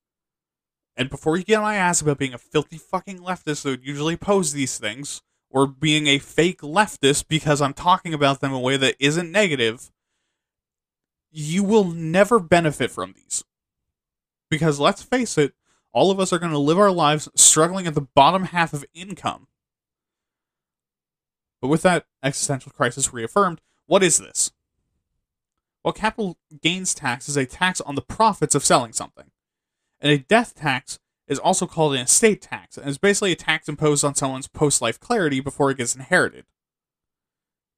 And 0.98 1.12
before 1.12 1.38
you 1.38 1.44
get 1.44 1.58
on 1.58 1.63
my 1.63 1.76
ass 1.76 2.02
about 2.02 2.18
being 2.18 2.34
a 2.34 2.39
filthy 2.39 2.80
fucking 2.80 3.20
leftist 3.20 3.62
that 3.62 3.70
would 3.70 3.86
usually 3.86 4.15
oppose 4.15 4.54
these 4.54 4.80
things, 4.80 5.22
or 5.50 5.68
being 5.68 6.08
a 6.08 6.20
fake 6.20 6.62
leftist 6.62 7.28
because 7.28 7.62
I'm 7.62 7.74
talking 7.74 8.14
about 8.14 8.40
them 8.40 8.52
in 8.52 8.58
a 8.58 8.62
way 8.62 8.78
that 8.78 8.96
isn't 9.00 9.32
negative, 9.32 9.92
you 11.32 11.64
will 11.64 11.86
never 11.86 12.40
benefit 12.40 12.92
from 12.92 13.14
these. 13.14 13.44
Because 14.50 14.80
let's 14.80 15.04
face 15.04 15.38
it, 15.38 15.54
all 15.92 16.12
of 16.12 16.20
us 16.20 16.32
are 16.32 16.40
going 16.40 16.52
to 16.52 16.58
live 16.58 16.78
our 16.78 16.92
lives 16.92 17.30
struggling 17.36 17.88
at 17.88 17.96
the 17.96 18.02
bottom 18.02 18.46
half 18.46 18.74
of 18.74 18.86
income. 18.94 19.48
But 21.62 21.68
with 21.68 21.82
that 21.82 22.06
existential 22.24 22.72
crisis 22.72 23.14
reaffirmed, 23.14 23.62
what 23.86 24.04
is 24.04 24.20
this? 24.20 24.52
Well, 25.84 25.94
capital 25.94 26.38
gains 26.62 26.94
tax 26.94 27.28
is 27.28 27.38
a 27.38 27.46
tax 27.46 27.82
on 27.82 27.96
the 27.96 28.02
profits 28.02 28.56
of 28.56 28.64
selling 28.64 28.94
something. 28.94 29.32
And 30.00 30.12
a 30.12 30.18
death 30.18 30.56
tax 30.56 31.00
is 31.30 31.39
also 31.39 31.65
called 31.65 31.94
an 31.94 32.02
estate 32.02 32.42
tax, 32.42 32.78
and 32.78 32.89
is 32.89 32.98
basically 32.98 33.32
a 33.32 33.38
tax 33.38 33.70
imposed 33.70 34.04
on 34.04 34.15
someone's 34.15 34.48
post 34.48 34.82
life 34.82 35.00
clarity 35.00 35.39
before 35.39 35.72
it 35.72 35.78
gets 35.78 35.96
inherited. 35.96 36.46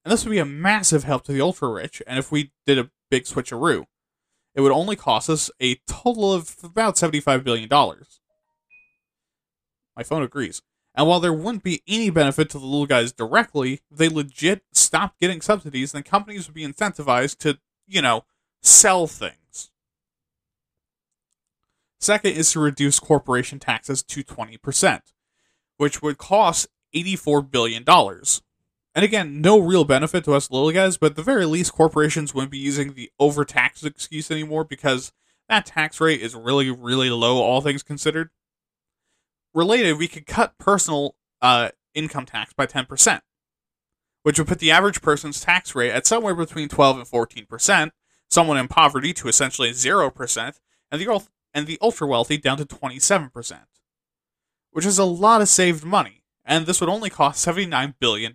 And 0.03 0.11
this 0.11 0.25
would 0.25 0.31
be 0.31 0.39
a 0.39 0.45
massive 0.45 1.03
help 1.03 1.25
to 1.25 1.33
the 1.33 1.41
ultra 1.41 1.69
rich, 1.69 2.01
and 2.07 2.17
if 2.17 2.31
we 2.31 2.51
did 2.65 2.79
a 2.79 2.89
big 3.11 3.25
switcheroo, 3.25 3.85
it 4.55 4.61
would 4.61 4.71
only 4.71 4.95
cost 4.95 5.29
us 5.29 5.51
a 5.61 5.75
total 5.87 6.33
of 6.33 6.55
about 6.63 6.95
$75 6.95 7.43
billion. 7.43 7.69
My 9.95 10.03
phone 10.03 10.23
agrees. 10.23 10.61
And 10.95 11.07
while 11.07 11.19
there 11.19 11.33
wouldn't 11.33 11.63
be 11.63 11.83
any 11.87 12.09
benefit 12.09 12.49
to 12.49 12.59
the 12.59 12.65
little 12.65 12.85
guys 12.85 13.13
directly, 13.13 13.81
if 13.91 13.97
they 13.97 14.09
legit 14.09 14.63
stopped 14.73 15.19
getting 15.19 15.39
subsidies, 15.41 15.91
then 15.91 16.03
companies 16.03 16.47
would 16.47 16.55
be 16.55 16.67
incentivized 16.67 17.37
to, 17.39 17.59
you 17.87 18.01
know, 18.01 18.25
sell 18.61 19.07
things. 19.07 19.71
Second 22.01 22.31
is 22.31 22.51
to 22.51 22.59
reduce 22.59 22.99
corporation 22.99 23.59
taxes 23.59 24.01
to 24.01 24.23
20%, 24.23 25.01
which 25.77 26.01
would 26.01 26.17
cost 26.17 26.67
$84 26.95 27.49
billion. 27.49 27.85
And 27.87 29.05
again, 29.05 29.39
no 29.39 29.59
real 29.59 29.85
benefit 29.85 30.23
to 30.25 30.33
us 30.33 30.49
little 30.49 30.71
guys, 30.71 30.97
but 30.97 31.11
at 31.11 31.15
the 31.15 31.23
very 31.23 31.45
least, 31.45 31.73
corporations 31.73 32.33
wouldn't 32.33 32.51
be 32.51 32.57
using 32.57 32.93
the 32.93 33.11
overtaxed 33.19 33.85
excuse 33.85 34.31
anymore 34.31 34.63
because 34.63 35.13
that 35.47 35.67
tax 35.67 36.01
rate 36.01 36.21
is 36.21 36.33
really, 36.33 36.71
really 36.71 37.11
low, 37.11 37.37
all 37.37 37.61
things 37.61 37.83
considered. 37.83 38.31
Related, 39.53 39.99
we 39.99 40.07
could 40.07 40.25
cut 40.25 40.57
personal 40.57 41.15
uh, 41.39 41.69
income 41.93 42.25
tax 42.25 42.51
by 42.51 42.65
10%, 42.65 43.21
which 44.23 44.39
would 44.39 44.47
put 44.47 44.59
the 44.59 44.71
average 44.71 45.03
person's 45.03 45.39
tax 45.39 45.75
rate 45.75 45.91
at 45.91 46.07
somewhere 46.07 46.35
between 46.35 46.67
12 46.67 46.97
and 46.97 47.07
14%, 47.07 47.91
someone 48.27 48.57
in 48.57 48.67
poverty 48.67 49.13
to 49.13 49.27
essentially 49.27 49.69
0%, 49.69 50.53
and 50.91 50.99
the 51.01 51.07
and 51.53 51.67
the 51.67 51.77
ultra 51.81 52.07
wealthy 52.07 52.37
down 52.37 52.57
to 52.57 52.65
27%, 52.65 53.59
which 54.71 54.85
is 54.85 54.97
a 54.97 55.05
lot 55.05 55.41
of 55.41 55.49
saved 55.49 55.83
money, 55.83 56.23
and 56.45 56.65
this 56.65 56.79
would 56.79 56.89
only 56.89 57.09
cost 57.09 57.45
$79 57.45 57.95
billion. 57.99 58.33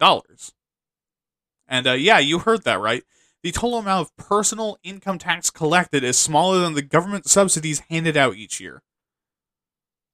And 1.69 1.87
uh, 1.87 1.93
yeah, 1.93 2.19
you 2.19 2.39
heard 2.41 2.65
that 2.65 2.81
right. 2.81 3.03
The 3.43 3.53
total 3.53 3.79
amount 3.79 4.09
of 4.09 4.17
personal 4.17 4.79
income 4.83 5.19
tax 5.19 5.51
collected 5.51 6.03
is 6.03 6.19
smaller 6.19 6.59
than 6.59 6.75
the 6.75 6.83
government 6.83 7.29
subsidies 7.29 7.83
handed 7.91 8.17
out 8.17 8.37
each 8.37 8.61
year. 8.61 8.83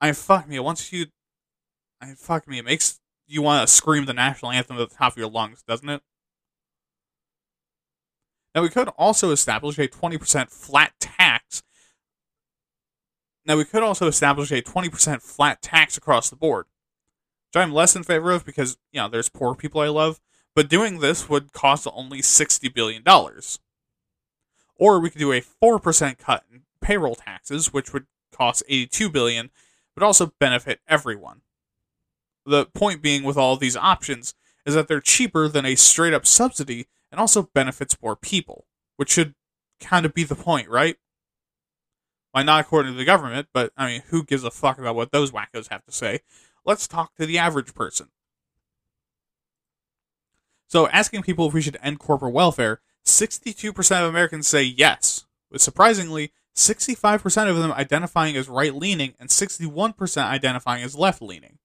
I 0.00 0.12
fuck 0.12 0.48
me. 0.48 0.58
Once 0.58 0.92
you, 0.92 1.06
I 2.00 2.14
fuck 2.14 2.48
me. 2.48 2.58
It 2.58 2.64
makes 2.64 2.98
you 3.26 3.40
want 3.40 3.66
to 3.66 3.72
scream 3.72 4.04
the 4.04 4.12
national 4.12 4.50
anthem 4.50 4.78
at 4.78 4.90
the 4.90 4.96
top 4.96 5.12
of 5.12 5.18
your 5.18 5.30
lungs, 5.30 5.62
doesn't 5.66 5.88
it? 5.88 6.02
Now 8.54 8.62
we 8.62 8.68
could 8.68 8.88
also 8.98 9.30
establish 9.30 9.78
a 9.78 9.88
20% 9.88 10.50
flat 10.50 10.92
tax 11.00 11.21
now, 13.44 13.56
we 13.56 13.64
could 13.64 13.82
also 13.82 14.06
establish 14.06 14.52
a 14.52 14.62
20% 14.62 15.20
flat 15.20 15.62
tax 15.62 15.96
across 15.96 16.30
the 16.30 16.36
board, 16.36 16.66
which 17.48 17.60
I'm 17.60 17.72
less 17.72 17.96
in 17.96 18.04
favor 18.04 18.30
of 18.30 18.44
because, 18.44 18.78
you 18.92 19.00
know, 19.00 19.08
there's 19.08 19.28
poor 19.28 19.54
people 19.54 19.80
I 19.80 19.88
love, 19.88 20.20
but 20.54 20.68
doing 20.68 21.00
this 21.00 21.28
would 21.28 21.52
cost 21.52 21.88
only 21.92 22.20
$60 22.20 22.72
billion. 22.72 23.02
Or 24.76 25.00
we 25.00 25.10
could 25.10 25.18
do 25.18 25.32
a 25.32 25.40
4% 25.40 26.18
cut 26.18 26.44
in 26.52 26.62
payroll 26.80 27.16
taxes, 27.16 27.72
which 27.72 27.92
would 27.92 28.06
cost 28.32 28.62
82 28.68 29.10
billion, 29.10 29.50
but 29.94 30.04
also 30.04 30.32
benefit 30.38 30.80
everyone. 30.88 31.40
The 32.46 32.66
point 32.66 33.02
being 33.02 33.24
with 33.24 33.36
all 33.36 33.56
these 33.56 33.76
options 33.76 34.34
is 34.64 34.74
that 34.74 34.86
they're 34.86 35.00
cheaper 35.00 35.48
than 35.48 35.66
a 35.66 35.74
straight 35.74 36.14
up 36.14 36.26
subsidy 36.26 36.86
and 37.10 37.20
also 37.20 37.50
benefits 37.54 38.00
more 38.00 38.16
people, 38.16 38.66
which 38.96 39.10
should 39.10 39.34
kind 39.80 40.06
of 40.06 40.14
be 40.14 40.24
the 40.24 40.34
point, 40.34 40.68
right? 40.68 40.96
Why 42.32 42.42
not 42.42 42.60
according 42.60 42.92
to 42.92 42.98
the 42.98 43.04
government, 43.04 43.48
but 43.52 43.72
I 43.76 43.86
mean, 43.86 44.02
who 44.08 44.24
gives 44.24 44.42
a 44.42 44.50
fuck 44.50 44.78
about 44.78 44.96
what 44.96 45.12
those 45.12 45.30
wackos 45.30 45.68
have 45.68 45.84
to 45.84 45.92
say? 45.92 46.20
Let's 46.64 46.88
talk 46.88 47.14
to 47.16 47.26
the 47.26 47.38
average 47.38 47.74
person. 47.74 48.08
So, 50.66 50.88
asking 50.88 51.22
people 51.22 51.46
if 51.48 51.54
we 51.54 51.60
should 51.60 51.76
end 51.82 51.98
corporate 51.98 52.32
welfare 52.32 52.80
62% 53.04 54.02
of 54.02 54.08
Americans 54.08 54.46
say 54.46 54.62
yes, 54.62 55.26
with 55.50 55.60
surprisingly 55.60 56.32
65% 56.56 57.50
of 57.50 57.56
them 57.56 57.72
identifying 57.72 58.36
as 58.36 58.48
right 58.48 58.74
leaning 58.74 59.14
and 59.18 59.28
61% 59.28 60.24
identifying 60.24 60.82
as 60.82 60.96
left 60.96 61.20
leaning. 61.20 61.58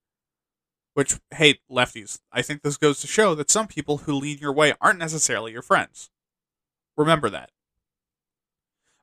Which, 0.93 1.19
hey, 1.31 1.59
lefties, 1.71 2.19
I 2.31 2.41
think 2.41 2.63
this 2.63 2.75
goes 2.75 2.99
to 3.01 3.07
show 3.07 3.35
that 3.35 3.51
some 3.51 3.67
people 3.67 3.99
who 3.99 4.13
lead 4.13 4.41
your 4.41 4.51
way 4.51 4.73
aren't 4.81 4.99
necessarily 4.99 5.51
your 5.51 5.61
friends. 5.61 6.09
Remember 6.97 7.29
that. 7.29 7.51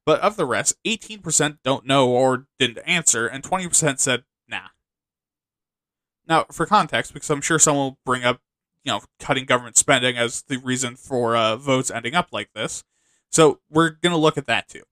But 0.06 0.20
of 0.20 0.36
the 0.36 0.44
rest, 0.44 0.76
18% 0.84 1.58
don't 1.62 1.86
know 1.86 2.08
or 2.08 2.46
didn't 2.58 2.78
answer, 2.86 3.26
and 3.26 3.42
20% 3.42 3.98
said 3.98 4.24
nah. 4.48 4.68
Now, 6.26 6.46
for 6.52 6.66
context, 6.66 7.14
because 7.14 7.30
I'm 7.30 7.40
sure 7.40 7.58
someone 7.58 7.84
will 7.84 7.98
bring 8.04 8.24
up, 8.24 8.40
you 8.82 8.92
know, 8.92 9.00
cutting 9.18 9.44
government 9.44 9.76
spending 9.76 10.16
as 10.16 10.42
the 10.42 10.58
reason 10.58 10.96
for 10.96 11.36
uh, 11.36 11.56
votes 11.56 11.90
ending 11.90 12.14
up 12.14 12.28
like 12.32 12.50
this. 12.54 12.84
So 13.30 13.60
we're 13.70 13.90
going 13.90 14.12
to 14.12 14.18
look 14.18 14.38
at 14.38 14.46
that 14.46 14.68
too. 14.68 14.82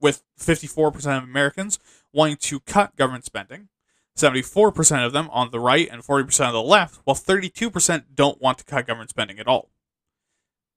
With 0.00 0.22
54% 0.38 0.94
of 1.16 1.24
Americans 1.24 1.78
wanting 2.12 2.36
to 2.36 2.60
cut 2.60 2.96
government 2.96 3.24
spending, 3.24 3.68
74% 4.16 5.04
of 5.04 5.12
them 5.12 5.28
on 5.32 5.50
the 5.50 5.58
right 5.58 5.88
and 5.90 6.02
40% 6.02 6.46
on 6.46 6.52
the 6.52 6.62
left, 6.62 7.00
while 7.04 7.16
32% 7.16 8.04
don't 8.14 8.40
want 8.40 8.58
to 8.58 8.64
cut 8.64 8.86
government 8.86 9.10
spending 9.10 9.38
at 9.38 9.48
all. 9.48 9.70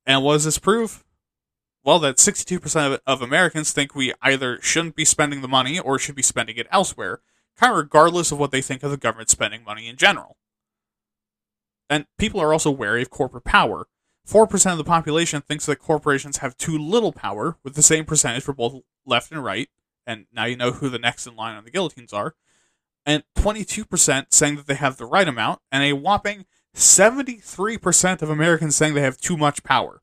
And 0.05 0.23
what 0.23 0.33
does 0.33 0.45
this 0.45 0.57
prove? 0.57 1.03
Well, 1.87 1.99
that 1.99 2.17
62% 2.17 2.95
of, 2.95 2.99
of 3.07 3.21
Americans 3.21 3.71
think 3.71 3.95
we 3.95 4.13
either 4.21 4.59
shouldn't 4.61 4.97
be 4.97 5.05
spending 5.05 5.39
the 5.39 5.47
money 5.47 5.79
or 5.79 5.97
should 5.97 6.15
be 6.15 6.21
spending 6.21 6.57
it 6.57 6.67
elsewhere, 6.69 7.21
kind 7.55 7.71
of 7.71 7.77
regardless 7.77 8.29
of 8.29 8.37
what 8.37 8.51
they 8.51 8.61
think 8.61 8.83
of 8.83 8.91
the 8.91 8.97
government 8.97 9.29
spending 9.29 9.63
money 9.63 9.87
in 9.87 9.95
general. 9.95 10.35
And 11.89 12.05
people 12.17 12.41
are 12.41 12.51
also 12.51 12.71
wary 12.71 13.03
of 13.03 13.09
corporate 13.09 13.45
power. 13.45 13.87
4% 14.27 14.71
of 14.73 14.77
the 14.77 14.83
population 14.83 15.39
thinks 15.39 15.65
that 15.65 15.79
corporations 15.79 16.39
have 16.39 16.57
too 16.57 16.77
little 16.77 17.13
power, 17.13 17.55
with 17.63 17.75
the 17.75 17.81
same 17.81 18.03
percentage 18.03 18.43
for 18.43 18.51
both 18.51 18.81
left 19.05 19.31
and 19.31 19.41
right. 19.41 19.69
And 20.05 20.25
now 20.33 20.43
you 20.43 20.57
know 20.57 20.73
who 20.73 20.89
the 20.89 20.99
next 20.99 21.25
in 21.25 21.37
line 21.37 21.55
on 21.55 21.63
the 21.63 21.71
guillotines 21.71 22.11
are 22.11 22.35
and 23.05 23.23
22% 23.37 24.25
saying 24.31 24.57
that 24.57 24.67
they 24.67 24.75
have 24.75 24.97
the 24.97 25.05
right 25.05 25.29
amount, 25.29 25.61
and 25.71 25.81
a 25.81 25.93
whopping 25.93 26.47
73% 26.75 28.21
of 28.21 28.29
Americans 28.29 28.75
saying 28.75 28.93
they 28.93 28.99
have 28.99 29.17
too 29.17 29.37
much 29.37 29.63
power. 29.63 30.01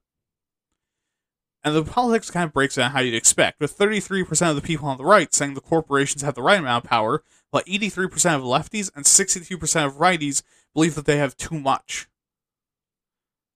And 1.64 1.74
the 1.74 1.82
politics 1.82 2.30
kind 2.30 2.44
of 2.44 2.52
breaks 2.52 2.74
down 2.74 2.90
how 2.90 3.00
you'd 3.00 3.14
expect, 3.14 3.58
with 3.58 3.76
33% 3.76 4.50
of 4.50 4.54
the 4.54 4.62
people 4.62 4.86
on 4.86 4.98
the 4.98 5.04
right 5.04 5.32
saying 5.32 5.54
the 5.54 5.62
corporations 5.62 6.20
have 6.20 6.34
the 6.34 6.42
right 6.42 6.58
amount 6.58 6.84
of 6.84 6.90
power, 6.90 7.22
while 7.50 7.62
83% 7.62 8.04
of 8.34 8.42
lefties 8.42 8.90
and 8.94 9.06
62% 9.06 9.86
of 9.86 9.94
righties 9.94 10.42
believe 10.74 10.94
that 10.94 11.06
they 11.06 11.16
have 11.16 11.38
too 11.38 11.58
much. 11.58 12.06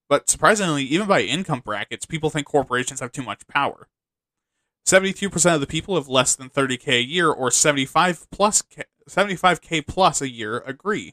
But 0.09 0.31
surprisingly, 0.31 0.85
even 0.85 1.07
by 1.07 1.21
income 1.21 1.61
brackets, 1.63 2.07
people 2.07 2.31
think 2.31 2.47
corporations 2.47 3.01
have 3.01 3.13
too 3.13 3.23
much 3.23 3.47
power. 3.47 3.89
72% 4.87 5.55
of 5.55 5.61
the 5.61 5.67
people 5.67 5.97
have 5.97 6.09
less 6.09 6.35
than 6.35 6.49
30k 6.49 6.89
a 6.89 7.03
year 7.03 7.31
or 7.31 7.51
75 7.51 8.27
plus 8.31 8.63
75k 9.07 9.87
plus 9.87 10.23
a 10.23 10.31
year 10.31 10.61
agree, 10.61 11.13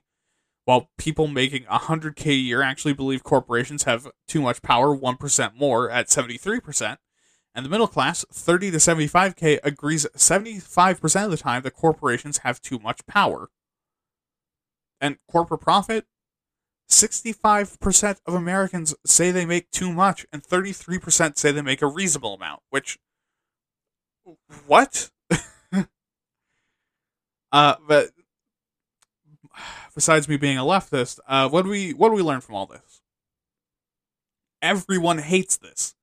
while 0.66 0.90
people 0.98 1.28
making 1.28 1.64
100k 1.64 2.26
a 2.26 2.34
year 2.34 2.62
actually 2.62 2.94
believe 2.94 3.24
corporations 3.24 3.84
have 3.84 4.08
too 4.28 4.42
much 4.42 4.62
power, 4.62 4.96
1% 4.96 5.56
more 5.56 5.90
at 5.90 6.08
73%. 6.08 6.98
And 7.54 7.66
the 7.66 7.70
middle 7.70 7.88
class, 7.88 8.26
30 8.34 8.72
to 8.72 8.78
75k, 8.78 9.60
agrees 9.64 10.06
75% 10.18 11.26
of 11.26 11.32
the 11.32 11.38
time 11.38 11.62
that 11.62 11.74
corporations 11.74 12.40
have 12.40 12.60
too 12.62 12.80
much 12.80 13.06
power. 13.06 13.50
And 15.00 15.18
corporate 15.30 15.62
profit, 15.62 16.06
65% 16.90 18.18
of 18.26 18.34
Americans 18.34 18.96
say 19.06 19.32
they 19.32 19.46
make 19.46 19.72
too 19.72 19.94
much, 19.94 20.26
and 20.34 20.44
33% 20.44 21.38
say 21.38 21.52
they 21.52 21.62
make 21.62 21.82
a 21.82 21.88
reasonable 21.88 22.34
amount, 22.34 22.62
which. 22.70 23.00
What? 24.68 25.12
Uh, 27.52 27.76
but 27.88 28.10
besides 29.94 30.28
me 30.28 30.38
being 30.38 30.58
a 30.58 30.64
leftist, 30.64 31.20
uh, 31.28 31.50
what 31.50 31.64
do 31.64 31.70
we 31.70 31.94
what 31.94 32.10
do 32.10 32.16
we 32.16 32.22
learn 32.22 32.42
from 32.42 32.56
all 32.56 32.66
this? 32.66 33.02
Everyone 34.62 35.20
hates 35.20 35.58
this. 35.58 35.96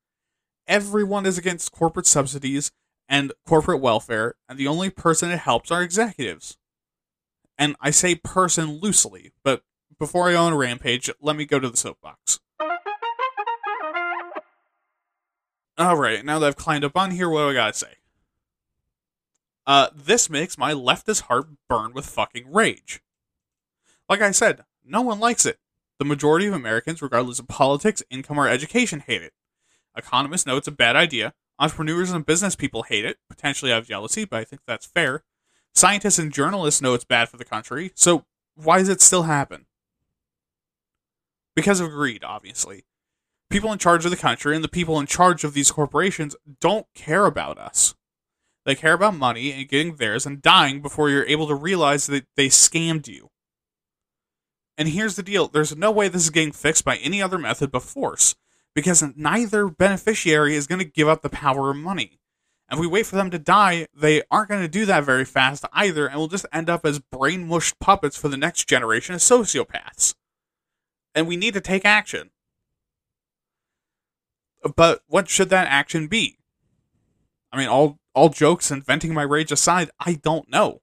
Everyone 0.66 1.26
is 1.26 1.38
against 1.38 1.72
corporate 1.72 2.06
subsidies 2.06 2.70
and 3.08 3.32
corporate 3.46 3.80
welfare, 3.80 4.36
and 4.48 4.58
the 4.58 4.68
only 4.68 4.90
person 4.90 5.30
it 5.30 5.40
helps 5.40 5.70
are 5.70 5.82
executives. 5.82 6.56
And 7.58 7.76
I 7.80 7.90
say 7.90 8.14
person 8.14 8.78
loosely, 8.80 9.32
but 9.44 9.62
before 9.98 10.28
I 10.28 10.32
go 10.32 10.42
on 10.42 10.52
a 10.52 10.56
rampage, 10.56 11.10
let 11.20 11.36
me 11.36 11.44
go 11.44 11.58
to 11.58 11.68
the 11.68 11.76
soapbox. 11.76 12.40
Alright, 15.80 16.24
now 16.24 16.38
that 16.38 16.46
I've 16.46 16.56
climbed 16.56 16.84
up 16.84 16.96
on 16.96 17.10
here, 17.12 17.28
what 17.28 17.42
do 17.42 17.50
I 17.50 17.54
gotta 17.54 17.74
say? 17.74 17.94
Uh, 19.66 19.88
this 19.94 20.28
makes 20.28 20.58
my 20.58 20.72
leftist 20.72 21.22
heart 21.22 21.46
burn 21.68 21.92
with 21.92 22.06
fucking 22.06 22.52
rage. 22.52 23.00
Like 24.12 24.20
I 24.20 24.30
said, 24.32 24.66
no 24.84 25.00
one 25.00 25.20
likes 25.20 25.46
it. 25.46 25.58
The 25.98 26.04
majority 26.04 26.46
of 26.46 26.52
Americans, 26.52 27.00
regardless 27.00 27.38
of 27.38 27.48
politics, 27.48 28.02
income, 28.10 28.38
or 28.38 28.46
education, 28.46 29.00
hate 29.00 29.22
it. 29.22 29.32
Economists 29.96 30.44
know 30.44 30.58
it's 30.58 30.68
a 30.68 30.70
bad 30.70 30.96
idea. 30.96 31.32
Entrepreneurs 31.58 32.10
and 32.10 32.26
business 32.26 32.54
people 32.54 32.82
hate 32.82 33.06
it, 33.06 33.16
potentially 33.30 33.72
out 33.72 33.78
of 33.78 33.88
jealousy, 33.88 34.26
but 34.26 34.38
I 34.38 34.44
think 34.44 34.60
that's 34.66 34.84
fair. 34.84 35.24
Scientists 35.74 36.18
and 36.18 36.30
journalists 36.30 36.82
know 36.82 36.92
it's 36.92 37.06
bad 37.06 37.30
for 37.30 37.38
the 37.38 37.44
country, 37.46 37.90
so 37.94 38.26
why 38.54 38.80
does 38.80 38.90
it 38.90 39.00
still 39.00 39.22
happen? 39.22 39.64
Because 41.56 41.80
of 41.80 41.88
greed, 41.88 42.22
obviously. 42.22 42.84
People 43.48 43.72
in 43.72 43.78
charge 43.78 44.04
of 44.04 44.10
the 44.10 44.16
country 44.18 44.54
and 44.54 44.62
the 44.62 44.68
people 44.68 45.00
in 45.00 45.06
charge 45.06 45.42
of 45.42 45.54
these 45.54 45.72
corporations 45.72 46.36
don't 46.60 46.84
care 46.94 47.24
about 47.24 47.56
us. 47.56 47.94
They 48.66 48.74
care 48.74 48.92
about 48.92 49.16
money 49.16 49.52
and 49.52 49.66
getting 49.66 49.96
theirs 49.96 50.26
and 50.26 50.42
dying 50.42 50.82
before 50.82 51.08
you're 51.08 51.24
able 51.24 51.48
to 51.48 51.54
realize 51.54 52.08
that 52.08 52.26
they 52.36 52.48
scammed 52.48 53.08
you. 53.08 53.30
And 54.76 54.88
here's 54.88 55.16
the 55.16 55.22
deal 55.22 55.48
there's 55.48 55.76
no 55.76 55.90
way 55.90 56.08
this 56.08 56.24
is 56.24 56.30
getting 56.30 56.52
fixed 56.52 56.84
by 56.84 56.96
any 56.96 57.22
other 57.22 57.38
method 57.38 57.70
but 57.70 57.82
force, 57.82 58.34
because 58.74 59.04
neither 59.16 59.68
beneficiary 59.68 60.54
is 60.56 60.66
going 60.66 60.78
to 60.78 60.84
give 60.84 61.08
up 61.08 61.22
the 61.22 61.28
power 61.28 61.68
or 61.68 61.74
money. 61.74 62.18
And 62.68 62.78
if 62.78 62.80
we 62.80 62.86
wait 62.86 63.06
for 63.06 63.16
them 63.16 63.30
to 63.30 63.38
die, 63.38 63.86
they 63.94 64.22
aren't 64.30 64.48
going 64.48 64.62
to 64.62 64.68
do 64.68 64.86
that 64.86 65.04
very 65.04 65.26
fast 65.26 65.66
either, 65.72 66.06
and 66.06 66.16
we'll 66.16 66.28
just 66.28 66.46
end 66.52 66.70
up 66.70 66.86
as 66.86 67.00
brainwashed 67.00 67.74
puppets 67.80 68.16
for 68.16 68.28
the 68.28 68.36
next 68.36 68.66
generation 68.66 69.14
of 69.14 69.20
sociopaths. 69.20 70.14
And 71.14 71.28
we 71.28 71.36
need 71.36 71.52
to 71.52 71.60
take 71.60 71.84
action. 71.84 72.30
But 74.74 75.02
what 75.06 75.28
should 75.28 75.50
that 75.50 75.66
action 75.66 76.06
be? 76.06 76.38
I 77.52 77.58
mean, 77.58 77.68
all 77.68 77.98
all 78.14 78.28
jokes 78.28 78.70
and 78.70 78.84
venting 78.84 79.12
my 79.12 79.22
rage 79.22 79.52
aside, 79.52 79.90
I 80.00 80.14
don't 80.14 80.50
know. 80.50 80.80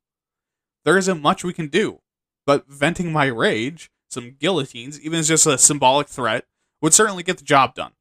There 0.83 0.97
isn't 0.97 1.21
much 1.21 1.43
we 1.43 1.53
can 1.53 1.67
do, 1.67 2.01
but 2.49 2.67
venting 2.67 3.13
my 3.13 3.25
rage, 3.25 3.91
some 4.09 4.35
guillotines, 4.39 4.99
even 5.01 5.19
as 5.19 5.27
just 5.27 5.45
a 5.45 5.55
symbolic 5.55 6.07
threat, 6.07 6.45
would 6.81 6.95
certainly 6.95 7.21
get 7.21 7.37
the 7.37 7.43
job 7.43 7.75
done. 7.75 7.91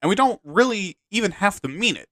And 0.00 0.08
we 0.08 0.14
don't 0.14 0.40
really 0.42 0.96
even 1.10 1.32
have 1.32 1.60
to 1.60 1.68
mean 1.68 1.94
it. 1.94 2.08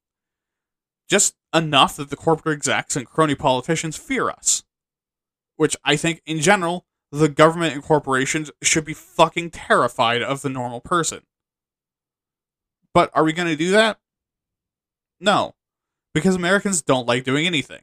Just 1.09 1.33
enough 1.51 1.95
that 1.95 2.11
the 2.11 2.15
corporate 2.15 2.57
execs 2.57 2.95
and 2.95 3.07
crony 3.07 3.33
politicians 3.33 3.97
fear 3.97 4.29
us. 4.29 4.61
Which 5.55 5.75
I 5.83 5.95
think, 5.95 6.21
in 6.27 6.39
general, 6.39 6.85
the 7.11 7.29
government 7.29 7.73
and 7.73 7.81
corporations 7.81 8.51
should 8.61 8.85
be 8.85 8.93
fucking 8.93 9.49
terrified 9.49 10.21
of 10.21 10.43
the 10.43 10.49
normal 10.49 10.81
person. 10.81 11.23
But 12.93 13.09
are 13.15 13.23
we 13.23 13.33
going 13.33 13.47
to 13.47 13.55
do 13.55 13.71
that? 13.71 13.97
No 15.19 15.55
because 16.13 16.35
Americans 16.35 16.81
don't 16.81 17.07
like 17.07 17.23
doing 17.23 17.45
anything. 17.45 17.81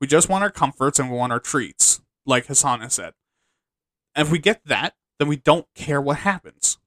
We 0.00 0.06
just 0.06 0.28
want 0.28 0.44
our 0.44 0.50
comforts 0.50 0.98
and 0.98 1.10
we 1.10 1.16
want 1.16 1.32
our 1.32 1.40
treats, 1.40 2.00
like 2.26 2.46
Hassan 2.46 2.88
said. 2.90 3.14
And 4.14 4.26
if 4.26 4.32
we 4.32 4.38
get 4.38 4.60
that, 4.66 4.94
then 5.18 5.28
we 5.28 5.36
don't 5.36 5.66
care 5.74 6.00
what 6.00 6.18
happens. 6.18 6.78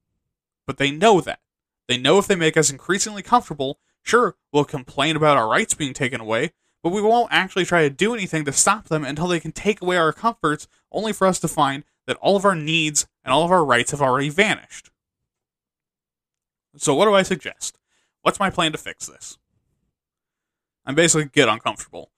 But 0.68 0.78
they 0.78 0.92
know 0.92 1.22
that. 1.22 1.40
They 1.88 1.98
know 1.98 2.20
if 2.20 2.28
they 2.28 2.36
make 2.36 2.58
us 2.58 2.70
increasingly 2.70 3.24
comfortable, 3.24 3.80
sure, 4.04 4.36
we'll 4.54 4.66
complain 4.66 5.16
about 5.16 5.38
our 5.38 5.50
rights 5.50 5.74
being 5.74 5.94
taken 5.94 6.22
away, 6.22 6.52
but 6.84 6.92
we 6.92 7.02
won't 7.02 7.32
actually 7.32 7.66
try 7.66 7.84
to 7.84 7.90
do 7.90 8.14
anything 8.14 8.46
to 8.46 8.52
stop 8.52 8.88
them 8.88 9.04
until 9.04 9.28
they 9.28 9.40
can 9.40 9.52
take 9.52 9.82
away 9.82 9.98
our 9.98 10.14
comforts, 10.14 10.68
only 10.92 11.14
for 11.14 11.26
us 11.26 11.40
to 11.40 11.48
find 11.48 11.84
that 12.06 12.18
all 12.18 12.36
of 12.36 12.46
our 12.46 12.56
needs 12.56 13.08
and 13.24 13.34
all 13.34 13.44
of 13.44 13.52
our 13.52 13.66
rights 13.66 13.92
have 13.92 14.02
already 14.02 14.30
vanished. 14.30 14.92
So, 16.78 16.94
what 16.94 17.06
do 17.06 17.14
I 17.14 17.24
suggest? 17.24 17.78
What's 18.22 18.40
my 18.40 18.50
plan 18.50 18.72
to 18.72 18.78
fix 18.78 19.08
this? 19.08 19.38
I'm 20.86 20.96
basically 20.96 21.30
get 21.34 21.50
uncomfortable. 21.50 22.12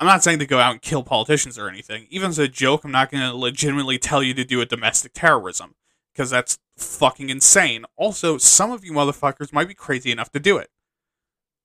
I'm 0.00 0.06
not 0.06 0.24
saying 0.24 0.38
to 0.38 0.46
go 0.46 0.58
out 0.58 0.72
and 0.72 0.80
kill 0.82 1.02
politicians 1.02 1.58
or 1.58 1.68
anything. 1.68 2.06
Even 2.10 2.30
as 2.30 2.38
a 2.38 2.48
joke, 2.48 2.84
I'm 2.84 2.90
not 2.90 3.10
going 3.10 3.22
to 3.22 3.36
legitimately 3.36 3.98
tell 3.98 4.22
you 4.22 4.32
to 4.34 4.44
do 4.44 4.62
a 4.62 4.66
domestic 4.66 5.12
terrorism 5.12 5.74
because 6.12 6.30
that's 6.30 6.58
fucking 6.78 7.28
insane. 7.28 7.84
Also, 7.96 8.38
some 8.38 8.70
of 8.72 8.84
you 8.84 8.92
motherfuckers 8.92 9.52
might 9.52 9.68
be 9.68 9.74
crazy 9.74 10.10
enough 10.10 10.32
to 10.32 10.40
do 10.40 10.56
it. 10.56 10.70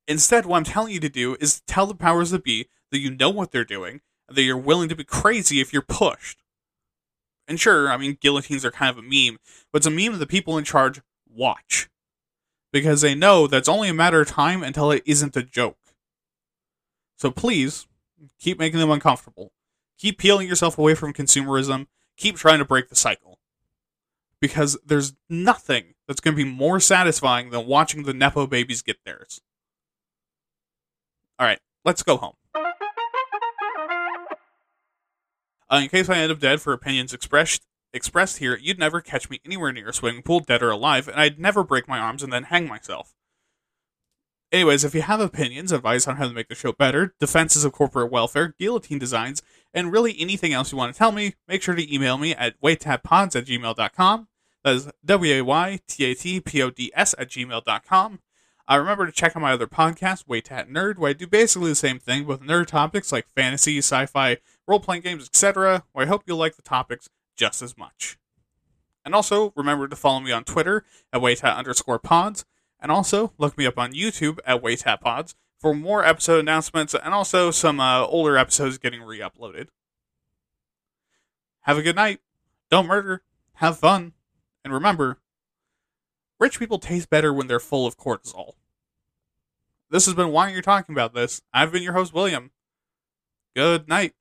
Instead, 0.08 0.46
what 0.46 0.58
I'm 0.58 0.64
telling 0.66 0.94
you 0.94 1.00
to 1.00 1.10
do 1.10 1.38
is 1.40 1.62
tell 1.62 1.88
the 1.88 1.96
powers 1.96 2.32
that 2.32 2.44
be 2.44 2.68
that 2.92 3.00
you 3.00 3.10
know 3.10 3.30
what 3.30 3.52
they're 3.52 3.64
doing 3.64 4.02
and 4.28 4.38
that 4.38 4.44
you're 4.44 4.58
willing 4.58 4.90
to 4.90 4.96
be 4.96 5.06
crazy 5.06 5.62
if 5.62 5.72
you're 5.72 5.82
pushed. 5.82 6.44
And 7.48 7.60
sure, 7.60 7.90
I 7.90 7.98
mean, 7.98 8.18
guillotines 8.20 8.66
are 8.66 8.72
kind 8.72 8.90
of 8.90 9.04
a 9.04 9.08
meme, 9.08 9.40
but 9.72 9.78
it's 9.78 9.88
a 9.88 9.92
meme 9.92 10.12
that 10.12 10.18
the 10.20 10.28
people 10.28 10.58
in 10.58 10.64
charge 10.64 11.02
watch. 11.34 11.90
because 12.76 13.00
they 13.00 13.16
know 13.16 13.48
that's 13.48 13.70
only 13.70 13.88
a 13.88 13.94
matter 13.94 14.20
of 14.20 14.28
time 14.28 14.62
until 14.62 14.92
it 14.92 15.02
isn't 15.06 15.38
a 15.38 15.42
joke. 15.44 15.78
So 17.18 17.32
please 17.32 17.88
keep 18.40 18.60
making 18.60 18.80
them 18.80 18.92
uncomfortable. 18.92 19.52
Keep 19.98 20.18
peeling 20.18 20.48
yourself 20.48 20.78
away 20.78 20.96
from 20.96 21.14
consumerism. 21.14 21.88
Keep 22.18 22.38
trying 22.38 22.60
to 22.60 22.66
break 22.66 22.90
the 22.90 22.96
cycle. 22.96 23.40
Because 24.40 24.78
there's 24.86 25.14
nothing 25.30 25.94
that's 26.08 26.20
going 26.20 26.36
to 26.36 26.44
be 26.44 26.50
more 26.50 26.80
satisfying 26.80 27.50
than 27.50 27.66
watching 27.66 28.04
the 28.04 28.14
Nepo 28.14 28.46
babies 28.46 28.82
get 28.82 28.98
theirs. 29.06 29.42
All 31.40 31.48
right, 31.48 31.60
let's 31.84 32.04
go 32.04 32.18
home. 32.18 32.36
Uh, 35.68 35.80
in 35.82 35.90
case 35.90 36.10
I 36.10 36.18
end 36.18 36.32
up 36.32 36.40
dead 36.40 36.62
for 36.62 36.74
opinions 36.74 37.14
expressed 37.14 37.64
expressed 37.92 38.38
here, 38.38 38.60
you'd 38.62 38.78
never 38.78 39.02
catch 39.02 39.30
me 39.30 39.40
anywhere 39.46 39.72
near 39.72 39.90
a 39.90 39.94
swimming 39.94 40.22
pool, 40.22 40.42
dead 40.42 40.62
or 40.62 40.70
alive, 40.70 41.08
and 41.08 41.20
I'd 41.20 41.40
never 41.40 41.64
break 41.64 41.88
my 41.88 41.98
arms 41.98 42.22
and 42.22 42.32
then 42.32 42.44
hang 42.44 42.68
myself. 42.68 43.15
Anyways, 44.56 44.86
if 44.86 44.96
you 44.96 45.02
have 45.02 45.20
opinions, 45.20 45.74
advice 45.74 46.08
on 46.08 46.16
how 46.16 46.30
to 46.30 46.34
make 46.34 46.48
the 46.48 46.56
show 46.56 46.72
better, 46.72 47.14
defenses 47.20 47.66
of 47.66 47.74
corporate 47.74 48.10
welfare, 48.10 48.56
guillotine 48.58 48.98
designs, 48.98 49.44
and 49.74 49.92
really 49.92 50.16
anything 50.18 50.54
else 50.54 50.72
you 50.72 50.78
want 50.78 50.94
to 50.94 50.98
tell 50.98 51.12
me, 51.12 51.36
make 51.46 51.62
sure 51.62 51.76
to 51.76 51.94
email 51.94 52.18
me 52.18 52.34
at 52.34 52.58
waytatpods 52.62 53.36
at 53.36 53.44
gmail.com. 53.48 54.30
That 54.64 54.76
is 54.76 54.90
W-A-Y-T-A-T-P-O-D-S 55.04 55.96
at 57.18 57.30
gmail.com. 57.30 58.20
I 58.66 58.76
uh, 58.76 58.80
remember 58.80 59.06
to 59.06 59.12
check 59.12 59.36
out 59.36 59.42
my 59.42 59.52
other 59.52 59.68
podcast, 59.68 60.26
Waytat 60.26 60.70
Nerd, 60.72 61.00
where 61.00 61.10
I 61.10 61.14
do 61.14 61.28
basically 61.28 61.72
the 61.72 61.76
same 61.76 62.00
thing 62.00 62.26
with 62.26 62.40
nerd 62.40 62.68
topics 62.68 63.12
like 63.12 63.28
fantasy, 63.36 63.80
sci-fi, 63.80 64.38
role-playing 64.66 65.02
games, 65.02 65.26
etc., 65.26 65.84
where 65.92 66.06
I 66.06 66.08
hope 66.08 66.24
you'll 66.26 66.38
like 66.38 66.56
the 66.56 66.62
topics 66.62 67.10
just 67.36 67.62
as 67.62 67.78
much. 67.78 68.18
And 69.04 69.14
also, 69.14 69.52
remember 69.58 69.90
to 69.90 69.98
follow 69.98 70.22
me 70.22 70.32
on 70.32 70.46
Twitter 70.46 70.86
at 71.12 71.20
Waytat 71.20 71.58
underscore 71.58 72.00
pods, 72.00 72.46
and 72.80 72.92
also 72.92 73.34
look 73.38 73.58
me 73.58 73.66
up 73.66 73.78
on 73.78 73.94
YouTube 73.94 74.40
at 74.46 74.62
Waytat 74.62 75.02
Pods 75.02 75.36
for 75.60 75.74
more 75.74 76.06
episode 76.06 76.40
announcements 76.40 76.94
and 76.94 77.14
also 77.14 77.52
some 77.52 77.80
uh, 77.80 78.06
older 78.06 78.38
episodes 78.38 78.78
getting 78.78 79.02
re 79.02 79.20
uploaded. 79.20 79.68
Have 81.62 81.78
a 81.78 81.82
good 81.82 81.96
night. 81.96 82.20
Don't 82.70 82.88
murder. 82.88 83.24
Have 83.56 83.80
fun. 83.80 84.14
And 84.64 84.74
remember, 84.74 85.20
rich 86.40 86.60
people 86.60 86.80
taste 86.80 87.10
better 87.10 87.34
when 87.34 87.48
they're 87.48 87.60
full 87.60 87.88
of 87.88 87.98
cortisol. 87.98 88.54
This 89.90 90.06
has 90.06 90.16
been 90.16 90.32
Why 90.32 90.52
You're 90.52 90.62
Talking 90.62 90.94
About 90.94 91.14
This. 91.14 91.42
I've 91.54 91.72
been 91.72 91.84
your 91.84 91.94
host, 91.94 92.14
William. 92.14 92.52
Good 93.56 93.88
night. 93.88 94.14